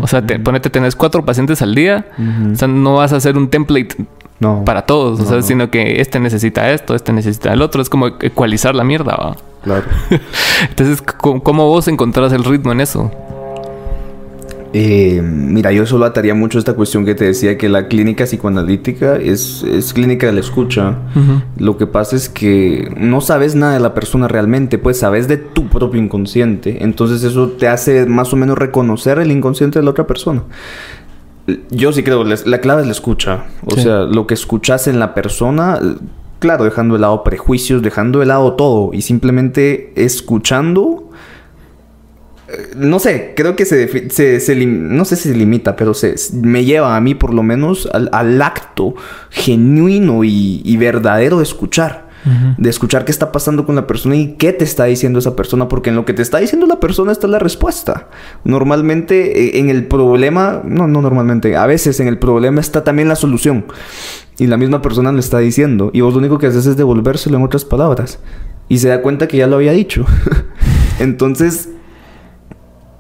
o 0.02 0.06
sea, 0.06 0.26
te, 0.26 0.38
ponete, 0.38 0.70
tenés 0.70 0.94
cuatro 0.94 1.24
pacientes 1.24 1.62
al 1.62 1.74
día. 1.74 2.06
O 2.52 2.54
sea, 2.54 2.68
no 2.68 2.94
vas 2.94 3.12
a 3.12 3.16
hacer 3.16 3.36
un 3.36 3.48
template 3.48 3.96
no. 4.38 4.64
Para 4.64 4.82
todos, 4.82 5.18
o 5.20 5.24
sea, 5.24 5.40
sino 5.40 5.70
que 5.70 6.00
este 6.00 6.20
necesita 6.20 6.70
esto, 6.70 6.94
este 6.94 7.12
necesita 7.12 7.52
el 7.52 7.62
otro. 7.62 7.80
Es 7.80 7.88
como 7.88 8.08
ecualizar 8.20 8.74
la 8.74 8.84
mierda, 8.84 9.16
¿va? 9.16 9.36
Claro. 9.62 9.84
Entonces, 10.68 11.00
¿cómo, 11.00 11.68
vos 11.68 11.88
encontrás 11.88 12.32
el 12.32 12.44
ritmo 12.44 12.72
en 12.72 12.82
eso? 12.82 13.10
Eh, 14.78 15.22
mira, 15.22 15.72
yo 15.72 15.86
solo 15.86 16.04
ataría 16.04 16.34
mucho 16.34 16.58
esta 16.58 16.74
cuestión 16.74 17.06
que 17.06 17.14
te 17.14 17.24
decía 17.24 17.56
que 17.56 17.70
la 17.70 17.88
clínica 17.88 18.24
psicoanalítica 18.24 19.16
es, 19.16 19.62
es 19.62 19.94
clínica 19.94 20.26
de 20.26 20.34
la 20.34 20.40
escucha. 20.40 20.98
Lo 21.56 21.78
que 21.78 21.86
pasa 21.86 22.14
es 22.14 22.28
que 22.28 22.94
no 22.94 23.22
sabes 23.22 23.54
nada 23.54 23.72
de 23.72 23.80
la 23.80 23.94
persona 23.94 24.28
realmente, 24.28 24.76
pues 24.76 24.98
sabes 24.98 25.28
de 25.28 25.38
tu 25.38 25.68
propio 25.68 25.98
inconsciente. 25.98 26.84
Entonces 26.84 27.22
eso 27.22 27.48
te 27.52 27.68
hace 27.68 28.04
más 28.04 28.34
o 28.34 28.36
menos 28.36 28.58
reconocer 28.58 29.18
el 29.18 29.32
inconsciente 29.32 29.78
de 29.78 29.84
la 29.86 29.92
otra 29.92 30.06
persona. 30.06 30.42
Yo 31.70 31.90
sí 31.92 32.02
creo, 32.02 32.24
la 32.24 32.60
clave 32.60 32.82
es 32.82 32.86
la 32.86 32.92
escucha. 32.92 33.44
O 33.64 33.76
sea, 33.76 34.00
lo 34.00 34.26
que 34.26 34.34
escuchas 34.34 34.88
en 34.88 34.98
la 34.98 35.14
persona, 35.14 35.80
claro, 36.38 36.64
dejando 36.64 36.96
de 36.96 37.00
lado 37.00 37.24
prejuicios, 37.24 37.80
dejando 37.80 38.18
de 38.18 38.26
lado 38.26 38.52
todo 38.52 38.90
y 38.92 39.00
simplemente 39.00 39.94
escuchando 39.96 41.05
no 42.76 42.99
sé, 43.01 43.32
creo 43.34 43.57
que 43.57 43.64
se, 43.64 44.11
se, 44.11 44.66
no 44.66 45.05
sé 45.05 45.16
si 45.16 45.30
se 45.30 45.34
limita, 45.34 45.74
pero 45.74 45.94
se, 45.94 46.14
me 46.32 46.64
lleva 46.64 46.97
a 46.97 47.01
mí 47.01 47.14
por 47.14 47.34
lo 47.34 47.42
menos 47.42 47.88
al, 47.92 48.42
acto 48.42 48.94
genuino 49.30 50.22
y, 50.22 50.76
verdadero 50.76 51.38
de 51.38 51.42
escuchar. 51.42 52.07
De 52.59 52.68
escuchar 52.70 53.05
qué 53.05 53.12
está 53.12 53.30
pasando 53.30 53.64
con 53.66 53.76
la 53.76 53.86
persona 53.86 54.16
y 54.16 54.32
qué 54.34 54.53
te 54.53 54.64
está 54.64 54.86
diciendo 54.86 55.20
esa 55.20 55.36
persona, 55.36 55.68
porque 55.68 55.90
en 55.90 55.97
lo 55.97 56.05
que 56.05 56.12
te 56.12 56.22
está 56.22 56.38
diciendo 56.38 56.66
la 56.66 56.80
persona 56.80 57.12
está 57.12 57.28
la 57.28 57.38
respuesta. 57.38 58.09
Normalmente 58.42 59.57
e, 59.57 59.61
en 59.61 59.70
el 59.70 59.86
problema, 59.86 60.61
no, 60.64 60.88
no 60.88 61.03
normalmente, 61.03 61.55
a 61.55 61.66
veces 61.66 62.01
en 62.01 62.09
el 62.09 62.18
problema 62.18 62.61
está 62.61 62.82
también 62.82 63.07
la 63.07 63.14
solución. 63.14 63.66
Y 64.38 64.49
la 64.49 64.57
misma 64.57 64.82
persona 64.82 65.12
lo 65.12 65.20
está 65.20 65.38
diciendo. 65.38 65.90
Y 65.92 66.01
vos 66.01 66.14
lo 66.14 66.18
único 66.18 66.38
que 66.38 66.49
haces 66.49 66.66
es 66.66 66.76
devolvérselo 66.76 67.36
en 67.36 67.44
otras 67.44 67.64
palabras. 67.64 68.18
Y 68.68 68.78
se 68.78 68.88
da 68.88 69.03
cuenta 69.03 69.28
que 69.28 69.36
ya 69.36 69.47
lo 69.47 69.55
había 69.55 69.70
dicho. 69.70 70.05
Entonces, 70.99 71.68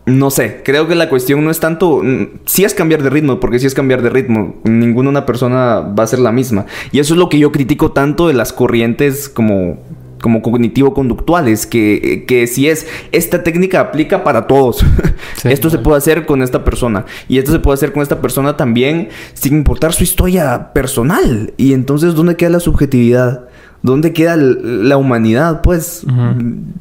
no 0.06 0.30
sé, 0.30 0.62
creo 0.64 0.86
que 0.86 0.94
la 0.94 1.08
cuestión 1.08 1.44
no 1.44 1.50
es 1.50 1.58
tanto. 1.58 2.00
Mm, 2.02 2.38
sí 2.46 2.64
es 2.64 2.74
cambiar 2.74 3.02
de 3.02 3.10
ritmo, 3.10 3.40
porque 3.40 3.58
si 3.58 3.66
es 3.66 3.74
cambiar 3.74 4.02
de 4.02 4.10
ritmo. 4.10 4.54
Ninguna 4.64 5.10
una 5.10 5.26
persona 5.26 5.80
va 5.80 6.04
a 6.04 6.06
ser 6.06 6.20
la 6.20 6.32
misma. 6.32 6.66
Y 6.92 7.00
eso 7.00 7.14
es 7.14 7.18
lo 7.18 7.28
que 7.28 7.38
yo 7.38 7.52
critico 7.52 7.92
tanto 7.92 8.28
de 8.28 8.34
las 8.34 8.52
corrientes 8.52 9.28
como 9.28 9.78
como 10.20 10.42
cognitivo-conductuales, 10.42 11.66
que, 11.66 12.24
que, 12.26 12.46
si 12.46 12.68
es, 12.68 12.86
esta 13.12 13.42
técnica 13.42 13.80
aplica 13.80 14.24
para 14.24 14.46
todos. 14.46 14.84
esto 15.44 15.70
se 15.70 15.78
puede 15.78 15.98
hacer 15.98 16.26
con 16.26 16.42
esta 16.42 16.64
persona. 16.64 17.04
Y 17.28 17.38
esto 17.38 17.52
se 17.52 17.58
puede 17.58 17.74
hacer 17.74 17.92
con 17.92 18.02
esta 18.02 18.20
persona 18.20 18.56
también, 18.56 19.10
sin 19.34 19.54
importar 19.54 19.92
su 19.92 20.02
historia 20.02 20.72
personal. 20.72 21.52
Y 21.58 21.74
entonces, 21.74 22.14
¿dónde 22.14 22.34
queda 22.34 22.50
la 22.50 22.60
subjetividad? 22.60 23.48
¿Dónde 23.82 24.12
queda 24.12 24.36
la 24.36 24.96
humanidad? 24.96 25.60
Pues, 25.62 26.04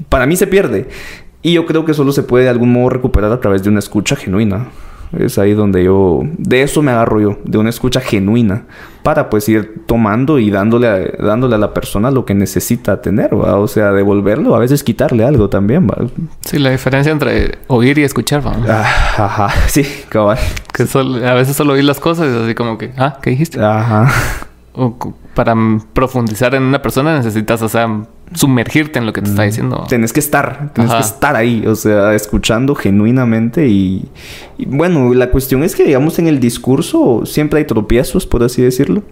para 0.10 0.26
mí 0.26 0.38
se 0.38 0.48
pierde. 0.48 0.88
Y 1.46 1.54
yo 1.54 1.68
creo 1.68 1.86
que 1.86 1.94
solo 1.94 2.12
se 2.12 2.24
puede 2.24 2.46
de 2.46 2.50
algún 2.50 2.74
modo 2.74 2.90
recuperar 2.90 3.32
a 3.32 3.40
través 3.40 3.62
de 3.62 3.70
una 3.70 3.78
escucha 3.78 4.16
genuina. 4.16 4.70
Es 5.16 5.38
ahí 5.38 5.54
donde 5.54 5.84
yo, 5.84 6.22
de 6.40 6.64
eso 6.64 6.82
me 6.82 6.90
agarro 6.90 7.22
yo, 7.22 7.38
de 7.46 7.60
una 7.60 7.70
escucha 7.70 8.02
genuina, 8.02 8.64
para 9.04 9.30
pues 9.30 9.48
ir 9.48 9.84
tomando 9.86 10.40
y 10.40 10.50
dándole 10.50 10.88
a, 10.88 11.24
dándole 11.24 11.54
a 11.54 11.60
la 11.60 11.72
persona 11.72 12.10
lo 12.10 12.26
que 12.26 12.34
necesita 12.34 13.00
tener, 13.00 13.40
¿va? 13.40 13.58
O 13.58 13.68
sea, 13.68 13.92
devolverlo, 13.92 14.56
a 14.56 14.60
veces 14.60 14.84
quitarle 14.84 15.24
algo 15.24 15.48
también, 15.48 15.88
¿va? 15.88 16.08
Sí, 16.42 16.58
la 16.58 16.72
diferencia 16.72 17.12
entre 17.12 17.60
oír 17.68 18.00
y 18.00 18.04
escuchar, 18.04 18.44
¿va? 18.44 18.56
Ah, 18.68 19.26
ajá, 19.26 19.50
sí, 19.68 19.86
cabal. 20.10 20.40
Que 20.74 20.88
a 21.28 21.34
veces 21.36 21.56
solo 21.56 21.74
oír 21.74 21.84
las 21.84 22.00
cosas 22.00 22.26
y 22.26 22.44
así 22.44 22.56
como 22.56 22.80
que, 22.80 22.92
ah, 22.98 23.20
¿qué 23.22 23.30
dijiste? 23.30 23.64
Ajá. 23.64 24.12
O 24.76 24.98
para 25.34 25.56
profundizar 25.94 26.56
en 26.56 26.64
una 26.64 26.82
persona 26.82 27.16
necesitas, 27.16 27.62
o 27.62 27.70
sea, 27.70 28.06
sumergirte 28.34 29.00
en 29.00 29.06
lo 29.06 29.14
que 29.14 29.22
te 29.22 29.30
está 29.30 29.44
diciendo. 29.44 29.86
Tienes 29.88 30.14
que 30.14 30.20
estar, 30.20 30.72
tienes 30.74 30.94
que 30.94 31.02
estar 31.02 31.36
ahí, 31.36 31.66
o 31.68 31.76
sea, 31.76 32.14
escuchando 32.14 32.74
genuinamente 32.74 33.68
y, 33.68 34.08
bueno, 34.66 35.14
la 35.14 35.30
cuestión 35.30 35.64
es 35.64 35.76
que, 35.76 35.84
digamos, 35.84 36.20
en 36.20 36.28
el 36.28 36.40
discurso 36.40 37.26
siempre 37.26 37.60
hay 37.60 37.66
tropiezos, 37.66 38.26
por 38.26 38.44
así 38.44 38.62
decirlo. 38.62 39.04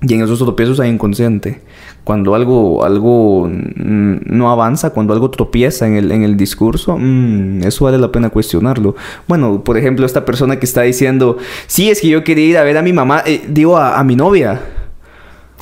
Y 0.00 0.14
en 0.14 0.22
esos 0.22 0.38
tropiezos 0.38 0.78
hay 0.78 0.90
inconsciente. 0.90 1.60
Cuando 2.04 2.34
algo, 2.34 2.84
algo 2.84 3.50
no 3.50 4.50
avanza, 4.50 4.90
cuando 4.90 5.12
algo 5.12 5.30
tropieza 5.30 5.86
en 5.86 5.96
el, 5.96 6.12
en 6.12 6.22
el 6.22 6.36
discurso, 6.36 6.96
mm, 6.98 7.64
eso 7.64 7.84
vale 7.84 7.98
la 7.98 8.12
pena 8.12 8.30
cuestionarlo. 8.30 8.94
Bueno, 9.26 9.64
por 9.64 9.76
ejemplo, 9.76 10.06
esta 10.06 10.24
persona 10.24 10.58
que 10.58 10.66
está 10.66 10.82
diciendo, 10.82 11.38
sí, 11.66 11.90
es 11.90 12.00
que 12.00 12.08
yo 12.08 12.22
quería 12.22 12.44
ir 12.46 12.58
a 12.58 12.62
ver 12.62 12.78
a 12.78 12.82
mi 12.82 12.92
mamá, 12.92 13.22
eh, 13.26 13.44
digo, 13.48 13.76
a, 13.76 13.98
a 13.98 14.04
mi 14.04 14.14
novia. 14.14 14.60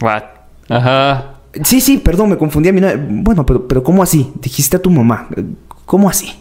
What? 0.01 0.23
Ajá. 0.69 1.35
Sí, 1.65 1.81
sí, 1.81 1.99
perdón, 1.99 2.31
me 2.31 2.37
confundí 2.37 2.69
a 2.69 2.73
mi 2.73 2.81
Bueno, 3.23 3.47
pero, 3.47 3.67
pero 3.67 3.83
¿cómo 3.83 4.03
así? 4.03 4.33
Dijiste 4.41 4.77
a 4.77 4.83
tu 4.83 4.91
mamá. 4.91 5.29
¿Cómo 5.85 6.09
así? 6.09 6.33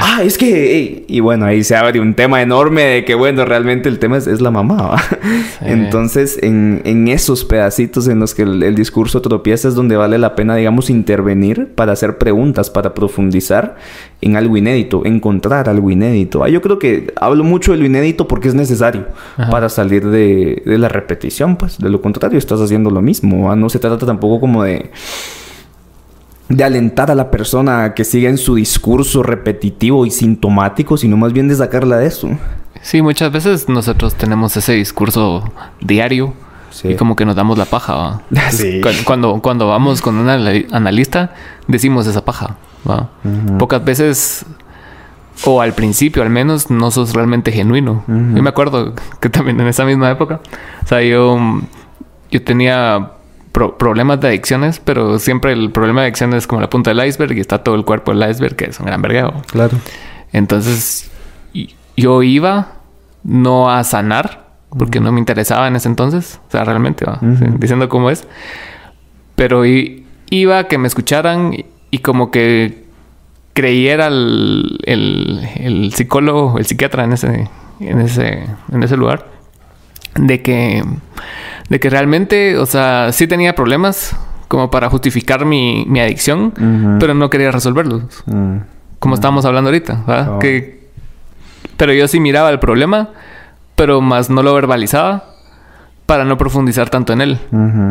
Ah, 0.00 0.22
es 0.24 0.38
que... 0.38 1.04
y 1.06 1.20
bueno, 1.20 1.46
ahí 1.46 1.64
se 1.64 1.76
abre 1.76 2.00
un 2.00 2.14
tema 2.14 2.42
enorme 2.42 2.82
de 2.82 3.04
que, 3.04 3.14
bueno, 3.14 3.44
realmente 3.44 3.88
el 3.88 3.98
tema 3.98 4.16
es, 4.16 4.40
la 4.40 4.50
mamá. 4.50 4.96
Entonces, 5.60 6.38
en, 6.42 7.08
esos 7.08 7.44
pedacitos 7.44 8.08
en 8.08 8.18
los 8.18 8.34
que 8.34 8.42
el, 8.42 8.74
discurso 8.74 9.20
tropieza 9.22 9.68
es 9.68 9.74
donde 9.74 9.96
vale 9.96 10.18
la 10.18 10.34
pena, 10.34 10.56
digamos, 10.56 10.90
intervenir 10.90 11.68
para 11.74 11.92
hacer 11.92 12.18
preguntas, 12.18 12.70
para 12.70 12.94
profundizar 12.94 13.76
en 14.20 14.36
algo 14.36 14.56
inédito, 14.56 15.04
encontrar 15.04 15.68
algo 15.68 15.90
inédito. 15.90 16.44
Ah, 16.44 16.48
yo 16.48 16.60
creo 16.62 16.78
que 16.78 17.12
hablo 17.16 17.44
mucho 17.44 17.72
de 17.72 17.78
lo 17.78 17.86
inédito 17.86 18.28
porque 18.28 18.48
es 18.48 18.54
necesario 18.54 19.06
para 19.50 19.68
salir 19.68 20.06
de, 20.06 20.62
de 20.64 20.78
la 20.78 20.88
repetición, 20.88 21.56
pues. 21.56 21.78
De 21.78 21.90
lo 21.90 22.00
contrario, 22.00 22.38
estás 22.38 22.60
haciendo 22.60 22.90
lo 22.90 23.02
mismo. 23.02 23.54
No 23.56 23.68
se 23.68 23.78
trata 23.78 24.04
tampoco 24.06 24.40
como 24.40 24.64
de 24.64 24.90
de 26.48 26.64
alentar 26.64 27.10
a 27.10 27.14
la 27.14 27.30
persona 27.30 27.84
a 27.84 27.94
que 27.94 28.04
siga 28.04 28.30
en 28.30 28.38
su 28.38 28.54
discurso 28.54 29.22
repetitivo 29.22 30.06
y 30.06 30.10
sintomático, 30.10 30.96
sino 30.96 31.16
más 31.16 31.32
bien 31.32 31.48
de 31.48 31.56
sacarla 31.56 31.98
de 31.98 32.06
eso. 32.06 32.28
Sí, 32.82 33.02
muchas 33.02 33.32
veces 33.32 33.68
nosotros 33.68 34.14
tenemos 34.14 34.56
ese 34.56 34.74
discurso 34.74 35.52
diario 35.80 36.34
y 36.84 36.94
como 36.94 37.16
que 37.16 37.24
nos 37.24 37.34
damos 37.34 37.58
la 37.58 37.64
paja. 37.64 38.20
Cuando, 39.04 39.40
cuando 39.40 39.66
vamos 39.68 40.00
con 40.00 40.16
un 40.18 40.28
analista, 40.28 41.32
decimos 41.66 42.06
esa 42.06 42.24
paja. 42.24 42.56
Pocas 43.58 43.84
veces, 43.84 44.46
o 45.44 45.60
al 45.60 45.72
principio 45.72 46.22
al 46.22 46.30
menos, 46.30 46.70
no 46.70 46.90
sos 46.92 47.12
realmente 47.12 47.50
genuino. 47.50 48.04
Yo 48.06 48.42
me 48.42 48.48
acuerdo 48.48 48.94
que 49.20 49.28
también 49.28 49.60
en 49.60 49.66
esa 49.66 49.84
misma 49.84 50.10
época, 50.10 50.40
o 50.84 50.86
sea, 50.86 51.02
yo, 51.02 51.60
yo 52.30 52.42
tenía 52.44 53.15
problemas 53.78 54.20
de 54.20 54.28
adicciones, 54.28 54.80
pero 54.80 55.18
siempre 55.18 55.52
el 55.52 55.70
problema 55.70 56.02
de 56.02 56.08
adicciones 56.08 56.38
es 56.38 56.46
como 56.46 56.60
la 56.60 56.68
punta 56.68 56.92
del 56.92 57.06
iceberg 57.06 57.36
y 57.36 57.40
está 57.40 57.62
todo 57.62 57.74
el 57.74 57.84
cuerpo 57.84 58.14
del 58.14 58.28
iceberg, 58.28 58.56
que 58.56 58.66
es 58.66 58.78
un 58.80 58.86
gran 58.86 59.00
vergueo. 59.00 59.42
Claro. 59.50 59.78
Entonces, 60.32 61.10
yo 61.96 62.22
iba 62.22 62.72
no 63.22 63.70
a 63.70 63.82
sanar, 63.84 64.46
porque 64.70 65.00
no 65.00 65.10
me 65.10 65.18
interesaba 65.18 65.66
en 65.68 65.76
ese 65.76 65.88
entonces, 65.88 66.40
o 66.48 66.50
sea, 66.50 66.64
realmente, 66.64 67.06
diciendo 67.58 67.88
cómo 67.88 68.10
es, 68.10 68.26
pero 69.34 69.64
iba 69.64 70.58
a 70.58 70.68
que 70.68 70.78
me 70.78 70.86
escucharan 70.86 71.54
y, 71.90 71.98
como 71.98 72.30
que 72.30 72.84
creyera 73.54 74.08
el, 74.08 74.78
el, 74.84 75.92
psicólogo, 75.94 76.58
el 76.58 76.66
psiquiatra 76.66 77.04
en 77.04 77.14
ese, 77.14 77.48
en 77.80 78.00
ese, 78.00 78.44
en 78.70 78.82
ese 78.82 78.96
lugar, 78.98 79.35
de 80.18 80.42
que 80.42 80.82
de 81.68 81.80
que 81.80 81.90
realmente, 81.90 82.58
o 82.58 82.66
sea, 82.66 83.12
sí 83.12 83.26
tenía 83.26 83.54
problemas 83.54 84.16
como 84.48 84.70
para 84.70 84.88
justificar 84.88 85.44
mi, 85.44 85.84
mi 85.88 86.00
adicción, 86.00 86.52
pero 87.00 87.14
no 87.14 87.30
quería 87.30 87.50
resolverlos. 87.50 88.02
Mm. 88.26 88.58
Como 88.98 89.14
estábamos 89.14 89.44
hablando 89.44 89.68
ahorita, 89.68 90.04
¿verdad? 90.06 90.36
Oh. 90.36 90.38
Que, 90.38 90.86
pero 91.76 91.92
yo 91.92 92.06
sí 92.06 92.20
miraba 92.20 92.50
el 92.50 92.60
problema, 92.60 93.10
pero 93.74 94.00
más 94.00 94.30
no 94.30 94.42
lo 94.42 94.54
verbalizaba 94.54 95.24
para 96.06 96.24
no 96.24 96.38
profundizar 96.38 96.88
tanto 96.88 97.12
en 97.12 97.20
él. 97.20 97.38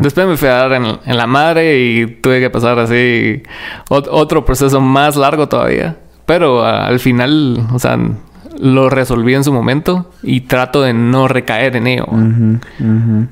Después 0.01 0.26
me 0.26 0.38
fui 0.38 0.47
a 0.47 0.53
dar 0.53 0.73
en, 0.73 0.86
en, 1.05 1.17
la 1.17 1.28
madre 1.28 1.78
y 1.78 2.07
tuve 2.07 2.39
que 2.39 2.49
pasar 2.49 2.80
así 2.80 3.43
otro 3.89 4.45
proceso 4.45 4.80
más 4.80 5.17
largo 5.17 5.49
todavía. 5.49 5.97
Pero 6.26 6.65
al 6.65 6.99
final, 6.99 7.67
o 7.73 7.78
sea, 7.78 7.99
lo 8.59 8.89
resolví 8.89 9.33
en 9.33 9.43
su 9.43 9.53
momento 9.53 10.11
y 10.23 10.41
trato 10.41 10.81
de 10.81 10.93
no 10.93 11.27
recaer 11.27 11.75
en 11.75 11.87
ello. 11.87 12.07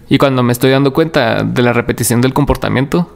Y 0.10 0.18
cuando 0.18 0.44
me 0.44 0.54
estoy 0.54 0.72
dando 0.72 0.94
cuenta 0.94 1.44
de 1.44 1.62
la 1.62 1.74
repetición 1.74 2.22
del 2.22 2.34
comportamiento, 2.34 3.12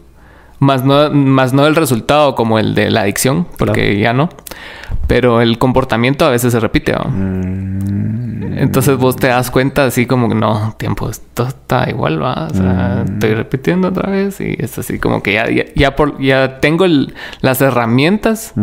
más 0.60 0.84
no, 0.84 1.10
más 1.12 1.54
no 1.54 1.68
el 1.68 1.76
resultado 1.76 2.36
como 2.36 2.58
el 2.60 2.74
de 2.74 2.90
la 2.90 3.02
adicción, 3.02 3.48
porque 3.58 4.00
ya 4.00 4.14
no, 4.14 4.30
pero 5.08 5.42
el 5.42 5.58
comportamiento 5.58 6.26
a 6.26 6.30
veces 6.30 6.52
se 6.52 6.60
repite. 6.60 6.96
Mm. 6.96 8.58
Entonces 8.58 8.98
vos 8.98 9.16
te 9.16 9.28
das 9.28 9.52
cuenta 9.52 9.86
así 9.86 10.08
como 10.08 10.30
que 10.30 10.36
no, 10.36 10.74
tiempo, 10.78 11.10
esto 11.10 11.48
está 11.48 11.88
igual, 11.90 12.22
¿va? 12.22 12.48
O 12.48 12.54
sea, 12.54 13.04
mm. 13.06 13.14
estoy 13.14 13.34
repitiendo 13.36 13.90
otra 13.90 14.10
vez 14.10 14.42
y 14.42 14.56
es 14.58 14.78
así 14.80 14.98
como 14.98 15.22
que 15.22 15.34
ya, 15.34 15.46
ya, 15.76 15.96
por, 15.96 16.20
ya 16.20 16.60
tengo 16.60 16.86
las 17.42 17.62
herramientas 17.62 18.54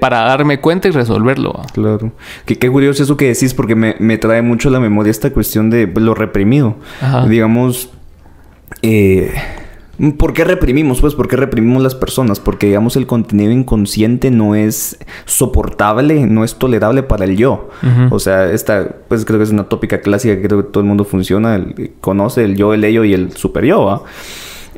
para 0.00 0.20
darme 0.20 0.60
cuenta 0.60 0.88
y 0.88 0.90
resolverlo. 0.90 1.60
Claro. 1.72 2.12
Qué, 2.44 2.56
qué 2.56 2.70
curioso 2.70 3.02
eso 3.02 3.16
que 3.16 3.26
decís 3.26 3.54
porque 3.54 3.74
me, 3.74 4.18
trae 4.18 4.42
mucho 4.42 4.68
a 4.68 4.72
la 4.72 4.80
memoria 4.80 5.10
esta 5.10 5.30
cuestión 5.30 5.70
de 5.70 5.86
lo 5.86 6.14
reprimido. 6.14 6.76
Digamos, 7.28 7.90
eh, 8.82 9.32
¿Por 10.18 10.34
qué 10.34 10.44
reprimimos? 10.44 11.00
Pues, 11.00 11.14
¿por 11.14 11.26
qué 11.26 11.36
reprimimos 11.36 11.82
las 11.82 11.94
personas? 11.94 12.38
Porque, 12.38 12.66
digamos, 12.66 12.96
el 12.96 13.06
contenido 13.06 13.50
inconsciente 13.50 14.30
no 14.30 14.54
es 14.54 14.98
soportable, 15.24 16.26
no 16.26 16.44
es 16.44 16.56
tolerable 16.56 17.02
para 17.02 17.24
el 17.24 17.36
yo. 17.36 17.70
O 18.10 18.18
sea, 18.18 18.50
esta, 18.52 18.96
pues 19.08 19.24
creo 19.24 19.38
que 19.38 19.44
es 19.44 19.50
una 19.50 19.64
tópica 19.64 20.00
clásica 20.00 20.36
que 20.36 20.42
creo 20.42 20.62
que 20.62 20.70
todo 20.70 20.82
el 20.82 20.86
mundo 20.86 21.04
funciona, 21.04 21.64
conoce 22.02 22.44
el 22.44 22.56
yo, 22.56 22.74
el 22.74 22.84
ello 22.84 23.04
y 23.04 23.14
el 23.14 23.32
super 23.32 23.64
yo, 23.64 24.04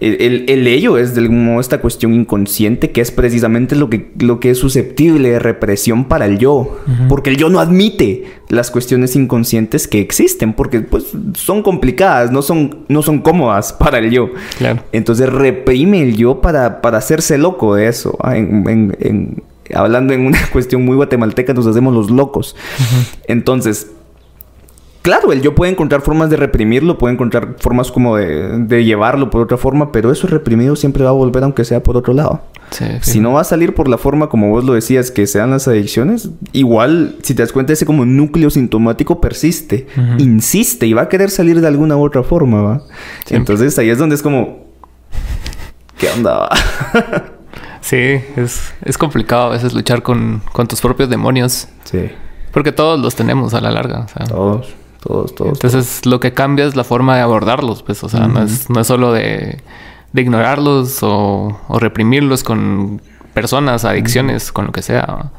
el, 0.00 0.44
el, 0.48 0.66
ello 0.66 0.96
es 0.98 1.14
de 1.14 1.22
algún 1.22 1.44
modo 1.44 1.60
esta 1.60 1.80
cuestión 1.80 2.14
inconsciente 2.14 2.90
que 2.90 3.00
es 3.00 3.10
precisamente 3.10 3.74
lo 3.74 3.90
que, 3.90 4.10
lo 4.18 4.38
que 4.38 4.50
es 4.50 4.58
susceptible 4.58 5.30
de 5.30 5.38
represión 5.38 6.04
para 6.04 6.26
el 6.26 6.38
yo. 6.38 6.78
Porque 7.08 7.30
el 7.30 7.36
yo 7.36 7.48
no 7.48 7.60
admite 7.60 8.24
las 8.48 8.70
cuestiones 8.70 9.16
inconscientes 9.16 9.88
que 9.88 10.00
existen, 10.00 10.52
porque 10.52 10.80
pues 10.80 11.06
son 11.34 11.62
complicadas, 11.62 12.30
no 12.30 12.42
son, 12.42 12.84
no 12.88 13.02
son 13.02 13.20
cómodas 13.20 13.72
para 13.78 13.98
el 13.98 14.10
yo. 14.10 14.30
Entonces 14.92 15.28
reprime 15.32 16.02
el 16.02 16.16
yo 16.16 16.40
para, 16.40 16.80
para 16.80 16.98
hacerse 16.98 17.38
loco 17.38 17.74
de 17.74 17.88
eso. 17.88 18.16
Ah, 18.22 18.36
hablando 19.74 20.12
en 20.14 20.26
una 20.26 20.38
cuestión 20.52 20.84
muy 20.84 20.96
guatemalteca, 20.96 21.54
nos 21.54 21.66
hacemos 21.66 21.94
los 21.94 22.10
locos. 22.10 22.56
Entonces, 23.26 23.88
claro, 25.02 25.32
el 25.32 25.42
yo 25.42 25.54
puede 25.54 25.72
encontrar 25.72 26.02
formas 26.02 26.30
de 26.30 26.36
reprimirlo, 26.36 26.98
puede 26.98 27.14
encontrar 27.14 27.56
formas 27.58 27.90
como 27.90 28.16
de, 28.16 28.84
llevarlo 28.84 29.30
por 29.30 29.40
otra 29.40 29.56
forma, 29.56 29.92
pero 29.92 30.10
eso 30.12 30.26
reprimido 30.26 30.76
siempre 30.76 31.04
va 31.04 31.10
a 31.10 31.14
volver 31.14 31.42
aunque 31.44 31.64
sea 31.64 31.82
por 31.82 31.96
otro 31.96 32.14
lado. 32.14 32.42
Si 33.00 33.18
no 33.18 33.32
va 33.32 33.40
a 33.40 33.44
salir 33.44 33.74
por 33.74 33.88
la 33.88 33.96
forma 33.96 34.28
como 34.28 34.50
vos 34.50 34.62
lo 34.62 34.74
decías, 34.74 35.10
que 35.10 35.26
sean 35.26 35.50
las 35.50 35.66
adicciones, 35.68 36.28
igual, 36.52 37.16
si 37.22 37.34
te 37.34 37.42
das 37.42 37.52
cuenta, 37.52 37.72
ese 37.72 37.86
como 37.86 38.04
núcleo 38.04 38.50
sintomático 38.50 39.20
persiste, 39.20 39.86
insiste 40.18 40.86
y 40.86 40.92
va 40.92 41.02
a 41.02 41.08
querer 41.08 41.30
salir 41.30 41.60
de 41.60 41.66
alguna 41.66 41.96
u 41.96 42.04
otra 42.04 42.22
forma, 42.22 42.62
¿va? 42.62 42.82
Entonces 43.30 43.78
ahí 43.78 43.88
es 43.88 43.98
donde 43.98 44.16
es 44.16 44.22
como, 44.22 44.66
¿qué 45.98 46.08
onda? 46.10 46.50
sí, 47.80 48.20
es, 48.36 48.74
es 48.84 48.98
complicado 48.98 49.44
a 49.44 49.48
veces 49.50 49.72
luchar 49.72 50.02
con, 50.02 50.42
con 50.52 50.66
tus 50.68 50.80
propios 50.80 51.08
demonios. 51.08 51.68
Sí. 51.84 52.10
Porque 52.52 52.72
todos 52.72 53.00
los 53.00 53.14
tenemos 53.14 53.54
a 53.54 53.60
la 53.60 53.70
larga. 53.70 54.06
todos. 54.28 54.74
Todos, 55.02 55.34
todos. 55.34 55.52
Entonces 55.52 56.04
lo 56.06 56.20
que 56.20 56.32
cambia 56.32 56.66
es 56.66 56.76
la 56.76 56.84
forma 56.84 57.16
de 57.16 57.22
abordarlos, 57.22 57.82
pues, 57.82 58.02
o 58.02 58.08
sea, 58.08 58.26
no, 58.26 58.42
es, 58.42 58.68
no 58.68 58.80
es 58.80 58.86
solo 58.86 59.12
de, 59.12 59.60
de 60.12 60.22
ignorarlos 60.22 61.02
o, 61.02 61.60
o, 61.68 61.78
reprimirlos 61.78 62.42
con 62.42 63.00
personas, 63.32 63.84
adicciones, 63.84 64.50
con 64.50 64.66
lo 64.66 64.72
que 64.72 64.82
sea. 64.82 65.30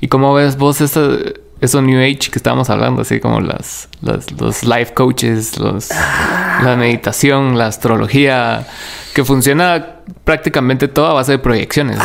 Y 0.00 0.08
cómo 0.08 0.32
ves 0.34 0.56
vos 0.56 0.80
eso, 0.80 1.18
eso 1.60 1.82
New 1.82 2.00
Age 2.00 2.30
que 2.30 2.38
estábamos 2.38 2.70
hablando, 2.70 3.02
así 3.02 3.20
como 3.20 3.40
las, 3.40 3.88
los 4.00 4.62
life 4.62 4.94
coaches, 4.94 5.58
los, 5.58 5.90
ah. 5.90 6.60
la 6.62 6.76
meditación, 6.76 7.58
la 7.58 7.66
astrología, 7.66 8.66
que 9.14 9.24
funciona 9.24 9.96
prácticamente 10.24 10.88
todo 10.88 11.08
a 11.08 11.14
base 11.14 11.32
de 11.32 11.38
proyecciones. 11.38 11.98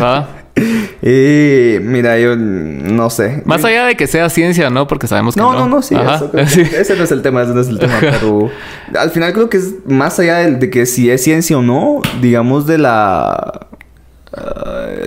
¿Va? 0.00 0.28
Y 1.04 1.80
mira, 1.80 2.16
yo 2.16 2.36
no 2.36 3.10
sé. 3.10 3.42
Más 3.44 3.64
allá 3.64 3.86
de 3.86 3.96
que 3.96 4.06
sea 4.06 4.30
ciencia, 4.30 4.70
¿no? 4.70 4.86
Porque 4.86 5.08
sabemos 5.08 5.34
que 5.34 5.40
no. 5.40 5.52
No, 5.52 5.60
no, 5.60 5.68
no, 5.68 5.82
sí, 5.82 5.96
Ese 6.32 6.94
no 6.96 7.02
es 7.02 7.10
el 7.10 7.22
tema, 7.22 7.42
ese 7.42 7.52
no 7.52 7.60
es 7.60 7.68
el 7.68 7.80
tema. 7.80 7.94
Pero 8.00 8.50
al 8.96 9.10
final 9.10 9.32
creo 9.32 9.50
que 9.50 9.56
es 9.56 9.74
más 9.86 10.20
allá 10.20 10.48
de 10.48 10.70
que 10.70 10.86
si 10.86 11.10
es 11.10 11.24
ciencia 11.24 11.58
o 11.58 11.62
no, 11.62 12.02
digamos 12.20 12.68
de 12.68 12.78
la 12.78 13.66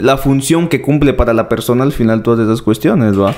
la 0.02 0.18
función 0.18 0.68
que 0.68 0.82
cumple 0.82 1.14
para 1.14 1.34
la 1.34 1.50
persona 1.50 1.84
al 1.84 1.92
final 1.92 2.22
todas 2.22 2.42
esas 2.42 2.62
cuestiones, 2.62 3.20
¿va? 3.20 3.34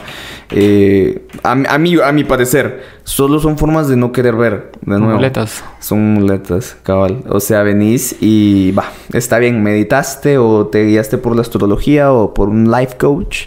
Eh, 0.51 1.27
a, 1.43 1.51
a, 1.51 1.77
mí, 1.77 1.95
a 2.03 2.11
mi 2.11 2.25
parecer, 2.25 2.83
solo 3.03 3.39
son 3.39 3.57
formas 3.57 3.88
de 3.88 3.95
no 3.95 4.11
querer 4.11 4.35
ver, 4.35 4.71
de 4.81 4.99
nuevo. 4.99 5.15
Muletas. 5.15 5.63
Son 5.79 6.13
muletas, 6.13 6.75
cabal. 6.83 7.23
O 7.29 7.39
sea, 7.39 7.63
venís 7.63 8.17
y, 8.19 8.71
va, 8.71 8.91
está 9.13 9.39
bien, 9.39 9.63
meditaste 9.63 10.38
o 10.38 10.67
te 10.67 10.85
guiaste 10.85 11.17
por 11.17 11.35
la 11.35 11.41
astrología 11.41 12.11
o 12.11 12.33
por 12.33 12.49
un 12.49 12.69
life 12.69 12.97
coach 12.97 13.45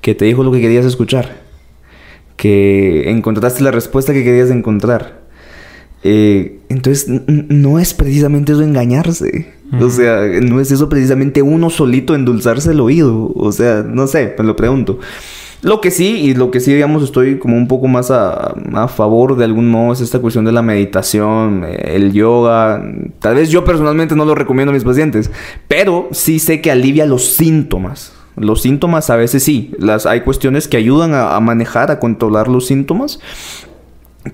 que 0.00 0.14
te 0.14 0.24
dijo 0.24 0.44
lo 0.44 0.52
que 0.52 0.60
querías 0.60 0.84
escuchar. 0.84 1.42
Que 2.36 3.10
encontraste 3.10 3.62
la 3.62 3.72
respuesta 3.72 4.12
que 4.12 4.22
querías 4.22 4.50
encontrar. 4.50 5.22
Eh, 6.04 6.60
entonces, 6.68 7.06
no 7.26 7.78
es 7.78 7.94
precisamente 7.94 8.52
eso 8.52 8.62
engañarse. 8.62 9.52
O 9.80 9.88
sea, 9.88 10.26
no 10.42 10.60
es 10.60 10.70
eso 10.70 10.88
precisamente 10.88 11.40
uno 11.40 11.70
solito 11.70 12.14
endulzarse 12.14 12.72
el 12.72 12.80
oído. 12.80 13.32
O 13.34 13.52
sea, 13.52 13.82
no 13.82 14.06
sé, 14.06 14.34
me 14.38 14.44
lo 14.44 14.56
pregunto. 14.56 14.98
Lo 15.62 15.80
que 15.80 15.92
sí, 15.92 16.16
y 16.16 16.34
lo 16.34 16.50
que 16.50 16.58
sí, 16.58 16.74
digamos, 16.74 17.04
estoy 17.04 17.38
como 17.38 17.56
un 17.56 17.68
poco 17.68 17.86
más 17.86 18.10
a, 18.10 18.52
a, 18.74 18.88
favor 18.88 19.36
de 19.36 19.44
algún 19.44 19.70
modo 19.70 19.92
es 19.92 20.00
esta 20.00 20.18
cuestión 20.18 20.44
de 20.44 20.50
la 20.50 20.60
meditación, 20.60 21.64
el 21.64 22.12
yoga. 22.12 22.82
Tal 23.20 23.36
vez 23.36 23.48
yo 23.48 23.64
personalmente 23.64 24.16
no 24.16 24.24
lo 24.24 24.34
recomiendo 24.34 24.72
a 24.72 24.74
mis 24.74 24.82
pacientes, 24.82 25.30
pero 25.68 26.08
sí 26.10 26.40
sé 26.40 26.60
que 26.60 26.72
alivia 26.72 27.06
los 27.06 27.24
síntomas. 27.24 28.12
Los 28.34 28.62
síntomas 28.62 29.08
a 29.08 29.16
veces 29.16 29.44
sí. 29.44 29.72
Las, 29.78 30.04
hay 30.04 30.22
cuestiones 30.22 30.66
que 30.66 30.78
ayudan 30.78 31.14
a 31.14 31.38
manejar, 31.38 31.92
a 31.92 32.00
controlar 32.00 32.48
los 32.48 32.66
síntomas. 32.66 33.20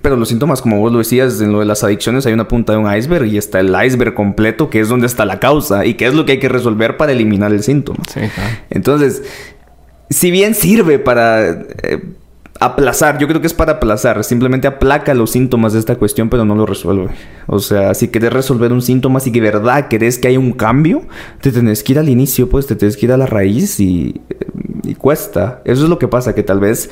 Pero 0.02 0.16
los 0.16 0.28
síntomas, 0.28 0.60
como 0.60 0.78
vos 0.78 0.92
lo 0.92 0.98
decías, 0.98 1.40
en 1.40 1.50
lo 1.50 1.60
de 1.60 1.64
las 1.64 1.82
adicciones 1.82 2.26
hay 2.26 2.34
una 2.34 2.46
punta 2.46 2.72
de 2.72 2.78
un 2.78 2.94
iceberg 2.94 3.24
y 3.26 3.38
está 3.38 3.60
el 3.60 3.74
iceberg 3.84 4.12
completo, 4.12 4.68
que 4.68 4.80
es 4.80 4.88
donde 4.88 5.06
está 5.06 5.24
la 5.24 5.40
causa 5.40 5.86
y 5.86 5.94
que 5.94 6.06
es 6.06 6.14
lo 6.14 6.26
que 6.26 6.32
hay 6.32 6.38
que 6.38 6.48
resolver 6.48 6.98
para 6.98 7.12
eliminar 7.12 7.52
el 7.52 7.62
síntoma. 7.62 7.98
Sí, 8.06 8.20
claro. 8.20 8.56
Entonces, 8.68 9.22
si 10.10 10.30
bien 10.30 10.54
sirve 10.54 10.98
para 10.98 11.50
eh, 11.50 12.02
aplazar, 12.60 13.18
yo 13.18 13.28
creo 13.28 13.40
que 13.40 13.46
es 13.46 13.54
para 13.54 13.74
aplazar, 13.74 14.22
simplemente 14.24 14.68
aplaca 14.68 15.14
los 15.14 15.30
síntomas 15.30 15.72
de 15.72 15.78
esta 15.78 15.96
cuestión, 15.96 16.28
pero 16.28 16.44
no 16.44 16.54
lo 16.54 16.66
resuelve. 16.66 17.08
O 17.46 17.58
sea, 17.58 17.94
si 17.94 18.08
querés 18.08 18.32
resolver 18.32 18.72
un 18.74 18.82
síntoma, 18.82 19.20
si 19.20 19.30
de 19.30 19.40
verdad 19.40 19.88
querés 19.88 20.18
que 20.18 20.28
haya 20.28 20.38
un 20.38 20.52
cambio, 20.52 21.02
te 21.40 21.50
tenés 21.50 21.82
que 21.82 21.92
ir 21.92 21.98
al 21.98 22.10
inicio, 22.10 22.48
pues 22.50 22.66
te 22.66 22.76
tenés 22.76 22.96
que 22.96 23.06
ir 23.06 23.12
a 23.12 23.16
la 23.16 23.26
raíz 23.26 23.80
y, 23.80 24.20
y 24.84 24.94
cuesta. 24.96 25.62
Eso 25.64 25.84
es 25.84 25.88
lo 25.88 25.98
que 25.98 26.08
pasa, 26.08 26.34
que 26.34 26.42
tal 26.42 26.60
vez 26.60 26.90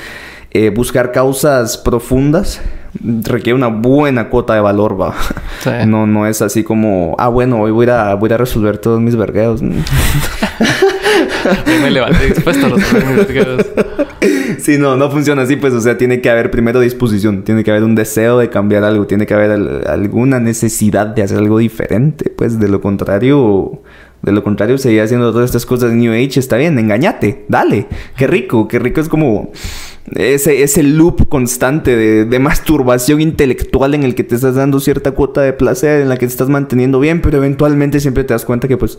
eh, 0.53 0.71
buscar 0.71 1.13
causas 1.13 1.77
profundas 1.77 2.61
requiere 3.03 3.55
una 3.55 3.69
buena 3.69 4.29
cuota 4.29 4.55
de 4.55 4.61
valor, 4.61 5.01
va. 5.01 5.15
No, 5.87 6.07
no 6.07 6.27
es 6.27 6.43
así 6.43 6.63
como, 6.63 7.17
ah, 7.19 7.29
bueno, 7.29 7.61
hoy 7.61 7.73
voy 7.73 7.89
a, 7.89 8.15
voy 8.15 8.31
a 8.33 8.37
resolver 8.37 8.79
todos 8.79 9.01
mis 9.01 9.17
vergueos. 9.17 9.63
me 9.63 9.83
levanté 11.91 12.27
dispuesto 12.27 12.67
a 12.67 12.69
resolver 12.71 13.07
mis 13.07 13.17
vergueos. 13.17 13.67
Sí, 14.59 14.79
no, 14.79 14.97
no 14.97 15.11
funciona 15.11 15.43
así, 15.43 15.57
pues, 15.57 15.75
o 15.75 15.81
sea, 15.81 15.99
tiene 15.99 16.21
que 16.21 16.31
haber 16.31 16.51
primero 16.51 16.81
disposición, 16.81 17.45
tiene 17.45 17.63
que 17.63 17.71
haber 17.71 17.85
un 17.85 17.95
deseo 17.95 18.39
de 18.39 18.51
cambiar 18.51 18.85
algo, 18.85 19.07
tiene 19.07 19.27
que 19.27 19.35
haber 19.35 19.87
alguna 19.87 20.41
necesidad 20.41 21.07
de 21.07 21.23
hacer 21.23 21.39
algo 21.39 21.59
diferente, 21.59 22.31
pues, 22.31 22.59
de 22.59 22.69
lo 22.69 22.81
contrario 22.81 23.83
de 24.23 24.33
lo 24.33 24.43
contrario, 24.43 24.79
seguir 24.79 25.03
haciendo 25.03 25.31
todas 25.33 25.47
estas 25.47 25.67
cosas 25.67 25.91
de 25.91 25.97
New 25.97 26.13
Age. 26.13 26.41
Está 26.41 26.57
bien, 26.57 26.79
engañate, 26.79 27.45
dale. 27.49 27.87
Qué 28.17 28.27
rico, 28.27 28.69
qué 28.69 28.79
rico 28.79 29.01
es 29.01 29.09
como 29.09 29.53
ese, 30.15 30.63
ese 30.63 30.83
loop 30.83 31.29
constante 31.29 31.97
de, 31.97 32.25
de, 32.25 32.39
masturbación 32.39 33.21
intelectual 33.21 33.95
en 33.95 34.03
el 34.03 34.15
que 34.15 34.25
te 34.25 34.35
estás 34.35 34.55
dando 34.55 34.81
cierta 34.81 35.13
cuota 35.13 35.43
de 35.43 35.53
placer, 35.53 36.03
en 36.03 36.09
la 36.09 36.17
que 36.17 36.27
te 36.27 36.33
estás 36.33 36.49
manteniendo 36.49 37.01
bien, 37.01 37.21
pero 37.21 37.39
eventualmente 37.39 38.01
siempre 38.01 38.25
te 38.25 38.35
das 38.35 38.45
cuenta 38.45 38.69
que 38.69 38.77
pues 38.77 38.99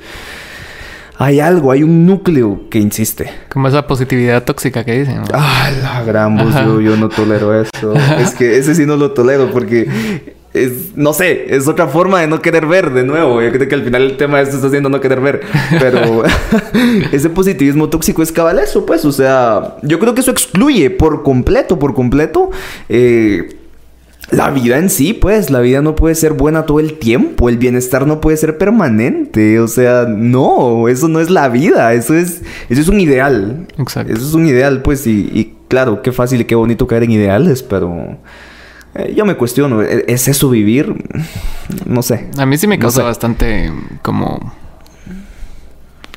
hay 1.19 1.39
algo, 1.39 1.71
hay 1.71 1.81
un 1.81 2.05
núcleo 2.05 2.69
que 2.69 2.77
insiste. 2.77 3.31
Como 3.49 3.67
esa 3.67 3.87
positividad 3.87 4.43
tóxica 4.43 4.83
que 4.83 4.99
dicen. 4.99 5.21
Ah, 5.33 5.71
la 5.81 6.03
gran 6.03 6.37
voz, 6.37 6.53
yo, 6.53 6.79
yo, 6.79 6.95
no 6.95 7.09
tolero 7.09 7.59
eso. 7.59 7.93
es 8.19 8.35
que 8.35 8.57
ese 8.57 8.75
sí 8.75 8.85
no 8.85 8.97
lo 8.97 9.11
tolero 9.11 9.49
porque 9.51 10.36
es, 10.63 10.95
no 10.95 11.13
sé, 11.13 11.55
es 11.55 11.67
otra 11.67 11.87
forma 11.87 12.21
de 12.21 12.27
no 12.27 12.41
querer 12.41 12.65
ver 12.65 12.91
de 12.91 13.03
nuevo. 13.03 13.41
Yo 13.41 13.51
creo 13.51 13.67
que 13.67 13.75
al 13.75 13.83
final 13.83 14.03
el 14.03 14.17
tema 14.17 14.37
de 14.37 14.43
esto 14.43 14.55
está 14.55 14.67
haciendo 14.67 14.89
no 14.89 14.99
querer 14.99 15.21
ver. 15.21 15.41
Pero 15.79 16.23
ese 17.11 17.29
positivismo 17.29 17.89
tóxico 17.89 18.21
es 18.21 18.31
cabal 18.31 18.59
eso, 18.59 18.85
pues. 18.85 19.05
O 19.05 19.11
sea, 19.11 19.77
yo 19.83 19.99
creo 19.99 20.13
que 20.13 20.21
eso 20.21 20.31
excluye 20.31 20.89
por 20.89 21.23
completo, 21.23 21.79
por 21.79 21.93
completo. 21.93 22.51
Eh, 22.89 23.57
la 24.31 24.49
vida 24.49 24.77
en 24.77 24.89
sí, 24.89 25.13
pues, 25.13 25.49
la 25.49 25.61
vida 25.61 25.81
no 25.81 25.95
puede 25.95 26.13
ser 26.13 26.33
buena 26.33 26.65
todo 26.65 26.81
el 26.81 26.99
tiempo, 26.99 27.47
el 27.47 27.57
bienestar 27.57 28.05
no 28.05 28.19
puede 28.19 28.35
ser 28.35 28.57
permanente, 28.57 29.61
o 29.61 29.69
sea, 29.69 30.05
no, 30.05 30.89
eso 30.89 31.07
no 31.07 31.21
es 31.21 31.29
la 31.29 31.47
vida, 31.47 31.93
eso 31.93 32.13
es, 32.13 32.41
eso 32.67 32.81
es 32.81 32.87
un 32.89 32.99
ideal. 32.99 33.67
Exacto. 33.77 34.11
Eso 34.11 34.27
es 34.27 34.33
un 34.33 34.45
ideal, 34.45 34.81
pues, 34.81 35.07
y, 35.07 35.31
y 35.33 35.55
claro, 35.69 36.01
qué 36.01 36.11
fácil 36.11 36.41
y 36.41 36.45
qué 36.45 36.55
bonito 36.55 36.87
caer 36.87 37.03
en 37.03 37.11
ideales, 37.11 37.63
pero 37.63 38.17
eh, 38.97 39.13
yo 39.15 39.25
me 39.25 39.35
cuestiono, 39.35 39.81
¿e-, 39.81 40.05
¿es 40.07 40.27
eso 40.27 40.49
vivir? 40.49 40.93
No 41.85 42.01
sé. 42.01 42.29
A 42.37 42.45
mí 42.45 42.57
sí 42.57 42.67
me 42.67 42.79
causa 42.79 43.03
bastante 43.03 43.71
como... 44.01 44.53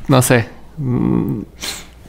No 0.08 0.22
sé. 0.22 0.48
Mm, 0.78 1.40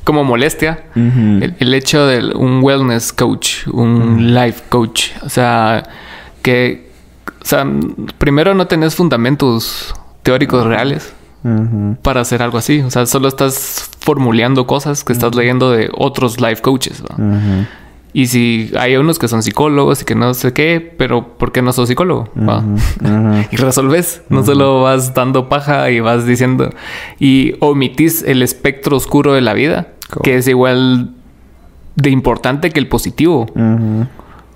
como 0.03 0.24
molestia. 0.24 0.86
el, 0.95 1.74
hecho 1.74 2.07
de 2.07 2.34
un 2.36 2.63
wellness 2.63 3.13
coach, 3.13 3.67
un 3.67 4.34
life 4.34 4.63
coach. 4.69 5.09
O 5.24 5.30
sea, 5.30 5.84
que... 6.41 6.89
O 7.41 7.45
sea, 7.45 7.65
primero 8.17 8.53
no 8.53 8.67
tenés 8.67 8.95
fundamentos 8.95 9.93
teóricos 10.24 10.65
reales. 10.65 11.13
Para 12.03 12.22
hacer 12.22 12.43
algo 12.43 12.59
así. 12.59 12.82
O 12.82 12.91
sea, 12.91 13.07
solo 13.07 13.28
estás 13.28 13.89
formulando 13.99 14.67
cosas 14.67 15.03
que 15.03 15.11
estás 15.11 15.36
leyendo 15.36 15.72
de 15.72 15.89
otros 15.95 16.39
life 16.39 16.61
coaches. 16.61 17.03
Y 18.14 18.28
si 18.28 18.72
hay 18.78 18.97
unos 18.97 19.20
que 19.20 19.28
son 19.28 19.41
psicólogos 19.41 20.01
y 20.01 20.05
que 20.05 20.16
no 20.16 20.34
sé 20.34 20.51
qué, 20.51 20.93
pero 20.97 21.38
¿por 21.38 21.51
qué 21.51 21.62
no 21.62 21.72
sos 21.72 21.88
psicólogo? 21.88 22.30
y 23.51 23.55
resolves. 23.55 24.22
No 24.30 24.43
solo 24.43 24.82
vas 24.82 25.14
dando 25.14 25.47
paja 25.47 25.89
y 25.91 25.99
vas 26.01 26.26
diciendo 26.26 26.70
y 27.20 27.55
omitís 27.59 28.24
el 28.24 28.43
espectro 28.43 28.97
oscuro 28.97 29.34
de 29.34 29.41
la 29.41 29.53
vida, 29.53 29.88
que 30.24 30.38
es 30.38 30.47
igual 30.47 31.12
de 31.95 32.09
importante 32.09 32.72
que 32.72 32.80
el 32.80 32.88
positivo. 32.88 33.47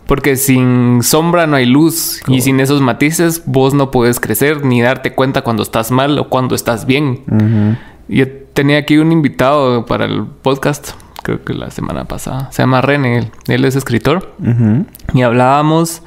Porque 0.05 0.35
sin 0.35 1.01
sombra 1.01 1.47
no 1.47 1.55
hay 1.55 1.65
luz 1.65 2.21
y 2.27 2.41
sin 2.41 2.59
esos 2.59 2.81
matices 2.81 3.43
vos 3.45 3.73
no 3.73 3.89
puedes 3.89 4.19
crecer 4.19 4.63
ni 4.63 4.81
darte 4.81 5.13
cuenta 5.13 5.41
cuando 5.41 5.63
estás 5.63 5.91
mal 5.91 6.19
o 6.19 6.29
cuando 6.29 6.55
estás 6.55 6.85
bien. 6.85 7.77
Yo 8.09 8.25
tenía 8.53 8.77
aquí 8.79 8.97
un 8.97 9.11
invitado 9.11 9.85
para 9.85 10.05
el 10.05 10.25
podcast 10.25 10.91
creo 11.25 11.43
que 11.43 11.53
la 11.53 11.71
semana 11.71 12.05
pasada. 12.05 12.49
Se 12.51 12.61
llama 12.61 12.81
René, 12.81 13.31
él, 13.47 13.65
es 13.65 13.75
escritor. 13.75 14.35
Y 15.13 15.23
hablábamos 15.23 16.03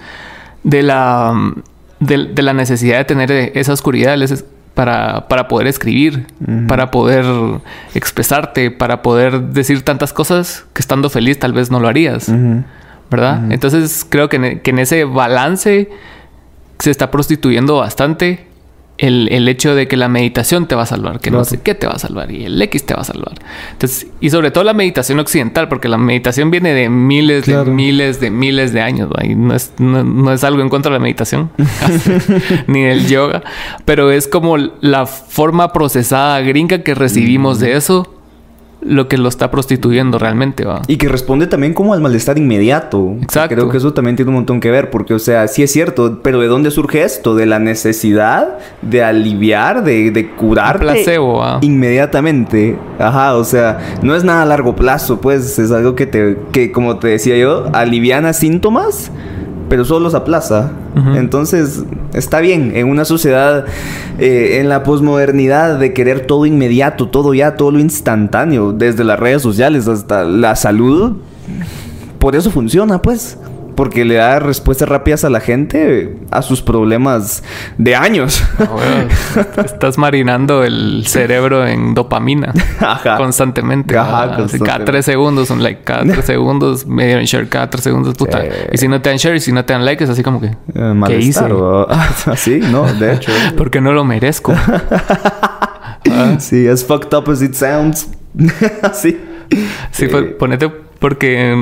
de 0.63 0.85
la, 0.85 1.35
de, 1.99 2.43
la 2.43 2.53
necesidad 2.53 2.99
de 2.99 3.05
tener 3.05 3.31
esa 3.55 3.73
oscuridad 3.73 4.17
para, 4.75 5.27
para 5.27 5.49
poder 5.49 5.67
escribir, 5.67 6.29
para 6.69 6.93
poder 6.93 7.27
expresarte, 7.95 8.71
para 8.71 9.03
poder 9.03 9.41
decir 9.41 9.83
tantas 9.83 10.13
cosas 10.13 10.65
que 10.73 10.81
estando 10.81 11.11
feliz 11.11 11.39
tal 11.41 11.53
vez 11.53 11.71
no 11.71 11.81
lo 11.81 11.89
harías. 11.89 12.33
¿Verdad? 13.11 13.51
Entonces 13.51 14.07
creo 14.09 14.29
que 14.29 14.61
que 14.61 14.71
en 14.71 14.79
ese 14.79 15.05
balance 15.05 15.91
se 16.79 16.91
está 16.91 17.11
prostituyendo 17.11 17.79
bastante 17.79 18.48
el, 18.99 19.49
hecho 19.49 19.75
de 19.75 19.87
que 19.87 19.97
la 19.97 20.09
meditación 20.09 20.67
te 20.67 20.75
va 20.75 20.83
a 20.83 20.87
salvar, 20.87 21.21
que 21.21 21.31
no 21.31 21.45
sé 21.45 21.61
qué 21.61 21.75
te 21.75 21.87
va 21.87 21.95
a 21.95 21.99
salvar 21.99 22.31
y 22.33 22.45
el 22.45 22.61
X 22.61 22.85
te 22.85 22.95
va 22.95 23.03
a 23.03 23.05
salvar. 23.05 23.35
Entonces, 23.73 24.09
y 24.21 24.31
sobre 24.31 24.51
todo 24.51 24.65
la 24.65 24.75
meditación 24.75 25.21
occidental, 25.21 25.69
porque 25.69 25.89
la 25.89 25.99
meditación 25.99 26.51
viene 26.51 26.75
de 26.75 26.89
miles, 26.89 27.47
de 27.47 27.65
miles, 27.65 28.21
de 28.21 28.31
miles 28.31 28.73
de 28.73 28.81
años, 28.81 29.09
y 29.23 29.35
no 29.35 29.55
es, 29.55 29.73
no, 29.79 30.33
es 30.33 30.43
algo 30.45 30.63
en 30.63 30.69
contra 30.69 30.91
de 30.91 30.99
la 30.99 31.03
meditación, 31.03 31.51
ni 32.67 32.83
del 32.83 33.07
yoga, 33.07 33.43
pero 33.85 34.11
es 34.11 34.27
como 34.27 34.57
la 34.57 35.07
forma 35.07 35.73
procesada 35.73 36.41
gringa 36.41 36.83
que 36.83 36.95
recibimos 36.95 37.61
de 37.61 37.77
eso 37.77 38.18
lo 38.81 39.09
que 39.09 39.19
lo 39.19 39.29
está 39.29 39.51
prostituyendo 39.51 40.19
realmente, 40.19 40.65
va. 40.65 40.83
Y 40.87 40.97
que 40.97 41.09
responde 41.09 41.47
también 41.47 41.75
como 41.75 41.95
al 41.95 42.01
malestar 42.01 42.39
inmediato. 42.39 43.17
Exacto. 43.21 43.55
Creo 43.55 43.69
que 43.69 43.77
eso 43.79 43.93
también 43.93 44.17
tiene 44.17 44.31
un 44.31 44.37
montón 44.37 44.61
que 44.61 44.71
ver, 44.71 44.91
porque, 44.91 45.15
o 45.15 45.19
sea, 45.19 45.49
sí 45.49 45.63
es 45.63 45.73
cierto, 45.73 46.21
pero 46.23 46.41
¿de 46.41 46.47
dónde 46.47 46.71
surge 46.71 47.03
esto? 47.03 47.35
De 47.35 47.47
la 47.47 47.59
necesidad 47.59 48.59
de 48.83 49.03
aliviar, 49.03 49.83
de, 49.83 50.11
de 50.11 50.31
curarte. 50.31 50.79
placebo, 50.81 51.43
Inmediatamente. 51.61 52.79
Ajá, 52.99 53.37
o 53.37 53.45
sea, 53.45 53.79
no 54.03 54.15
es 54.15 54.25
nada 54.25 54.43
a 54.43 54.47
largo 54.47 54.77
plazo, 54.77 55.21
pues 55.21 55.59
es 55.59 55.71
algo 55.71 55.95
que 55.95 56.07
te, 56.07 56.39
que 56.53 56.73
como 56.73 56.99
te 56.99 57.09
decía 57.09 57.37
yo, 57.37 57.67
aliviana 57.73 58.33
síntomas 58.33 59.11
pero 59.69 59.85
solo 59.85 60.01
los 60.01 60.15
aplaza. 60.15 60.73
Entonces, 61.15 61.85
está 62.13 62.41
bien, 62.41 62.73
en 62.75 62.89
una 62.89 63.05
sociedad, 63.05 63.65
eh, 64.19 64.59
en 64.61 64.69
la 64.69 64.83
posmodernidad, 64.83 65.79
de 65.79 65.93
querer 65.93 66.27
todo 66.27 66.45
inmediato, 66.45 67.09
todo 67.09 67.35
ya, 67.35 67.55
todo 67.55 67.71
lo 67.71 67.79
instantáneo, 67.79 68.73
desde 68.73 69.05
las 69.05 69.19
redes 69.19 69.43
sociales 69.43 69.87
hasta 69.87 70.25
la 70.25 70.57
salud, 70.57 71.19
por 72.19 72.35
eso 72.35 72.51
funciona, 72.51 73.01
pues 73.01 73.39
porque 73.79 74.05
le 74.05 74.17
da 74.17 74.41
respuestas 74.41 74.89
rápidas 74.89 75.25
a 75.25 75.31
la 75.31 75.39
gente 75.39 76.17
a 76.33 76.43
sus 76.43 76.63
problemas 76.63 77.45
de 77.77 77.95
años. 77.95 78.43
Ah, 78.59 79.05
estás 79.65 79.97
marinando 79.99 80.65
el 80.65 81.05
cerebro 81.07 81.65
en 81.65 81.95
dopamina 81.95 82.53
constantemente. 83.17 83.95
Cada 83.95 84.85
tres 84.85 85.05
segundos 85.05 85.51
un 85.51 85.63
like, 85.63 85.83
cada 85.85 86.03
tres 86.03 86.25
segundos 86.25 86.89
me 86.89 87.07
dieron 87.07 87.23
share, 87.23 87.49
cada 87.49 87.71
tres 87.71 87.85
segundos 87.85 88.17
puta. 88.17 88.43
Y 88.73 88.79
si 88.79 88.89
no 88.89 89.01
te 89.01 89.11
dan 89.11 89.19
share 89.19 89.37
y 89.37 89.41
si 89.41 89.53
no 89.53 89.65
te 89.65 89.75
dan 89.75 89.85
like 89.85 90.03
es 90.03 90.11
así 90.11 90.25
como 90.25 90.41
que 90.41 90.49
eh, 90.49 91.01
¿qué 91.07 91.19
hice? 91.21 91.45
Así, 92.27 92.59
no, 92.59 92.83
de 92.95 93.15
hecho. 93.15 93.31
porque 93.57 93.81
no 93.81 93.93
lo 93.93 94.03
merezco. 94.03 94.57
Sí, 96.41 96.67
as 96.67 96.85
fucked 96.85 97.17
up 97.17 97.31
as 97.31 97.43
it 97.43 97.55
sounds. 97.55 98.09
Así. 98.83 99.21
Sí, 99.93 100.09
ponete 100.37 100.69
porque 100.99 101.55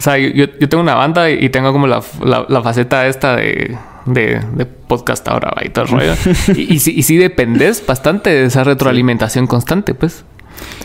o 0.00 0.02
sea, 0.02 0.16
yo, 0.16 0.46
yo 0.58 0.68
tengo 0.70 0.82
una 0.82 0.94
banda 0.94 1.30
y 1.30 1.50
tengo 1.50 1.72
como 1.72 1.86
la, 1.86 2.02
la, 2.24 2.62
faceta 2.62 3.06
esta 3.06 3.36
de, 3.36 3.76
de, 4.06 4.40
de 4.54 4.64
podcast 4.64 5.28
ahora 5.28 5.52
y 5.62 5.68
todo 5.68 5.84
el 5.84 5.90
rollo. 5.90 6.14
y, 6.56 6.72
y, 6.72 7.02
sí, 7.02 7.16
dependes 7.18 7.84
bastante 7.86 8.30
de 8.30 8.46
esa 8.46 8.64
retroalimentación 8.64 9.46
constante, 9.46 9.92
pues. 9.92 10.24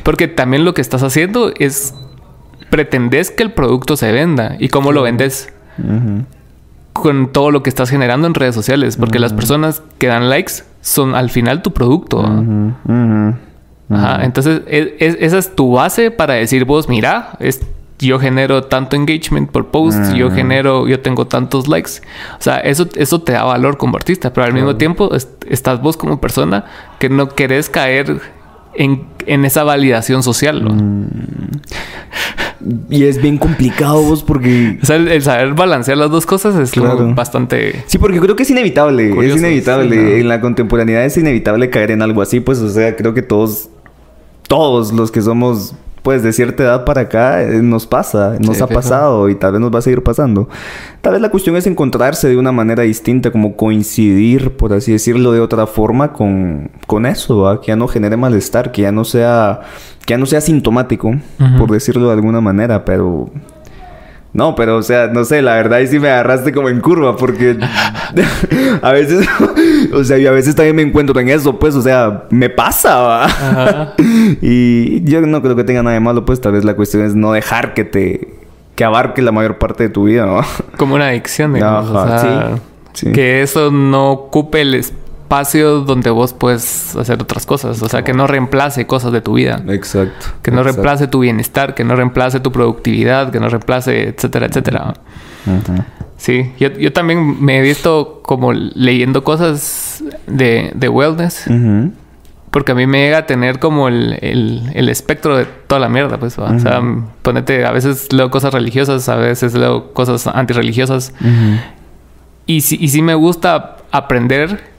Porque 0.03 0.27
también 0.27 0.65
lo 0.65 0.73
que 0.73 0.81
estás 0.81 1.01
haciendo 1.01 1.53
es 1.57 1.93
pretendes 2.69 3.31
que 3.31 3.43
el 3.43 3.53
producto 3.53 3.95
se 3.95 4.11
venda 4.11 4.57
y 4.59 4.67
cómo 4.67 4.91
lo 4.91 5.01
vendes. 5.03 5.47
Con 6.91 7.31
todo 7.31 7.51
lo 7.51 7.63
que 7.63 7.69
estás 7.69 7.89
generando 7.89 8.27
en 8.27 8.33
redes 8.33 8.53
sociales. 8.53 8.97
Porque 8.97 9.19
las 9.19 9.31
personas 9.31 9.81
que 9.97 10.07
dan 10.07 10.29
likes 10.29 10.55
son 10.81 11.15
al 11.15 11.29
final 11.29 11.61
tu 11.61 11.71
producto. 11.71 12.21
Ajá. 13.89 14.25
Entonces, 14.25 14.63
e, 14.67 14.97
esa 14.99 15.37
es 15.37 15.55
tu 15.55 15.71
base 15.71 16.11
para 16.11 16.33
decir 16.33 16.65
vos, 16.65 16.89
mira, 16.89 17.37
es 17.39 17.61
yo 17.99 18.19
genero 18.19 18.63
tanto 18.63 18.95
engagement 18.95 19.49
por 19.49 19.67
post, 19.67 20.13
yo 20.13 20.29
genero, 20.29 20.87
yo 20.87 20.99
tengo 20.99 21.27
tantos 21.27 21.67
likes. 21.67 22.01
O 22.37 22.41
sea, 22.41 22.57
eso, 22.57 22.87
eso 22.95 23.21
te 23.21 23.33
da 23.33 23.43
valor 23.43 23.77
como 23.77 23.95
artista, 23.95 24.33
pero 24.33 24.45
al 24.45 24.53
mismo 24.53 24.75
tiempo 24.75 25.11
estás 25.49 25.81
vos 25.81 25.95
como 25.95 26.19
persona 26.19 26.65
que 26.99 27.09
no 27.09 27.29
querés 27.29 27.69
caer 27.69 28.19
en, 28.73 29.45
esa 29.45 29.63
validación 29.63 30.23
social. 30.23 30.61
Mm. 30.63 31.07
Y 32.89 33.03
es 33.03 33.21
bien 33.21 33.37
complicado 33.37 34.01
vos 34.01 34.23
porque... 34.23 34.77
O 34.83 34.85
sea, 34.85 34.97
el, 34.97 35.21
saber 35.21 35.53
balancear 35.53 35.97
las 35.97 36.11
dos 36.11 36.25
cosas 36.25 36.55
es 36.55 36.73
bastante... 37.15 37.83
Sí, 37.87 37.97
porque 37.97 38.19
creo 38.19 38.35
que 38.35 38.43
es 38.43 38.49
inevitable. 38.49 39.09
es 39.25 39.37
inevitable. 39.37 40.19
En 40.19 40.27
la 40.27 40.41
contemporaneidad 40.41 41.05
es 41.05 41.15
inevitable 41.17 41.69
caer 41.69 41.91
en 41.91 42.01
algo 42.01 42.21
así. 42.21 42.39
Pues, 42.39 42.59
o 42.59 42.69
sea, 42.69 42.95
creo 42.95 43.13
que 43.13 43.21
todos... 43.21 43.69
Todos 44.47 44.93
los 44.93 45.09
que 45.11 45.23
somos 45.23 45.73
pues 46.05 46.21
de 46.21 46.31
cierta 46.33 46.61
edad 46.61 46.85
para 46.85 47.01
acá 47.01 47.41
eh, 47.41 47.63
nos 47.63 47.87
pasa, 47.87 48.37
nos 48.39 48.61
ha 48.61 48.67
pasado 48.67 49.27
y 49.27 49.33
tal 49.33 49.53
vez 49.53 49.59
nos 49.59 49.73
va 49.73 49.79
a 49.79 49.81
seguir 49.81 50.03
pasando. 50.03 50.47
Tal 51.01 51.13
vez 51.13 51.21
la 51.23 51.29
cuestión 51.29 51.55
es 51.55 51.65
encontrarse 51.65 52.29
de 52.29 52.37
una 52.37 52.51
manera 52.51 52.83
distinta, 52.83 53.31
como 53.31 53.55
coincidir, 53.55 54.55
por 54.55 54.71
así 54.73 54.91
decirlo, 54.91 55.31
de 55.31 55.39
otra 55.39 55.65
forma 55.65 56.13
con, 56.13 56.69
con 56.85 57.07
eso, 57.07 57.59
que 57.59 57.69
ya 57.69 57.75
no 57.75 57.87
genere 57.87 58.17
malestar, 58.17 58.71
que 58.71 58.83
ya 58.83 58.91
no 58.91 59.03
sea, 59.03 59.61
que 60.05 60.13
ya 60.13 60.19
no 60.19 60.27
sea 60.27 60.41
sintomático, 60.41 61.15
por 61.57 61.71
decirlo 61.71 62.05
de 62.05 62.13
alguna 62.13 62.39
manera, 62.39 62.85
pero 62.85 63.31
no, 64.35 64.53
pero 64.53 64.75
o 64.75 64.83
sea, 64.83 65.07
no 65.07 65.23
sé, 65.23 65.41
la 65.41 65.53
verdad 65.53 65.79
ahí 65.79 65.87
sí 65.87 65.97
me 65.97 66.09
agarraste 66.09 66.51
como 66.51 66.67
en 66.67 66.81
curva 66.81 67.15
porque 67.15 67.57
a 68.81 68.91
veces, 68.91 69.25
o 69.93 70.03
sea, 70.03 70.17
y 70.17 70.27
a 70.27 70.31
veces 70.31 70.55
también 70.55 70.75
me 70.75 70.81
encuentro 70.81 71.17
en 71.21 71.29
eso, 71.29 71.57
pues, 71.57 71.73
o 71.73 71.81
sea, 71.81 72.25
me 72.31 72.49
pasa, 72.49 73.93
y 74.41 75.09
yo 75.09 75.21
no 75.21 75.41
creo 75.41 75.55
que 75.55 75.63
tenga 75.63 75.83
nada 75.83 75.93
de 75.93 76.01
malo, 76.01 76.25
pues 76.25 76.41
tal 76.41 76.51
vez 76.51 76.65
la 76.65 76.75
cuestión 76.75 77.05
es 77.05 77.15
no 77.15 77.31
dejar 77.31 77.73
que 77.73 77.85
te, 77.85 78.27
que 78.75 78.83
abarque 78.83 79.21
la 79.21 79.31
mayor 79.31 79.57
parte 79.57 79.83
de 79.83 79.89
tu 79.89 80.03
vida, 80.03 80.25
¿no? 80.25 80.41
Como 80.75 80.95
una 80.95 81.07
adicción, 81.07 81.53
digamos. 81.53 81.95
Ajá, 81.95 82.57
sí, 82.91 83.13
Que 83.13 83.41
eso 83.41 83.71
no 83.71 84.11
ocupe 84.11 84.59
el 84.59 84.75
espacio 84.75 85.04
espacio 85.25 85.81
donde 85.81 86.11
vos 86.11 86.33
puedes 86.33 86.95
hacer 86.95 87.19
otras 87.21 87.45
cosas. 87.47 87.81
O 87.81 87.89
sea, 87.89 88.03
que 88.03 88.13
no 88.13 88.27
reemplace 88.27 88.85
cosas 88.85 89.11
de 89.11 89.21
tu 89.21 89.33
vida. 89.33 89.61
Exacto. 89.69 90.27
Que 90.43 90.51
no 90.51 90.61
reemplace 90.61 91.07
tu 91.07 91.19
bienestar, 91.19 91.73
que 91.73 91.83
no 91.83 91.95
reemplace 91.95 92.39
tu 92.39 92.51
productividad, 92.51 93.31
que 93.31 93.39
no 93.39 93.49
reemplace, 93.49 94.09
etcétera, 94.09 94.45
etcétera. 94.45 94.93
Sí, 96.17 96.51
yo, 96.59 96.93
también 96.93 97.43
me 97.43 97.59
he 97.59 97.61
visto 97.61 98.21
como 98.23 98.53
leyendo 98.53 99.23
cosas 99.23 100.03
de, 100.27 100.71
de 100.75 100.89
wellness. 100.89 101.45
Porque 102.51 102.71
a 102.71 102.75
mí 102.75 102.87
me 102.87 102.99
llega 102.99 103.17
a 103.17 103.25
tener 103.25 103.59
como 103.59 103.89
el, 103.89 104.17
el, 104.21 104.87
espectro 104.89 105.35
de 105.35 105.45
toda 105.45 105.81
la 105.81 105.89
mierda, 105.89 106.19
pues. 106.19 106.37
O 106.37 106.59
sea, 106.59 106.81
ponete, 107.23 107.65
a 107.65 107.71
veces 107.71 108.13
leo 108.13 108.29
cosas 108.29 108.53
religiosas, 108.53 109.09
a 109.09 109.15
veces 109.15 109.55
leo 109.55 109.91
cosas 109.91 110.27
antirreligiosas. 110.27 111.13
Y 112.45 112.61
sí, 112.61 112.77
y 112.79 112.89
sí 112.89 113.01
me 113.01 113.15
gusta 113.15 113.77
aprender 113.91 114.74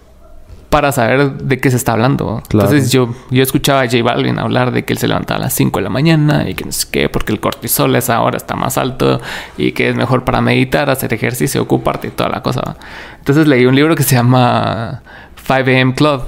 para 0.76 0.92
saber 0.92 1.38
de 1.38 1.58
qué 1.58 1.70
se 1.70 1.78
está 1.78 1.92
hablando. 1.92 2.42
Entonces 2.50 2.92
yo, 2.92 3.08
yo 3.30 3.42
escuchaba 3.42 3.80
a 3.80 3.84
J 3.86 4.02
Balvin 4.02 4.38
hablar 4.38 4.72
de 4.72 4.84
que 4.84 4.92
él 4.92 4.98
se 4.98 5.08
levantaba 5.08 5.40
a 5.40 5.44
las 5.44 5.54
5 5.54 5.78
de 5.78 5.82
la 5.82 5.88
mañana 5.88 6.46
y 6.50 6.52
que 6.52 6.66
no 6.66 6.72
sé 6.72 6.88
qué, 6.90 7.08
porque 7.08 7.32
el 7.32 7.40
cortisol 7.40 7.96
es 7.96 8.10
ahora 8.10 8.36
está 8.36 8.56
más 8.56 8.76
alto 8.76 9.18
y 9.56 9.72
que 9.72 9.88
es 9.88 9.96
mejor 9.96 10.24
para 10.24 10.42
meditar, 10.42 10.90
hacer 10.90 11.14
ejercicio, 11.14 11.62
ocuparte 11.62 12.08
y 12.08 12.10
toda 12.10 12.28
la 12.28 12.42
cosa. 12.42 12.76
Entonces 13.16 13.48
leí 13.48 13.64
un 13.64 13.74
libro 13.74 13.94
que 13.94 14.02
se 14.02 14.16
llama 14.16 15.00
5am 15.48 15.94
Club 15.94 16.24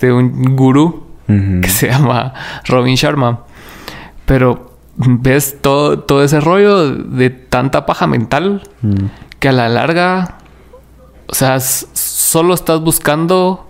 de 0.00 0.12
un 0.12 0.56
gurú 0.56 1.06
que 1.28 1.68
se 1.68 1.90
llama 1.90 2.34
Robin 2.64 2.96
Sharma. 2.96 3.44
Pero 4.26 4.72
ves 4.96 5.58
todo, 5.60 6.00
todo 6.00 6.24
ese 6.24 6.40
rollo 6.40 6.92
de 6.92 7.30
tanta 7.30 7.86
paja 7.86 8.08
mental 8.08 8.68
que 9.38 9.50
a 9.50 9.52
la 9.52 9.68
larga, 9.68 10.38
o 11.28 11.34
sea, 11.34 11.58
solo 12.34 12.52
estás 12.52 12.80
buscando 12.80 13.64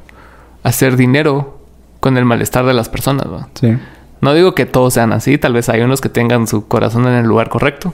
hacer 0.62 0.96
dinero 0.96 1.58
con 2.00 2.16
el 2.16 2.24
malestar 2.24 2.64
de 2.64 2.72
las 2.72 2.88
personas, 2.88 3.26
¿no? 3.26 3.46
Sí. 3.52 3.76
No 4.22 4.32
digo 4.32 4.54
que 4.54 4.64
todos 4.64 4.94
sean 4.94 5.12
así, 5.12 5.36
tal 5.36 5.52
vez 5.52 5.68
hay 5.68 5.82
unos 5.82 6.00
que 6.00 6.08
tengan 6.08 6.46
su 6.46 6.66
corazón 6.66 7.06
en 7.06 7.12
el 7.12 7.26
lugar 7.26 7.50
correcto. 7.50 7.92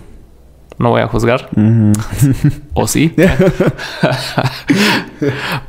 no 0.78 0.90
voy 0.90 1.00
a 1.00 1.08
juzgar. 1.08 1.48
o 2.74 2.86
sí. 2.86 3.12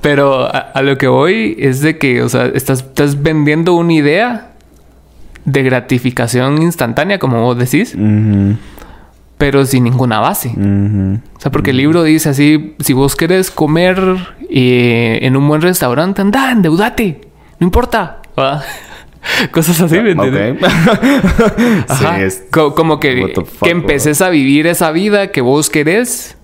Pero 0.02 0.48
a, 0.54 0.80
lo 0.84 1.00
que 1.00 1.08
voy 1.08 1.56
es 1.58 1.82
de 1.82 1.98
que, 1.98 2.22
o 2.22 2.30
sea, 2.30 2.46
estás, 2.46 2.82
estás 2.82 3.24
vendiendo 3.24 3.74
una 3.74 3.94
idea 3.94 4.52
de 5.46 5.64
gratificación 5.64 6.62
instantánea, 6.62 7.18
como 7.18 7.42
vos 7.42 7.58
decís 7.58 7.96
pero 9.42 9.66
sin 9.66 9.86
ninguna 9.86 10.20
base. 10.20 10.50
O 10.50 11.40
sea, 11.40 11.52
porque 11.52 11.72
el 11.72 11.78
libro 11.78 12.04
dice 12.04 12.30
así, 12.30 12.76
si 12.78 12.94
vos 12.94 13.16
querés 13.16 13.50
comer 13.50 14.00
eh, 14.52 15.18
en 15.24 15.36
un 15.36 15.48
buen 15.48 15.64
restaurante, 15.64 16.22
anda, 16.22 16.52
endeudate, 16.52 17.22
no 17.58 17.66
importa. 17.66 18.22
Cosas 19.52 19.82
así, 19.82 20.00
¿me 20.00 20.12
entiendes? 20.12 20.60
como 22.52 23.00
que, 23.00 23.34
que 23.64 23.70
empeces 23.72 24.22
a 24.22 24.30
vivir 24.30 24.68
esa 24.68 24.92
vida 24.92 25.32
que 25.32 25.42
vos 25.42 25.72
querés 25.72 26.38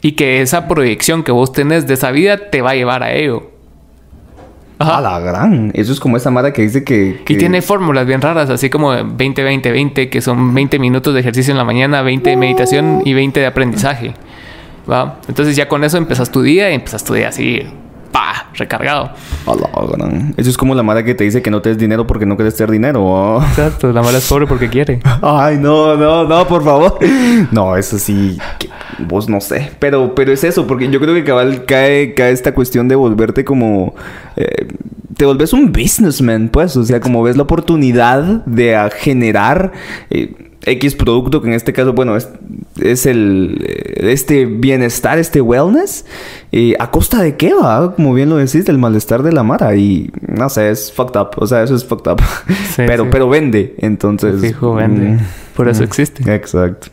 y 0.00 0.12
que 0.12 0.40
esa 0.40 0.68
proyección 0.68 1.24
que 1.24 1.32
vos 1.32 1.50
tenés 1.50 1.88
de 1.88 1.94
esa 1.94 2.12
vida 2.12 2.48
te 2.50 2.62
va 2.62 2.70
a 2.70 2.74
llevar 2.76 3.02
a 3.02 3.12
ello. 3.12 3.50
A 4.78 5.00
la 5.00 5.18
gran. 5.20 5.70
Eso 5.74 5.92
es 5.92 6.00
como 6.00 6.16
esa 6.16 6.30
mara 6.30 6.52
que 6.52 6.62
dice 6.62 6.84
que, 6.84 7.22
Y 7.26 7.36
tiene 7.36 7.62
fórmulas 7.62 8.06
bien 8.06 8.20
raras, 8.20 8.50
así 8.50 8.68
como 8.68 8.92
20-20-20, 8.92 10.10
que 10.10 10.20
son 10.20 10.52
20 10.54 10.78
minutos 10.78 11.14
de 11.14 11.20
ejercicio 11.20 11.52
en 11.52 11.58
la 11.58 11.64
mañana, 11.64 12.02
20 12.02 12.28
de 12.28 12.36
meditación 12.36 13.02
y 13.04 13.14
20 13.14 13.40
de 13.40 13.46
aprendizaje. 13.46 14.14
¿Va? 14.90 15.18
Entonces 15.28 15.56
ya 15.56 15.66
con 15.66 15.82
eso 15.82 15.96
empezas 15.96 16.30
tu 16.30 16.42
día 16.42 16.70
y 16.70 16.74
empiezas 16.74 17.04
tu 17.04 17.14
día 17.14 17.28
así, 17.28 17.62
pa, 18.16 18.46
recargado. 18.54 19.10
Eso 20.38 20.48
es 20.48 20.56
como 20.56 20.74
la 20.74 20.82
mara 20.82 21.04
que 21.04 21.14
te 21.14 21.24
dice 21.24 21.42
que 21.42 21.50
no 21.50 21.60
te 21.60 21.68
des 21.68 21.78
dinero 21.78 22.06
porque 22.06 22.24
no 22.24 22.36
quieres 22.36 22.56
tener 22.56 22.70
dinero. 22.70 23.42
Exacto, 23.42 23.92
la 23.92 24.00
mara 24.00 24.16
es 24.16 24.26
pobre 24.26 24.46
porque 24.46 24.70
quiere. 24.70 25.00
Ay, 25.22 25.58
no, 25.58 25.94
no, 25.96 26.24
no, 26.24 26.48
por 26.48 26.64
favor. 26.64 26.98
No, 27.52 27.76
eso 27.76 27.98
sí, 27.98 28.38
vos 29.06 29.28
no 29.28 29.42
sé. 29.42 29.70
Pero, 29.78 30.14
pero 30.14 30.32
es 30.32 30.44
eso, 30.44 30.66
porque 30.66 30.88
yo 30.88 30.98
creo 30.98 31.14
que 31.14 31.24
cabal 31.24 31.66
cae, 31.66 32.14
cae 32.14 32.32
esta 32.32 32.54
cuestión 32.54 32.88
de 32.88 32.94
volverte 32.94 33.44
como 33.44 33.94
eh, 34.36 34.66
te 35.14 35.26
volvés 35.26 35.52
un 35.52 35.70
businessman, 35.70 36.48
pues, 36.48 36.74
o 36.78 36.84
sea, 36.84 37.00
como 37.00 37.22
ves 37.22 37.36
la 37.36 37.42
oportunidad 37.42 38.46
de 38.46 38.90
generar 38.98 39.72
eh, 40.08 40.45
X 40.66 40.94
producto, 40.94 41.40
que 41.40 41.48
en 41.48 41.54
este 41.54 41.72
caso, 41.72 41.92
bueno, 41.92 42.16
es, 42.16 43.06
el, 43.06 43.64
eh, 43.66 44.12
este 44.12 44.46
bienestar, 44.46 45.18
este 45.18 45.40
wellness, 45.40 46.04
¿a 46.78 46.90
costa 46.90 47.22
de 47.22 47.36
qué 47.36 47.54
va? 47.54 47.94
Como 47.94 48.12
bien 48.12 48.28
lo 48.28 48.36
decís, 48.36 48.66
del 48.66 48.78
malestar 48.78 49.22
de 49.22 49.32
la 49.32 49.42
mara, 49.42 49.74
y 49.76 50.10
no 50.26 50.48
sé, 50.48 50.70
es 50.70 50.92
fucked 50.92 51.18
up, 51.18 51.30
o 51.36 51.46
sea, 51.46 51.62
eso 51.62 51.74
es 51.74 51.84
fucked 51.84 52.12
up, 52.12 52.20
pero, 52.76 53.08
pero 53.10 53.28
vende, 53.28 53.74
entonces... 53.78 54.40
Fijo, 54.40 54.74
vende, 54.74 55.10
mm, 55.10 55.18
por 55.54 55.68
eso 55.68 55.80
mm, 55.80 55.84
existe. 55.84 56.34
Exacto 56.34 56.88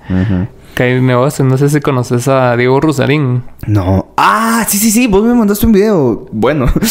que 0.74 0.84
hay 0.84 0.98
un 0.98 1.08
negocio. 1.08 1.46
No 1.46 1.58
sé 1.58 1.70
si 1.70 1.80
conoces 1.82 2.28
a 2.28 2.56
Diego 2.56 2.80
Rosarín. 2.80 3.44
No. 3.68 4.14
Ah, 4.18 4.66
sí, 4.68 4.78
sí, 4.78 4.92
sí. 4.92 5.08
Vos 5.08 5.24
me 5.24 5.34
mandaste 5.34 5.66
un 5.66 5.72
video. 5.72 6.28
Bueno. 6.32 6.68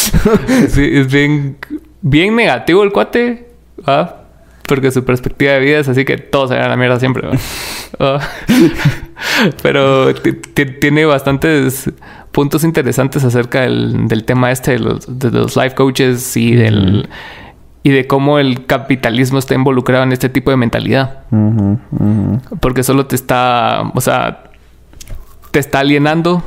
sí, 0.69 0.89
es 0.91 1.11
bien, 1.11 1.57
bien 2.01 2.35
negativo 2.35 2.83
el 2.83 2.91
cuate. 2.91 3.49
¿ah? 3.85 4.15
Porque 4.67 4.91
su 4.91 5.03
perspectiva 5.03 5.53
de 5.53 5.59
vida 5.59 5.79
es 5.79 5.89
así 5.89 6.05
que 6.05 6.17
todo 6.17 6.47
se 6.47 6.55
va 6.55 6.65
a 6.65 6.69
la 6.69 6.77
mierda 6.77 6.99
siempre. 6.99 7.27
¿ah? 7.99 8.19
Pero 9.61 10.13
tiene 10.79 11.05
bastantes 11.05 11.91
puntos 12.31 12.63
interesantes 12.63 13.23
acerca 13.23 13.61
del, 13.61 14.07
del 14.07 14.23
tema 14.23 14.51
este 14.51 14.71
de 14.71 14.79
los, 14.79 15.19
de 15.19 15.31
los 15.31 15.55
life 15.55 15.75
coaches 15.75 16.35
y 16.37 16.55
del 16.55 17.07
y 17.85 17.89
de 17.89 18.07
cómo 18.07 18.39
el 18.39 18.65
capitalismo 18.65 19.39
está 19.39 19.55
involucrado 19.55 20.03
en 20.03 20.13
este 20.13 20.29
tipo 20.29 20.49
de 20.49 20.57
mentalidad. 20.57 21.25
Porque 22.61 22.81
solo 22.81 23.07
te 23.07 23.15
está, 23.17 23.91
o 23.93 23.99
sea, 23.99 24.43
te 25.51 25.59
está 25.59 25.79
alienando 25.79 26.41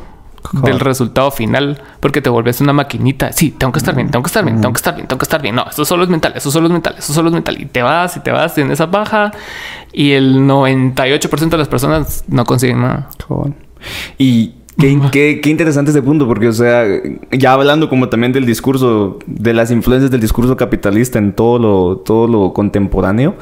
del 0.53 0.80
resultado 0.80 1.30
final 1.30 1.80
porque 2.01 2.20
te 2.20 2.30
vuelves 2.30 2.61
una 2.61 2.72
maquinita. 2.72 3.32
Sí, 3.32 3.51
tengo 3.51 3.72
que 3.72 3.78
estar 3.78 3.94
bien, 3.94 4.11
tengo 4.11 4.22
que 4.22 4.28
estar 4.28 4.44
bien, 4.44 4.61
tengo 4.61 4.72
que 4.72 4.78
estar 4.78 4.94
bien, 4.94 5.07
tengo 5.07 5.18
que 5.18 5.24
estar 5.24 5.42
bien. 5.42 5.55
No, 5.55 5.66
eso 5.68 5.84
solo 5.84 6.05
es 6.05 6.09
mental, 6.09 6.32
eso 6.36 6.51
solo 6.51 6.66
es 6.66 6.72
mental, 6.72 6.94
eso 6.99 7.12
solo 7.12 7.28
es 7.28 7.34
mental. 7.34 7.61
Y 7.61 7.66
te 7.66 7.82
vas 7.82 8.16
y 8.16 8.20
te 8.20 8.30
vas 8.30 8.57
en 8.59 8.70
esa 8.70 8.86
baja 8.86 9.32
y 9.92 10.12
el 10.12 10.38
98% 10.38 11.49
de 11.49 11.59
las 11.59 11.68
personas 11.68 12.24
no 12.28 12.44
consiguen 12.44 12.82
nada. 12.82 13.09
Y 14.18 14.55
Qué, 14.78 15.40
qué, 15.40 15.49
interesante 15.49 15.90
ese 15.90 16.03
punto, 16.03 16.26
porque, 16.26 16.49
o 16.49 16.53
sea, 16.53 16.84
ya 17.32 17.53
hablando 17.55 17.88
como 17.88 18.11
también 18.11 18.32
del 18.32 18.44
discurso, 18.44 19.18
de 19.26 19.55
las 19.55 19.70
influencias 19.70 20.11
del 20.11 20.20
discurso 20.20 20.55
capitalista 20.55 21.18
en 21.18 21.32
todo 21.32 21.59
lo, 21.59 21.97
todo 21.97 22.28
lo 22.28 22.53
contemporáneo, 22.53 23.36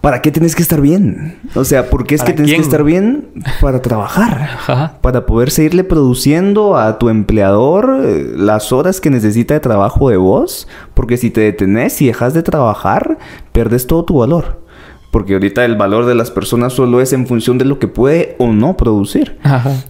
¿para 0.00 0.22
qué 0.22 0.30
tienes 0.30 0.54
que 0.54 0.62
estar 0.62 0.80
bien? 0.80 1.38
O 1.54 1.64
sea, 1.64 1.90
¿por 1.90 2.06
qué 2.06 2.14
es 2.14 2.22
que 2.22 2.32
tienes 2.32 2.54
que 2.54 2.60
estar 2.60 2.84
bien? 2.84 3.28
Para 3.60 3.82
trabajar, 3.82 4.96
para 5.00 5.26
poder 5.26 5.50
seguirle 5.50 5.84
produciendo 5.84 6.76
a 6.76 6.98
tu 6.98 7.08
empleador 7.08 8.00
eh, 8.04 8.32
las 8.36 8.72
horas 8.72 9.00
que 9.00 9.10
necesita 9.10 9.54
de 9.54 9.60
trabajo 9.60 10.10
de 10.10 10.16
vos, 10.16 10.68
porque 10.94 11.16
si 11.16 11.30
te 11.30 11.42
detenés 11.42 12.00
y 12.02 12.06
dejas 12.06 12.34
de 12.34 12.42
trabajar, 12.42 13.18
pierdes 13.52 13.86
todo 13.86 14.04
tu 14.04 14.18
valor. 14.18 14.60
Porque 15.10 15.34
ahorita 15.34 15.64
el 15.64 15.76
valor 15.76 16.06
de 16.06 16.14
las 16.14 16.30
personas 16.30 16.72
solo 16.72 17.00
es 17.00 17.12
en 17.12 17.26
función 17.26 17.58
de 17.58 17.64
lo 17.64 17.78
que 17.78 17.88
puede 17.88 18.36
o 18.38 18.52
no 18.52 18.76
producir. 18.76 19.38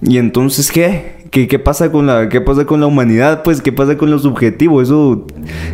Y 0.02 0.18
entonces, 0.18 0.70
¿qué? 0.70 1.26
¿qué? 1.30 1.46
¿Qué, 1.46 1.58
pasa 1.58 1.92
con 1.92 2.06
la, 2.06 2.28
¿Qué 2.28 2.40
pasa 2.40 2.64
con 2.64 2.80
la 2.80 2.86
humanidad? 2.86 3.42
Pues, 3.42 3.60
¿qué 3.60 3.72
pasa 3.72 3.96
con 3.96 4.10
los 4.10 4.24
objetivos? 4.24 4.84
Eso... 4.84 5.26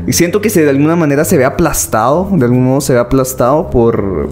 Siento 0.09 0.41
que 0.41 0.51
se, 0.51 0.65
de 0.65 0.71
alguna 0.71 0.97
manera 0.97 1.25
se 1.25 1.39
ve 1.39 1.45
aplastado. 1.45 2.29
De 2.33 2.45
algún 2.45 2.65
modo 2.65 2.81
se 2.81 2.95
ve 2.95 2.99
aplastado 2.99 3.71
por... 3.71 4.29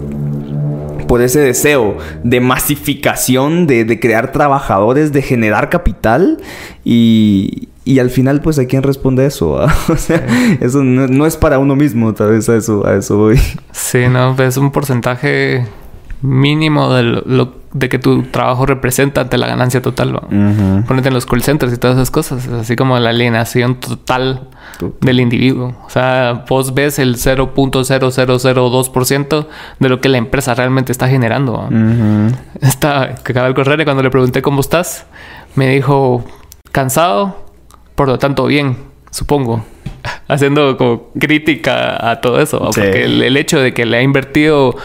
Por 1.07 1.21
ese 1.21 1.39
deseo 1.39 1.97
de 2.23 2.39
masificación, 2.39 3.67
de, 3.67 3.85
de 3.85 3.99
crear 3.99 4.31
trabajadores, 4.31 5.11
de 5.11 5.21
generar 5.21 5.69
capital. 5.69 6.39
Y, 6.83 7.69
y 7.85 7.99
al 7.99 8.09
final, 8.09 8.41
pues, 8.41 8.57
¿a 8.57 8.65
quién 8.65 8.81
responde 8.81 9.27
eso? 9.27 9.51
o 9.89 9.95
sea, 9.95 10.25
eso 10.59 10.83
no, 10.83 11.27
es 11.27 11.37
para 11.37 11.59
uno 11.59 11.75
mismo, 11.75 12.15
tal 12.15 12.31
vez 12.31 12.49
a 12.49 12.57
eso, 12.57 12.83
a 12.85 12.95
eso 12.95 13.17
voy. 13.17 13.39
Sí, 13.71 14.07
no, 14.09 14.35
es 14.41 14.57
un 14.57 14.71
porcentaje 14.71 15.67
mínimo 16.23 16.91
de, 16.91 17.03
lo, 17.03 17.53
de 17.73 17.87
que 17.87 17.99
tu 17.99 18.23
trabajo 18.23 18.65
representa 18.65 19.21
ante 19.21 19.37
la 19.37 19.45
ganancia 19.45 19.83
total. 19.83 20.13
¿no? 20.13 20.21
Ponete 20.87 21.09
en 21.09 21.13
los 21.13 21.27
call 21.27 21.43
centers 21.43 21.71
y 21.73 21.77
todas 21.77 21.97
esas 21.97 22.09
cosas, 22.09 22.47
así 22.47 22.75
como 22.75 22.97
la 22.97 23.11
alienación 23.11 23.79
total 23.79 24.47
del 25.01 25.19
individuo. 25.19 25.75
O 25.85 25.89
sea, 25.91 26.45
vos 26.49 26.73
ves 26.73 26.97
el 26.97 27.17
0.0002% 27.17 29.47
de 29.79 29.89
lo 29.89 30.01
que 30.01 30.09
la 30.09 30.17
empresa 30.17 30.55
realmente 30.55 30.91
está 30.91 31.07
generando. 31.07 31.69
Está, 32.61 33.13
que 33.23 33.31
acaba 33.31 33.47
el 33.47 33.53
correr 33.53 33.79
y 33.79 33.83
cuando 33.83 34.01
le 34.01 34.09
pregunté 34.09 34.41
cómo 34.41 34.61
estás, 34.61 35.05
me 35.53 35.69
dijo, 35.69 36.25
cansado, 36.71 37.44
por 37.95 38.07
lo 38.07 38.19
tanto, 38.19 38.45
bien, 38.45 38.77
supongo. 39.09 39.63
Haciendo 40.27 40.77
como 40.77 41.11
crítica 41.19 42.11
a 42.11 42.21
todo 42.21 42.39
eso. 42.39 42.59
Porque 42.59 43.05
el, 43.05 43.37
hecho 43.37 43.59
de 43.59 43.73
que 43.73 43.85
le 43.85 43.97
ha 43.97 44.01
invertido 44.01 44.75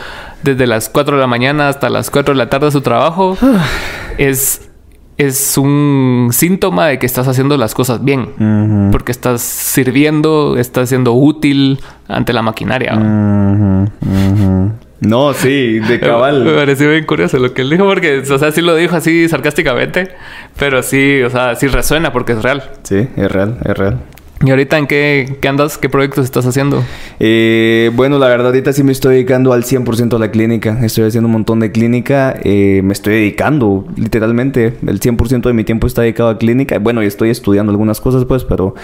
desde 0.43 0.67
las 0.67 0.89
4 0.89 1.17
de 1.17 1.21
la 1.21 1.27
mañana 1.27 1.69
hasta 1.69 1.91
las 1.91 2.11
4 2.11 2.35
de 2.35 2.39
la 2.39 2.49
tarde 2.49 2.71
su 2.71 2.81
trabajo 2.81 3.37
es, 4.19 4.71
es 5.19 5.59
un 5.59 6.29
síntoma 6.33 6.87
de 6.87 6.99
que 6.99 7.07
estás 7.07 7.29
haciendo 7.29 7.57
las 7.57 7.75
cosas 7.75 8.05
bien. 8.05 8.91
Porque 8.93 9.13
estás 9.13 9.43
sirviendo, 9.43 10.57
estás 10.57 10.89
siendo 10.89 11.13
útil 11.13 11.81
ante 12.09 12.33
la 12.33 12.43
maquinaria. 12.43 12.93
No, 15.01 15.33
sí, 15.33 15.79
de 15.79 15.99
cabal. 15.99 16.45
Me 16.45 16.53
pareció 16.53 16.91
bien 16.91 17.05
curioso 17.05 17.39
lo 17.39 17.55
que 17.55 17.63
él 17.63 17.71
dijo, 17.71 17.85
porque, 17.85 18.19
o 18.19 18.39
sea, 18.39 18.53
sí 18.53 18.61
lo 18.61 18.75
dijo 18.77 18.97
así 18.97 19.29
sarcásticamente, 19.29 20.11
pero 20.59 20.83
sí, 20.83 21.23
o 21.23 21.31
sea, 21.31 21.55
sí 21.57 21.67
resuena 21.69 22.13
porque 22.13 22.33
es 22.33 22.43
real. 22.43 22.71
Sí, 22.83 23.09
es 23.17 23.33
real, 23.33 23.59
es 23.65 23.77
real. 23.77 23.99
¿Y 24.43 24.49
ahorita 24.49 24.79
en 24.79 24.87
qué, 24.87 25.37
qué 25.43 25.49
andas? 25.49 25.77
¿Qué 25.77 25.91
proyectos 25.91 26.25
estás 26.25 26.47
haciendo? 26.47 26.83
Eh, 27.19 27.91
bueno, 27.95 28.19
la 28.19 28.27
verdad, 28.27 28.47
ahorita 28.47 28.73
sí 28.73 28.83
me 28.83 28.93
estoy 28.93 29.17
dedicando 29.17 29.53
al 29.53 29.65
100% 29.65 30.17
a 30.17 30.19
la 30.19 30.31
clínica. 30.31 30.79
Estoy 30.83 31.05
haciendo 31.05 31.27
un 31.27 31.33
montón 31.33 31.61
de 31.61 31.71
clínica. 31.71 32.35
Eh, 32.43 32.81
me 32.83 32.95
estoy 32.95 33.17
dedicando, 33.17 33.85
literalmente. 33.97 34.79
El 34.87 34.99
100% 34.99 35.43
de 35.43 35.53
mi 35.53 35.65
tiempo 35.65 35.87
está 35.87 36.01
dedicado 36.01 36.31
a 36.31 36.39
clínica. 36.39 36.79
Bueno, 36.79 37.03
y 37.03 37.07
estoy 37.07 37.29
estudiando 37.29 37.71
algunas 37.71 38.01
cosas, 38.01 38.25
pues, 38.25 38.45
pero 38.45 38.75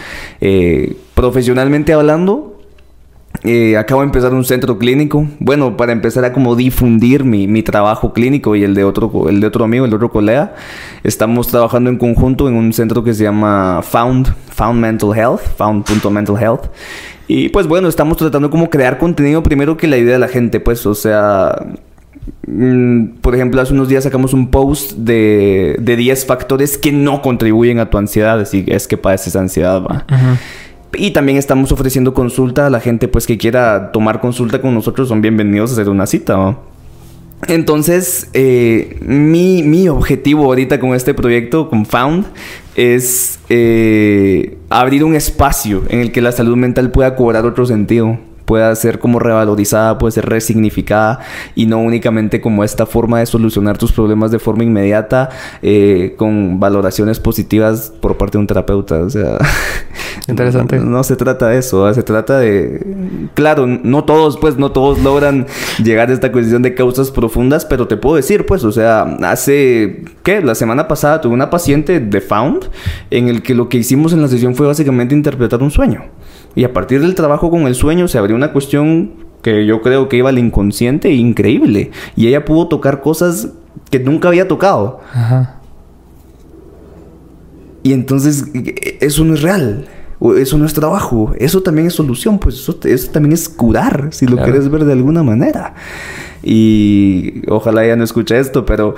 eh, 0.43 0.95
profesionalmente 1.15 1.95
hablando, 1.95 2.56
eh, 3.47 3.77
acabo 3.77 4.01
de 4.01 4.07
empezar 4.07 4.35
un 4.35 4.45
centro 4.45 4.77
clínico. 4.77 5.27
Bueno, 5.39 5.77
para 5.77 5.93
empezar 5.93 6.25
a 6.25 6.33
como 6.33 6.57
difundir 6.57 7.25
mi, 7.25 7.47
mi, 7.47 7.63
trabajo 7.63 8.13
clínico 8.13 8.57
y 8.57 8.65
el 8.65 8.75
de 8.75 8.83
otro, 8.83 9.29
el 9.29 9.41
de 9.41 9.47
otro 9.47 9.65
amigo, 9.65 9.85
el 9.85 9.91
de 9.91 9.97
otro 9.97 10.11
colega. 10.11 10.55
Estamos 11.05 11.49
trabajando 11.49 11.89
en 11.89 11.97
conjunto 11.97 12.49
en 12.49 12.55
un 12.55 12.73
centro 12.73 13.05
que 13.05 13.15
se 13.15 13.23
llama 13.23 13.83
Found, 13.83 14.35
Found 14.51 14.81
Mental 14.81 15.17
Health, 15.17 15.43
Found.mental 15.57 16.37
health. 16.37 16.65
Y 17.29 17.49
pues 17.51 17.67
bueno, 17.67 17.89
estamos 17.89 18.17
tratando 18.17 18.51
como 18.51 18.69
crear 18.69 18.99
contenido 18.99 19.43
primero 19.43 19.77
que 19.77 19.87
la 19.87 19.97
idea 19.97 20.15
de 20.15 20.19
la 20.19 20.29
gente, 20.29 20.61
pues, 20.61 20.87
o 20.87 20.95
sea, 20.95 21.67
mm, 22.47 23.19
por 23.21 23.35
ejemplo, 23.35 23.61
hace 23.61 23.73
unos 23.73 23.89
días 23.89 24.05
sacamos 24.05 24.33
un 24.33 24.51
post 24.51 24.93
de, 24.93 25.77
de 25.81 25.97
10 25.97 26.27
factores 26.27 26.79
que 26.79 26.93
no 26.93 27.23
contribuyen 27.23 27.79
a 27.79 27.91
tu 27.91 27.99
ansiedad, 27.99 28.41
así 28.41 28.65
es 28.69 28.87
que 28.87 28.97
padeces 28.97 29.35
ansiedad, 29.37 29.83
va. 29.83 30.05
Y 30.95 31.11
también 31.11 31.39
estamos 31.39 31.73
ofreciendo 31.73 32.15
consulta 32.15 32.67
a 32.67 32.71
la 32.71 32.81
gente 32.81 33.09
pues 33.09 33.27
que 33.27 33.39
quiera 33.39 33.93
tomar 33.93 34.21
consulta 34.21 34.61
con 34.61 34.75
nosotros, 34.75 35.09
son 35.09 35.21
bienvenidos 35.21 35.71
a 35.71 35.73
hacer 35.75 35.89
una 35.89 36.07
cita. 36.07 36.57
Entonces, 37.49 38.31
eh, 38.33 38.97
mi, 39.03 39.63
mi, 39.63 39.89
objetivo 39.89 40.45
ahorita 40.45 40.81
con 40.81 40.95
este 40.95 41.13
proyecto, 41.13 41.69
con 41.69 41.85
Found, 41.85 42.25
es 42.75 43.39
eh, 43.51 44.57
abrir 44.71 45.05
un 45.05 45.15
espacio 45.15 45.83
en 45.89 46.01
el 46.01 46.13
que 46.13 46.23
la 46.23 46.33
salud 46.33 46.57
mental 46.57 46.91
pueda 46.91 47.15
cobrar 47.15 47.45
otro 47.45 47.67
sentido 47.67 48.19
pueda 48.47 48.75
ser 48.77 48.99
como 48.99 49.19
revalorizada, 49.19 49.99
puede 49.99 50.13
ser 50.13 50.27
resignificada 50.27 51.21
y 51.55 51.67
no 51.67 51.79
únicamente 51.79 52.41
como 52.41 52.65
esta 52.65 52.87
forma 52.87 53.19
de 53.19 53.27
solucionar 53.27 53.77
tus 53.77 53.93
problemas 53.93 54.31
de 54.31 54.39
forma 54.39 54.65
inmediata 54.65 55.29
eh, 55.63 56.15
con 56.17 56.59
valoraciones 56.59 57.21
positivas 57.21 57.93
por 58.01 58.17
parte 58.17 58.39
de 58.39 58.41
un 58.41 58.47
terapeuta. 58.47 59.01
O 59.01 59.11
sea, 59.11 59.37
interesante. 60.29 60.79
No, 60.79 61.03
se 61.05 61.17
trata 61.17 61.49
de 61.49 61.59
eso, 61.59 61.93
se 61.93 62.03
trata 62.03 62.39
de, 62.39 63.29
claro, 63.35 63.67
no 63.67 64.05
todos, 64.05 64.39
pues, 64.39 64.57
no 64.57 64.71
todos 64.71 65.01
logran 65.01 65.47
llegar 65.83 66.11
a 66.11 66.13
esta 66.13 66.31
cuestión 66.33 66.63
de 66.63 66.75
causas 66.75 67.11
profundas, 67.11 67.65
pero 67.65 67.89
te 67.89 67.97
puedo 67.97 68.17
decir, 68.17 68.47
pues, 68.47 68.65
o 68.65 68.73
sea, 68.73 69.03
hace, 69.23 70.05
¿qué? 70.23 70.41
La 70.41 70.55
semana 70.55 70.87
pasada 70.87 71.21
tuve 71.21 71.35
una 71.35 71.51
paciente 71.51 71.99
de 71.99 72.21
Found 72.21 72.71
en 73.11 73.29
el 73.29 73.43
que 73.43 73.55
lo 73.55 73.69
que 73.69 73.79
hicimos 73.79 74.13
en 74.13 74.23
la 74.23 74.29
sesión 74.29 74.55
fue 74.55 74.67
básicamente 74.67 75.15
interpretar 75.15 75.63
un 75.63 75.71
sueño. 75.71 76.05
Y 76.57 76.65
a 76.65 76.73
partir 76.73 77.01
del 77.01 77.15
trabajo 77.15 77.51
con 77.51 77.69
el 77.69 77.77
sueño 77.77 78.09
se 78.09 78.19
abrió 78.19 78.35
una 78.35 78.53
cuestión 78.53 79.13
que 79.43 79.67
yo 79.67 79.83
creo 79.83 80.09
que 80.09 80.17
iba 80.17 80.31
al 80.31 80.39
inconsciente 80.39 81.13
increíble. 81.13 81.93
Y 82.17 82.27
ella 82.27 82.45
pudo 82.45 82.67
tocar 82.67 83.01
cosas 83.01 83.51
que 83.91 84.01
nunca 84.01 84.29
había 84.29 84.49
tocado. 84.49 85.01
Ajá. 85.13 85.61
Y 87.83 87.93
entonces 87.93 88.47
eso 89.01 89.25
no 89.25 89.35
es 89.35 89.43
real. 89.43 89.87
Eso 90.39 90.59
no 90.59 90.65
es 90.65 90.73
trabajo. 90.73 91.33
Eso 91.39 91.63
también 91.63 91.87
es 91.87 91.95
solución. 91.95 92.39
Pues 92.39 92.57
eso, 92.57 92.75
también 93.13 93.33
es 93.33 93.49
curar, 93.49 94.09
si 94.11 94.27
lo 94.27 94.39
quieres 94.39 94.69
ver 94.71 94.85
de 94.85 94.95
alguna 94.95 95.23
manera. 95.23 95.75
Y 96.49 97.43
ojalá 97.49 97.85
ella 97.85 97.97
no 97.97 98.05
escuche 98.05 98.39
esto, 98.39 98.65
pero 98.65 98.95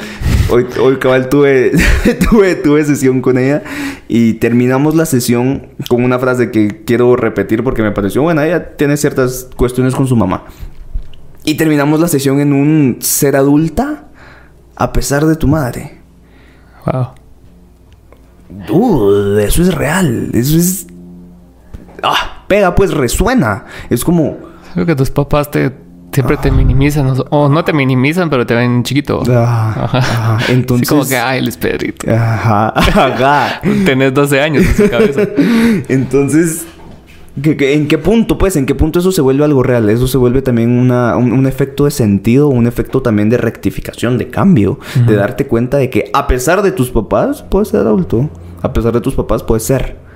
hoy, 0.51 0.67
hoy 0.83 0.99
cabal 0.99 1.31
tuve, 1.31 1.73
tuve, 2.31 2.57
tuve 2.57 2.85
sesión 2.85 3.23
con 3.23 3.39
ella 3.39 3.63
y 4.07 4.35
terminamos 4.35 4.95
la 4.95 5.07
sesión 5.07 5.69
con 5.89 6.05
una 6.05 6.19
frase 6.19 6.51
que 6.51 6.85
quiero 6.85 7.17
repetir 7.17 7.65
porque 7.65 7.83
me 7.83 7.91
pareció 7.91 8.21
buena. 8.21 8.45
Ella 8.45 8.77
tiene 8.77 8.99
ciertas 8.99 9.49
cuestiones 9.57 9.95
con 9.95 10.07
su 10.07 10.15
mamá. 10.15 10.45
Y 11.43 11.55
terminamos 11.55 12.01
la 12.01 12.09
sesión 12.09 12.39
en 12.41 12.53
un 12.53 12.99
ser 13.01 13.35
adulta 13.35 14.09
a 14.77 14.93
pesar 14.93 15.25
de 15.25 15.35
tu 15.35 15.49
madre. 15.49 15.99
Wow. 16.85 17.07
Dude, 18.69 19.43
eso 19.43 19.63
es 19.63 19.75
real. 19.75 20.33
Eso 20.35 20.55
es. 20.55 20.87
Ah, 22.03 22.45
pega, 22.47 22.75
pues 22.75 22.93
resuena. 22.93 23.65
Es 23.89 24.05
como. 24.05 24.37
Creo 24.75 24.85
que 24.85 24.95
tus 24.95 25.11
papás 25.11 25.51
te 25.51 25.88
Siempre 26.19 26.37
te 26.37 26.51
minimizan, 26.51 27.15
o 27.31 27.49
no 27.49 27.65
te 27.65 27.73
minimizan, 27.73 28.29
pero 28.29 28.45
te 28.45 28.53
ven 28.53 28.83
chiquito. 28.83 29.23
Ah, 29.31 29.89
ajá. 29.93 30.39
Entonces. 30.53 30.89
como 30.89 31.07
que, 31.07 31.17
ay, 31.17 31.39
el 31.39 31.53
Pedrito. 31.53 32.11
Ajá. 32.13 32.69
Ajá. 32.77 33.61
Tenés 33.85 34.13
12 34.13 34.41
años 34.41 34.65
en 34.67 34.75
su 34.75 34.91
cabeza. 34.91 35.29
Entonces, 35.89 36.67
en 37.41 37.87
qué 37.87 37.99
punto, 37.99 38.37
pues? 38.37 38.57
¿En 38.57 38.67
qué 38.67 38.75
punto 38.75 38.99
eso 38.99 39.13
se 39.13 39.21
vuelve 39.21 39.45
algo 39.45 39.63
real? 39.63 39.89
Eso 39.91 40.09
se 40.09 40.19
vuelve 40.19 40.43
también 40.43 40.71
una, 40.71 41.17
un, 41.17 41.47
efecto 41.47 41.85
de 41.85 41.93
sentido, 41.93 42.49
un 42.49 42.67
efecto 42.67 43.01
también 43.01 43.31
de 43.31 43.37
rectificación, 43.37 44.19
de 44.19 44.27
cambio, 44.27 44.81
de 45.07 45.15
darte 45.15 45.47
cuenta 45.47 45.77
de 45.77 45.89
que 45.89 46.11
a 46.13 46.27
pesar 46.27 46.63
de 46.63 46.73
tus 46.73 46.91
papás, 46.91 47.45
puedes 47.49 47.69
ser 47.69 47.83
adulto. 47.83 48.29
A 48.61 48.73
pesar 48.73 48.93
de 48.93 49.01
tus 49.01 49.15
papás, 49.15 49.45
puedes 49.45 49.63
ser 49.63 50.08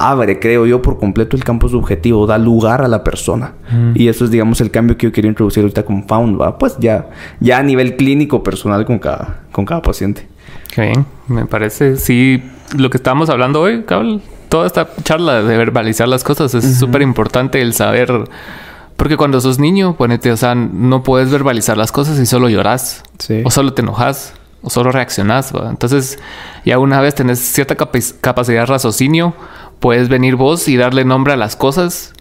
abre, 0.00 0.40
creo 0.40 0.66
yo, 0.66 0.82
por 0.82 0.98
completo 0.98 1.36
el 1.36 1.44
campo 1.44 1.68
subjetivo, 1.68 2.26
da 2.26 2.38
lugar 2.38 2.82
a 2.82 2.88
la 2.88 3.04
persona. 3.04 3.52
Y 3.94 4.08
eso 4.08 4.24
es, 4.24 4.30
digamos, 4.30 4.60
el 4.60 4.70
cambio 4.70 4.96
que 4.96 5.06
yo 5.06 5.12
quiero 5.12 5.28
introducir 5.28 5.62
ahorita 5.62 5.84
con 5.84 6.08
Found, 6.08 6.40
¿va? 6.40 6.58
Pues 6.58 6.76
ya, 6.78 7.10
ya 7.38 7.58
a 7.58 7.62
nivel 7.62 7.96
clínico, 7.96 8.42
personal 8.42 8.84
con 8.84 8.98
cada, 8.98 9.42
con 9.52 9.64
cada 9.64 9.82
paciente. 9.82 10.26
Qué 10.74 10.82
bien, 10.82 11.06
me 11.28 11.46
parece, 11.46 11.96
sí, 11.96 12.42
lo 12.76 12.90
que 12.90 12.96
estábamos 12.96 13.28
hablando 13.30 13.60
hoy, 13.60 13.82
cabrón, 13.82 14.22
toda 14.48 14.66
esta 14.66 14.88
charla 15.04 15.42
de 15.42 15.56
verbalizar 15.56 16.08
las 16.08 16.24
cosas 16.24 16.54
es 16.54 16.78
súper 16.78 17.02
importante 17.02 17.60
el 17.60 17.74
saber... 17.74 18.24
Porque 18.96 19.16
cuando 19.16 19.40
sos 19.40 19.58
niño, 19.58 19.96
ponete, 19.96 20.30
o 20.30 20.36
sea, 20.36 20.54
no 20.54 21.02
puedes 21.02 21.30
verbalizar 21.30 21.74
las 21.78 21.90
cosas 21.90 22.18
y 22.18 22.26
solo 22.26 22.50
lloras. 22.50 23.02
O 23.44 23.50
solo 23.50 23.72
te 23.72 23.80
enojas. 23.80 24.34
O 24.60 24.68
solo 24.68 24.92
reaccionas. 24.92 25.54
Entonces, 25.70 26.18
ya 26.66 26.78
una 26.78 27.00
vez 27.00 27.14
tenés 27.14 27.38
cierta 27.38 27.76
capacidad 27.76 28.60
de 28.60 28.66
raciocinio, 28.66 29.32
puedes 29.80 30.08
venir 30.08 30.36
vos 30.36 30.68
y 30.68 30.76
darle 30.76 31.04
nombre 31.04 31.32
a 31.32 31.36
las 31.36 31.56
cosas 31.56 32.12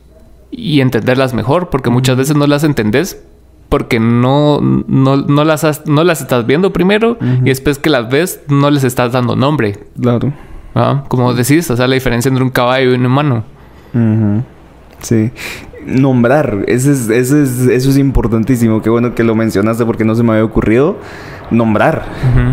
y 0.51 0.81
entenderlas 0.81 1.33
mejor, 1.33 1.69
porque 1.69 1.89
muchas 1.89 2.17
veces 2.17 2.35
no 2.35 2.47
las 2.47 2.63
entendés 2.63 3.21
porque 3.69 3.99
no, 3.99 4.59
no, 4.61 5.15
las, 5.43 5.85
no 5.85 6.03
las 6.03 6.21
estás 6.21 6.47
viendo 6.47 6.73
primero 6.73 7.19
y 7.21 7.49
después 7.49 7.77
que 7.77 7.91
las 7.91 8.09
ves 8.09 8.41
no 8.47 8.71
les 8.71 8.83
estás 8.83 9.11
dando 9.11 9.35
nombre. 9.35 9.85
Claro. 10.01 10.33
¿Ah? 10.73 11.03
Como 11.07 11.35
decís, 11.35 11.69
o 11.69 11.77
sea, 11.77 11.87
la 11.87 11.93
diferencia 11.93 12.29
entre 12.29 12.43
un 12.43 12.49
caballo 12.49 12.91
y 12.91 12.95
un 12.95 13.05
humano. 13.05 13.43
Sí 15.01 15.31
nombrar. 15.85 16.63
Eso 16.67 16.91
es, 16.91 17.09
eso, 17.09 17.37
es, 17.37 17.61
eso 17.61 17.89
es 17.89 17.97
importantísimo. 17.97 18.81
Qué 18.81 18.89
bueno 18.89 19.15
que 19.15 19.23
lo 19.23 19.35
mencionaste 19.35 19.85
porque 19.85 20.05
no 20.05 20.15
se 20.15 20.23
me 20.23 20.33
había 20.33 20.45
ocurrido. 20.45 20.97
Nombrar. 21.51 22.05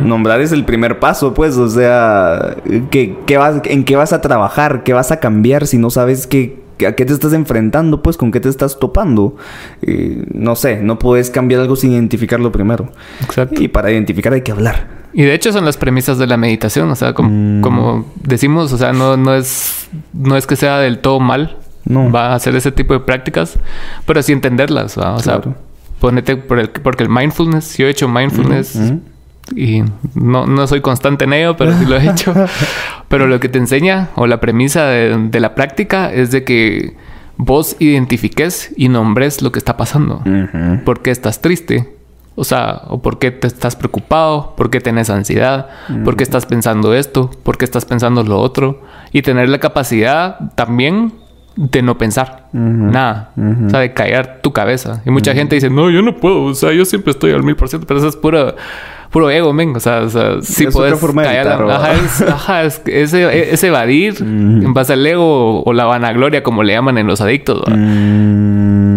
Nombrar 0.05 0.41
es 0.41 0.53
el 0.53 0.65
primer 0.65 0.99
paso, 0.99 1.35
pues. 1.35 1.57
O 1.57 1.69
sea, 1.69 2.57
¿qué, 2.91 3.17
qué 3.27 3.37
vas, 3.37 3.61
¿en 3.65 3.85
qué 3.85 3.97
vas 3.97 4.13
a 4.13 4.21
trabajar? 4.21 4.83
¿Qué 4.85 4.93
vas 4.93 5.13
a 5.13 5.21
cambiar 5.21 5.67
si 5.67 5.79
no 5.79 5.91
sabes 5.91 6.27
qué, 6.27 6.63
a 6.87 6.93
qué 6.93 7.05
te 7.05 7.13
estás 7.13 7.33
enfrentando? 7.33 8.03
Pues, 8.03 8.17
¿con 8.17 8.33
qué 8.33 8.41
te 8.41 8.49
estás 8.49 8.79
topando? 8.79 9.37
Eh, 9.83 10.25
no 10.33 10.57
sé, 10.57 10.81
no 10.83 10.99
puedes 10.99 11.31
cambiar 11.31 11.61
algo 11.61 11.77
sin 11.77 11.93
identificarlo 11.93 12.51
primero. 12.53 12.91
Exacto. 13.23 13.63
Y 13.63 13.69
para 13.69 13.91
identificar 13.91 14.33
hay 14.33 14.43
que 14.43 14.53
hablar. 14.53 14.97
Y 15.13 15.23
de 15.23 15.35
hecho 15.35 15.53
son 15.53 15.65
las 15.65 15.77
premisas 15.77 16.19
de 16.19 16.27
la 16.27 16.37
meditación, 16.37 16.91
o 16.91 16.95
sea, 16.95 17.15
como, 17.15 17.31
mm. 17.31 17.61
como 17.63 18.07
decimos, 18.23 18.73
o 18.73 18.79
sea, 18.79 18.93
no, 18.93 19.17
no, 19.17 19.35
es, 19.35 19.89
no 20.13 20.37
es 20.37 20.47
que 20.47 20.57
sea 20.57 20.79
del 20.79 20.99
todo 20.99 21.21
mal 21.21 21.57
no. 21.87 22.11
va 22.11 22.33
a 22.33 22.35
hacer 22.35 22.55
ese 22.55 22.73
tipo 22.73 22.93
de 22.93 23.01
prácticas, 23.01 23.59
pero 24.07 24.23
sí 24.23 24.33
entenderlas, 24.33 24.99
O 24.99 25.19
sea, 25.19 25.41
ponete 26.01 26.37
por 26.37 26.59
el, 26.59 26.69
porque 26.69 27.03
el 27.03 27.09
mindfulness, 27.09 27.79
yo 27.79 27.87
he 27.87 27.91
hecho 27.91 28.09
mindfulness 28.09 28.79
y 29.55 29.85
no, 30.15 30.47
no 30.47 30.67
soy 30.67 30.81
constante 30.81 31.25
en 31.25 31.33
ello, 31.33 31.57
pero 31.57 31.77
sí 31.79 31.85
lo 31.85 31.97
he 31.97 32.11
hecho. 32.11 32.35
pero 33.09 33.27
lo 33.27 33.39
que 33.39 33.49
te 33.49 33.59
enseña 33.59 34.11
o 34.17 34.27
la 34.27 34.41
premisa 34.41 34.87
de, 34.87 35.41
la 35.41 35.55
práctica 35.55 36.13
es 36.13 36.31
de 36.31 36.45
que 36.45 36.97
vos 37.37 37.77
identifiques 37.79 38.73
y 38.77 38.89
nombres 38.89 39.43
lo 39.43 39.53
que 39.53 39.59
está 39.59 39.77
pasando. 39.77 40.23
¿Por 40.85 41.03
qué 41.03 41.11
estás 41.11 41.41
triste? 41.41 41.93
O 42.35 42.45
sea, 42.45 42.83
o 42.89 43.01
por 43.01 43.19
qué 43.19 43.31
te 43.31 43.47
estás 43.47 43.77
preocupado, 43.77 44.55
por 44.57 44.69
qué 44.69 44.81
tienes 44.81 45.09
ansiedad, 45.09 45.69
por 46.05 46.17
qué 46.17 46.23
estás 46.23 46.45
pensando 46.45 46.95
esto, 46.95 47.31
por 47.43 47.57
qué 47.57 47.65
estás 47.65 47.85
pensando 47.85 48.23
lo 48.25 48.39
otro. 48.39 48.83
Y 49.13 49.23
tener 49.23 49.49
la 49.49 49.59
capacidad 49.59 50.39
también 50.55 51.13
de 51.57 51.83
no 51.83 51.99
pensar 51.99 52.47
nada. 52.53 53.31
O 53.67 53.71
sea, 53.71 53.81
de 53.81 53.93
callar 53.93 54.41
tu 54.43 54.53
cabeza. 54.53 55.03
Y 55.05 55.11
mucha 55.11 55.35
gente 55.35 55.55
dice, 55.55 55.71
no, 55.71 55.91
yo 55.91 56.03
no 56.03 56.17
puedo. 56.17 56.45
O 56.45 56.55
sea, 56.55 56.73
yo 56.73 56.85
siempre 56.85 57.11
estoy 57.11 57.33
al 57.33 57.43
mil 57.43 57.57
por 57.57 57.69
ciento. 57.69 57.87
Pero 57.87 57.99
eso 57.99 58.09
es 58.09 58.17
puro, 58.17 58.55
puro 59.11 59.31
ego, 59.31 59.53
men. 59.53 59.75
O 59.75 59.81
sea, 59.81 60.03
o 60.03 60.11
sea 60.11 60.43
sí 60.43 60.67
puedes 60.67 60.99
callar. 60.99 61.63
ajá, 61.71 61.93
es, 61.93 62.23
ajá 62.23 62.65
es, 62.65 62.83
es, 62.87 63.65
evadir 63.65 64.17
en 64.21 64.75
base 64.75 64.93
al 64.93 65.07
ego 65.07 65.63
o 65.63 65.73
la 65.73 65.87
vanagloria, 65.87 66.43
como 66.43 66.63
le 66.63 66.75
llaman 66.75 66.99
en 66.99 67.07
los 67.07 67.21
adictos. 67.21 67.63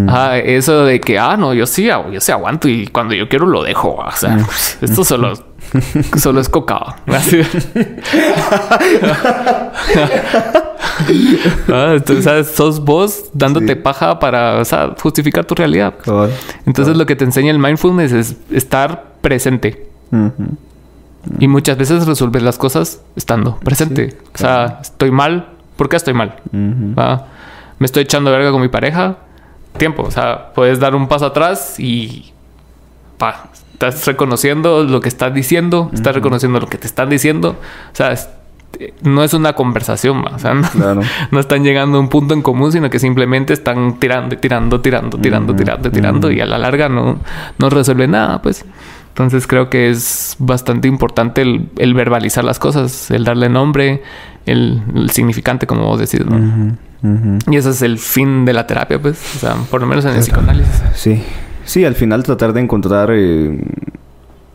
Ajá, 0.08 0.40
eso 0.40 0.86
de 0.86 1.00
que, 1.00 1.18
ah, 1.18 1.38
no, 1.38 1.54
yo 1.54 1.66
sí, 1.66 1.86
yo 1.86 2.20
sí 2.20 2.32
aguanto 2.32 2.68
y 2.68 2.88
cuando 2.88 3.14
yo 3.14 3.30
quiero 3.30 3.46
lo 3.46 3.64
dejo. 3.64 3.96
O 3.96 4.12
sea, 4.12 4.38
esto 4.82 5.04
solo 5.04 5.34
Solo 6.18 6.42
es 6.42 6.50
cocado. 6.50 6.96
ah, 11.70 11.94
entonces, 11.96 12.26
¿sabes? 12.26 12.48
Sos 12.48 12.84
vos 12.84 13.30
dándote 13.34 13.76
paja 13.76 14.20
para 14.20 14.64
justificar 15.02 15.46
tu 15.46 15.56
realidad. 15.56 15.96
Entonces, 16.66 16.98
lo 16.98 17.06
que 17.06 17.16
te 17.16 17.26
enseña 17.26 17.52
el 17.52 17.60
mindfulness 17.60 18.12
es 18.12 18.36
estar 18.52 19.14
presente. 19.22 19.88
Y 21.40 21.48
muchas 21.48 21.78
veces 21.78 22.06
resolver 22.06 22.42
las 22.42 22.58
cosas 22.58 23.02
estando 23.16 23.58
presente. 23.58 24.18
O 24.34 24.38
sea, 24.38 24.80
estoy 24.82 25.12
mal. 25.12 25.50
¿Por 25.76 25.90
qué 25.90 25.96
estoy 25.96 26.14
mal? 26.14 26.36
Me 26.52 27.86
estoy 27.86 28.04
echando 28.04 28.32
verga 28.32 28.52
con 28.52 28.62
mi 28.62 28.70
pareja. 28.70 29.18
Tiempo. 29.78 30.04
O 30.04 30.12
sea, 30.12 30.52
puedes 30.54 30.80
dar 30.80 30.96
un 30.96 31.08
paso 31.08 31.28
atrás 31.28 31.80
y 31.80 32.34
pa, 33.18 33.50
estás 33.74 34.06
reconociendo 34.08 34.84
lo 34.84 35.00
que 35.00 35.08
estás 35.08 35.34
diciendo, 35.34 35.90
estás 35.94 36.14
reconociendo 36.16 36.60
lo 36.60 36.68
que 36.68 36.78
te 36.78 36.88
están 36.88 37.10
diciendo. 37.10 37.56
O 37.94 37.96
sea, 37.96 38.12
no 39.02 39.24
es 39.24 39.34
una 39.34 39.54
conversación, 39.54 40.26
o 40.26 40.40
sea, 40.40 40.54
no, 41.32 41.40
están 41.40 41.64
llegando 41.64 41.98
a 41.98 42.02
un 42.02 42.10
punto 42.10 42.34
en 42.34 42.42
común, 42.42 42.72
sino 42.72 42.90
que 42.90 43.00
simplemente 43.00 43.54
están 43.54 44.00
tirando, 44.00 44.38
tirando, 44.38 44.82
tirando, 44.82 45.20
tirando, 45.20 45.56
tirando, 45.56 45.92
tirando, 45.92 46.32
y 46.32 46.42
a 46.42 46.46
la 46.46 46.58
larga 46.58 46.90
no, 46.90 47.20
no 47.58 47.70
resuelve 47.70 48.08
nada, 48.08 48.42
pues. 48.42 48.66
Entonces 49.10 49.48
creo 49.48 49.70
que 49.70 49.90
es 49.90 50.36
bastante 50.40 50.88
importante 50.88 51.42
el, 51.42 51.94
verbalizar 51.94 52.44
las 52.44 52.58
cosas, 52.58 53.12
el 53.12 53.26
darle 53.26 53.50
nombre, 53.50 54.02
el, 54.46 55.10
significante, 55.12 55.68
como 55.68 55.86
vos 55.86 56.00
decís, 56.00 56.26
Y 57.50 57.56
ese 57.56 57.72
es 57.72 57.82
el 57.82 57.98
fin 57.98 58.46
de 58.46 58.54
la 58.54 58.66
terapia, 58.66 59.02
pues, 59.02 59.36
o 59.36 59.40
sea, 59.40 59.56
por 59.70 59.82
lo 59.82 59.88
menos 59.88 60.06
en 60.06 60.12
el 60.14 60.20
psicoanálisis. 60.20 60.84
Sí, 60.94 61.22
Sí, 61.70 61.86
al 61.86 61.94
final 61.94 62.24
tratar 62.24 62.52
de 62.52 62.62
encontrar, 62.62 63.12
eh, 63.14 63.64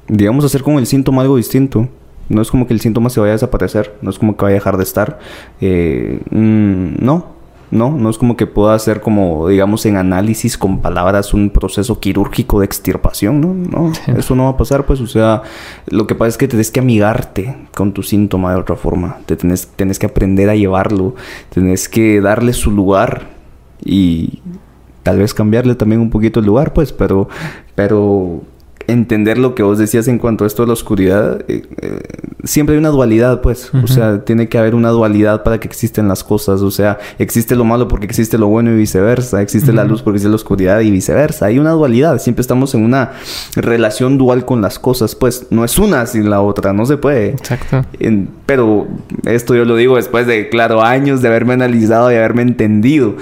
digamos, 0.08 0.44
hacer 0.44 0.64
con 0.64 0.78
el 0.78 0.86
síntoma 0.88 1.22
algo 1.22 1.36
distinto. 1.36 1.88
No 2.28 2.42
es 2.42 2.50
como 2.50 2.66
que 2.66 2.74
el 2.74 2.80
síntoma 2.80 3.10
se 3.10 3.20
vaya 3.20 3.32
a 3.32 3.36
desaparecer, 3.36 3.96
no 4.02 4.10
es 4.10 4.18
como 4.18 4.36
que 4.36 4.44
vaya 4.44 4.56
a 4.56 4.58
dejar 4.58 4.76
de 4.76 4.82
estar. 4.82 5.18
Eh, 5.60 6.20
mm, 6.30 7.04
no, 7.04 7.34
no, 7.74 7.90
no 7.90 8.08
es 8.08 8.18
como 8.18 8.36
que 8.36 8.46
pueda 8.46 8.74
hacer 8.74 9.00
como, 9.00 9.48
digamos, 9.48 9.84
en 9.84 9.96
análisis 9.96 10.56
con 10.56 10.80
palabras 10.80 11.34
un 11.34 11.50
proceso 11.50 11.98
quirúrgico 11.98 12.60
de 12.60 12.66
extirpación, 12.66 13.40
¿no? 13.40 13.52
No, 13.52 13.92
eso 14.16 14.36
no 14.36 14.44
va 14.44 14.50
a 14.50 14.56
pasar, 14.56 14.86
pues, 14.86 15.00
o 15.00 15.06
sea, 15.06 15.42
lo 15.86 16.06
que 16.06 16.14
pasa 16.14 16.28
es 16.28 16.38
que 16.38 16.48
tienes 16.48 16.70
que 16.70 16.80
amigarte 16.80 17.56
con 17.74 17.92
tu 17.92 18.02
síntoma 18.02 18.52
de 18.52 18.60
otra 18.60 18.76
forma, 18.76 19.18
te 19.26 19.36
tenés, 19.36 19.66
tenés 19.66 19.98
que 19.98 20.06
aprender 20.06 20.48
a 20.50 20.54
llevarlo, 20.54 21.16
tenés 21.50 21.88
que 21.88 22.20
darle 22.20 22.52
su 22.52 22.70
lugar 22.70 23.28
y 23.84 24.40
tal 25.02 25.18
vez 25.18 25.34
cambiarle 25.34 25.74
también 25.74 26.00
un 26.00 26.10
poquito 26.10 26.40
el 26.40 26.46
lugar, 26.46 26.72
pues, 26.72 26.92
pero, 26.92 27.28
pero 27.74 28.42
entender 28.86 29.38
lo 29.38 29.54
que 29.54 29.62
vos 29.62 29.78
decías 29.78 30.08
en 30.08 30.18
cuanto 30.18 30.44
a 30.44 30.46
esto 30.46 30.62
de 30.62 30.66
la 30.68 30.72
oscuridad, 30.72 31.44
eh, 31.48 31.62
eh, 31.80 32.00
siempre 32.44 32.74
hay 32.74 32.78
una 32.78 32.90
dualidad, 32.90 33.40
pues. 33.40 33.70
O 33.74 33.86
sea, 33.86 34.24
tiene 34.24 34.48
que 34.48 34.58
haber 34.58 34.74
una 34.74 34.90
dualidad 34.90 35.42
para 35.42 35.58
que 35.58 35.68
existen 35.68 36.08
las 36.08 36.24
cosas. 36.24 36.60
O 36.62 36.70
sea, 36.70 36.98
existe 37.18 37.56
lo 37.56 37.64
malo 37.64 37.88
porque 37.88 38.06
existe 38.06 38.38
lo 38.38 38.48
bueno 38.48 38.70
y 38.70 38.76
viceversa. 38.76 39.42
Existe 39.42 39.72
la 39.72 39.84
luz 39.84 40.02
porque 40.02 40.16
existe 40.16 40.30
la 40.30 40.36
oscuridad 40.36 40.80
y 40.80 40.90
viceversa. 40.90 41.46
Hay 41.46 41.58
una 41.58 41.70
dualidad. 41.72 42.18
Siempre 42.18 42.42
estamos 42.42 42.74
en 42.74 42.84
una 42.84 43.12
relación 43.56 44.18
dual 44.18 44.44
con 44.44 44.60
las 44.60 44.78
cosas, 44.78 45.14
pues. 45.14 45.46
No 45.50 45.64
es 45.64 45.78
una 45.78 46.06
sin 46.06 46.30
la 46.30 46.40
otra. 46.40 46.72
No 46.72 46.86
se 46.86 46.96
puede. 46.96 47.30
Exacto. 47.30 47.84
pero 48.46 48.86
esto 49.24 49.54
yo 49.54 49.64
lo 49.64 49.76
digo 49.76 49.96
después 49.96 50.26
de, 50.26 50.48
claro, 50.48 50.82
años 50.82 51.22
de 51.22 51.28
haberme 51.28 51.54
analizado 51.54 52.12
y 52.12 52.16
haberme 52.16 52.42
entendido. 52.42 53.16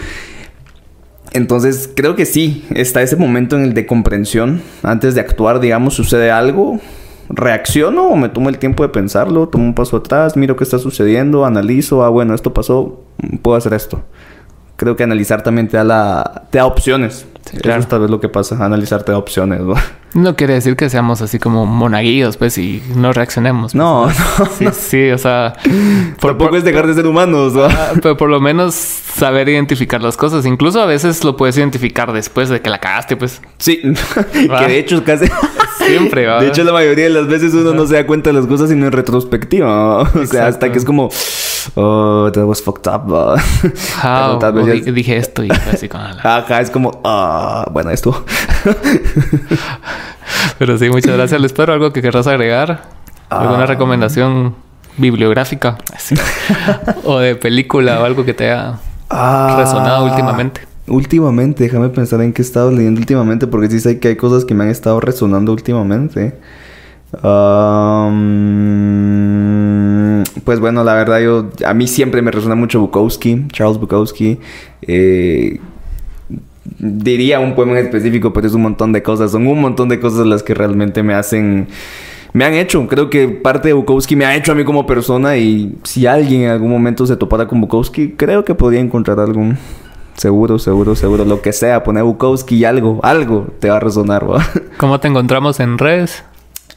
Entonces 1.33 1.91
creo 1.95 2.15
que 2.15 2.27
sí, 2.27 2.65
está 2.75 3.03
ese 3.03 3.17
momento 3.17 3.57
en 3.57 3.63
el 3.63 3.75
de 3.75 3.87
comprensión. 3.87 4.63
Antes 4.83 5.15
de 5.15 5.21
actuar, 5.21 5.61
digamos, 5.61 5.95
sucede 5.95 6.31
algo, 6.31 6.79
reacciono 7.29 8.09
o 8.09 8.17
me 8.17 8.29
tomo 8.29 8.49
el 8.49 8.59
tiempo 8.59 8.83
de 8.83 8.91
pensarlo, 8.91 9.49
tomo 9.49 9.65
un 9.65 9.75
paso 9.75 9.97
atrás, 9.97 10.37
miro 10.37 10.57
qué 10.57 10.65
está 10.65 10.79
sucediendo, 10.79 11.47
analizo, 11.47 12.05
ah, 12.05 12.11
bueno, 12.11 12.35
esto 12.35 12.53
pasó, 12.53 13.05
puedo 13.41 13.57
hacer 13.57 13.73
esto. 13.73 14.03
Creo 14.77 14.97
que 14.97 15.05
analizar 15.05 15.43
también 15.43 15.69
te 15.69 15.77
da, 15.77 15.85
la, 15.85 16.45
te 16.51 16.59
da 16.59 16.67
opciones. 16.67 17.27
claro. 17.61 17.79
Eso 17.79 17.81
es 17.81 17.89
tal 17.89 18.01
vez 18.01 18.11
lo 18.11 18.21
que 18.21 18.29
pasa, 18.29 18.63
analizar 18.63 19.03
te 19.03 19.13
da 19.13 19.19
opciones, 19.19 19.61
¿no? 19.61 19.75
No 20.15 20.37
quiere 20.37 20.55
decir 20.55 20.77
que 20.77 20.91
seamos 20.91 21.23
así 21.23 21.39
como 21.39 21.65
monaguillos, 21.65 22.37
pues, 22.37 22.59
y 22.59 22.83
no 22.95 23.13
reaccionemos. 23.13 23.73
Pues, 23.73 23.75
no, 23.75 24.07
no, 24.07 24.13
sí, 24.59 24.67
sí, 24.73 25.11
o 25.11 25.19
sea... 25.19 25.55
Por, 26.21 26.33
Tampoco 26.33 26.57
es 26.57 26.65
dejar 26.65 26.87
de 26.87 26.95
ser 26.95 27.07
humanos, 27.07 27.55
¿no? 27.55 27.65
Ah, 27.65 27.93
pero 28.01 28.17
por 28.17 28.29
lo 28.29 28.41
menos 28.41 28.75
saber 28.75 29.49
identificar 29.49 30.03
las 30.03 30.17
cosas. 30.17 30.45
Incluso 30.45 30.81
a 30.81 30.87
veces 30.87 31.25
lo 31.25 31.37
puedes 31.37 31.57
identificar 31.57 32.13
después 32.13 32.49
de 32.51 32.61
que 32.61 32.69
la 32.69 32.79
cagaste, 32.79 33.17
pues. 33.17 33.41
Sí, 33.59 33.81
que 34.33 34.67
de 34.67 34.79
hecho 34.79 35.03
casi... 35.03 35.27
Siempre, 35.79 36.27
¿va? 36.29 36.41
De 36.41 36.49
hecho, 36.49 36.63
la 36.65 36.73
mayoría 36.73 37.05
de 37.05 37.11
las 37.11 37.27
veces 37.27 37.55
uno 37.55 37.73
no 37.73 37.87
se 37.87 37.95
da 37.95 38.07
cuenta 38.07 38.31
de 38.31 38.35
las 38.35 38.47
cosas 38.47 38.69
sino 38.69 38.87
en 38.87 38.93
retrospectiva. 38.93 40.03
O 40.03 40.27
sea, 40.27 40.47
hasta 40.47 40.71
que 40.71 40.79
es 40.79 40.85
como... 40.85 41.11
Oh, 41.75 42.31
that 42.33 42.47
was 42.47 42.63
fucked 42.63 42.87
up. 42.87 43.09
How? 44.03 44.39
Dije 44.93 45.17
esto 45.17 45.45
y 45.45 45.51
así 45.51 45.89
con 45.89 46.01
la... 46.01 46.39
Ajá, 46.39 46.61
es 46.61 46.71
como... 46.71 47.01
Ah, 47.05 47.67
bueno, 47.73 47.91
esto... 47.91 48.25
Pero 50.59 50.79
sí, 50.79 50.89
muchas 50.91 51.15
gracias. 51.17 51.41
Les 51.41 51.53
espero 51.53 51.73
algo 51.73 51.93
que 51.93 52.03
querrás 52.03 52.27
agregar. 52.27 52.83
¿Alguna 53.29 53.65
ah. 53.65 53.67
recomendación 53.67 54.55
bibliográfica? 54.97 55.79
o 57.05 57.19
de 57.19 57.37
película 57.37 58.01
o 58.01 58.05
algo 58.05 58.25
que 58.25 58.35
te 58.35 58.51
haya 58.51 58.79
ah. 59.11 59.57
resonado 59.59 60.05
últimamente. 60.05 60.63
Últimamente, 60.89 61.65
déjame 61.65 61.89
pensar 61.91 62.21
en 62.23 62.33
qué 62.33 62.43
he 62.43 62.45
estado 62.45 62.71
leyendo 62.71 63.01
últimamente, 63.01 63.47
porque 63.47 63.71
sí 63.71 63.81
sé 63.81 64.01
que 64.01 64.09
hay 64.09 64.17
cosas 64.17 64.45
que 64.45 64.55
me 64.55 64.65
han 64.65 64.71
estado 64.71 65.01
resonando 65.01 65.53
últimamente. 65.53 66.35
Pues 70.45 70.61
bueno, 70.61 70.83
la 70.83 70.95
verdad, 70.95 71.21
yo 71.21 71.51
a 71.67 71.75
mí 71.75 71.87
siempre 71.87 72.23
me 72.23 72.31
resuena 72.31 72.55
mucho 72.55 72.81
Bukowski, 72.81 73.49
Charles 73.53 73.79
Bukowski. 73.79 74.39
Eh, 74.83 75.61
diría 76.79 77.39
un 77.41 77.55
poema 77.55 77.73
en 77.73 77.85
específico, 77.85 78.33
pero 78.33 78.47
es 78.47 78.55
un 78.55 78.63
montón 78.63 78.93
de 78.93 79.03
cosas. 79.03 79.33
Son 79.33 79.47
un 79.47 79.61
montón 79.61 79.89
de 79.91 80.01
cosas 80.01 80.27
las 80.27 80.43
que 80.43 80.55
realmente 80.55 81.03
me 81.03 81.15
hacen... 81.15 81.69
Me 82.33 82.47
han 82.47 82.55
hecho, 82.55 82.89
creo 82.89 83.11
que 83.11 83.29
parte 83.29 83.69
de 83.69 83.75
Bukowski 83.75 84.17
me 84.17 84.25
ha 84.25 84.35
hecho 84.35 84.53
a 84.53 84.55
mí 84.55 84.65
como 84.65 84.87
persona 84.87 85.37
y 85.37 85.77
si 85.83 86.07
alguien 86.07 86.45
en 86.45 86.51
algún 86.51 86.71
momento 86.71 87.07
se 87.07 87.15
topara 87.17 87.47
con 87.47 87.61
Bukowski, 87.61 88.13
creo 88.13 88.43
que 88.43 88.55
podría 88.55 88.81
encontrar 88.81 89.21
algún... 89.21 89.59
Seguro, 90.15 90.59
seguro, 90.59 90.95
seguro. 90.95 91.27
Lo 91.27 91.43
que 91.43 91.53
sea, 91.53 91.85
poner 91.85 92.05
Bukowski 92.05 92.57
y 92.57 92.65
algo, 92.65 93.01
algo 93.03 93.49
te 93.59 93.69
va 93.69 93.77
a 93.77 93.81
resonar. 93.81 94.25
¿Cómo 94.79 94.99
te 94.99 95.09
encontramos 95.09 95.61
en 95.61 95.77
redes? 95.77 96.25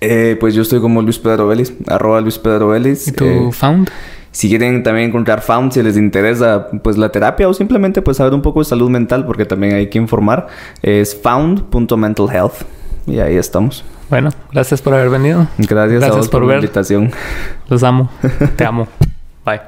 Eh, 0.01 0.37
pues 0.39 0.53
yo 0.53 0.61
estoy 0.61 0.79
como 0.79 1.01
Luis 1.01 1.19
Pedro 1.19 1.47
Vélez, 1.47 1.73
arroba 1.87 2.21
Luis 2.21 2.37
Pedro 2.37 2.69
Vélez. 2.69 3.07
¿Y 3.07 3.11
tu 3.11 3.25
eh, 3.25 3.49
found? 3.51 3.89
Si 4.31 4.49
quieren 4.49 4.83
también 4.83 5.09
encontrar 5.09 5.41
found, 5.41 5.71
si 5.71 5.81
les 5.81 5.95
interesa 5.95 6.67
pues 6.83 6.97
la 6.97 7.09
terapia 7.09 7.47
o 7.47 7.53
simplemente 7.53 8.01
pues 8.01 8.17
saber 8.17 8.33
un 8.33 8.41
poco 8.41 8.59
de 8.59 8.65
salud 8.65 8.89
mental, 8.89 9.25
porque 9.25 9.45
también 9.45 9.75
hay 9.75 9.89
que 9.89 9.97
informar, 9.97 10.47
es 10.81 11.15
found.mentalhealth. 11.15 12.63
Y 13.07 13.19
ahí 13.19 13.37
estamos. 13.37 13.85
Bueno, 14.09 14.29
gracias 14.51 14.81
por 14.81 14.93
haber 14.93 15.09
venido. 15.09 15.47
Gracias, 15.57 16.03
a 16.03 16.11
vos 16.11 16.27
por, 16.27 16.43
la 16.43 16.55
invitación. 16.55 17.11
Los 17.69 17.83
amo. 17.83 18.09
Te 18.55 18.65
amo. 18.65 18.87
Bye. 19.45 19.61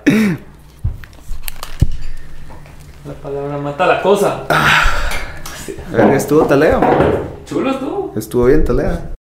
La 3.07 3.13
palabra 3.13 3.57
mata 3.57 3.85
la 3.85 4.01
cosa. 4.01 4.43
estuvo 6.13 6.41
talea. 6.45 6.79
Chulo 7.45 7.71
estuvo. 7.71 8.13
Estuvo 8.15 8.45
bien 8.45 8.63
talea. 8.63 9.16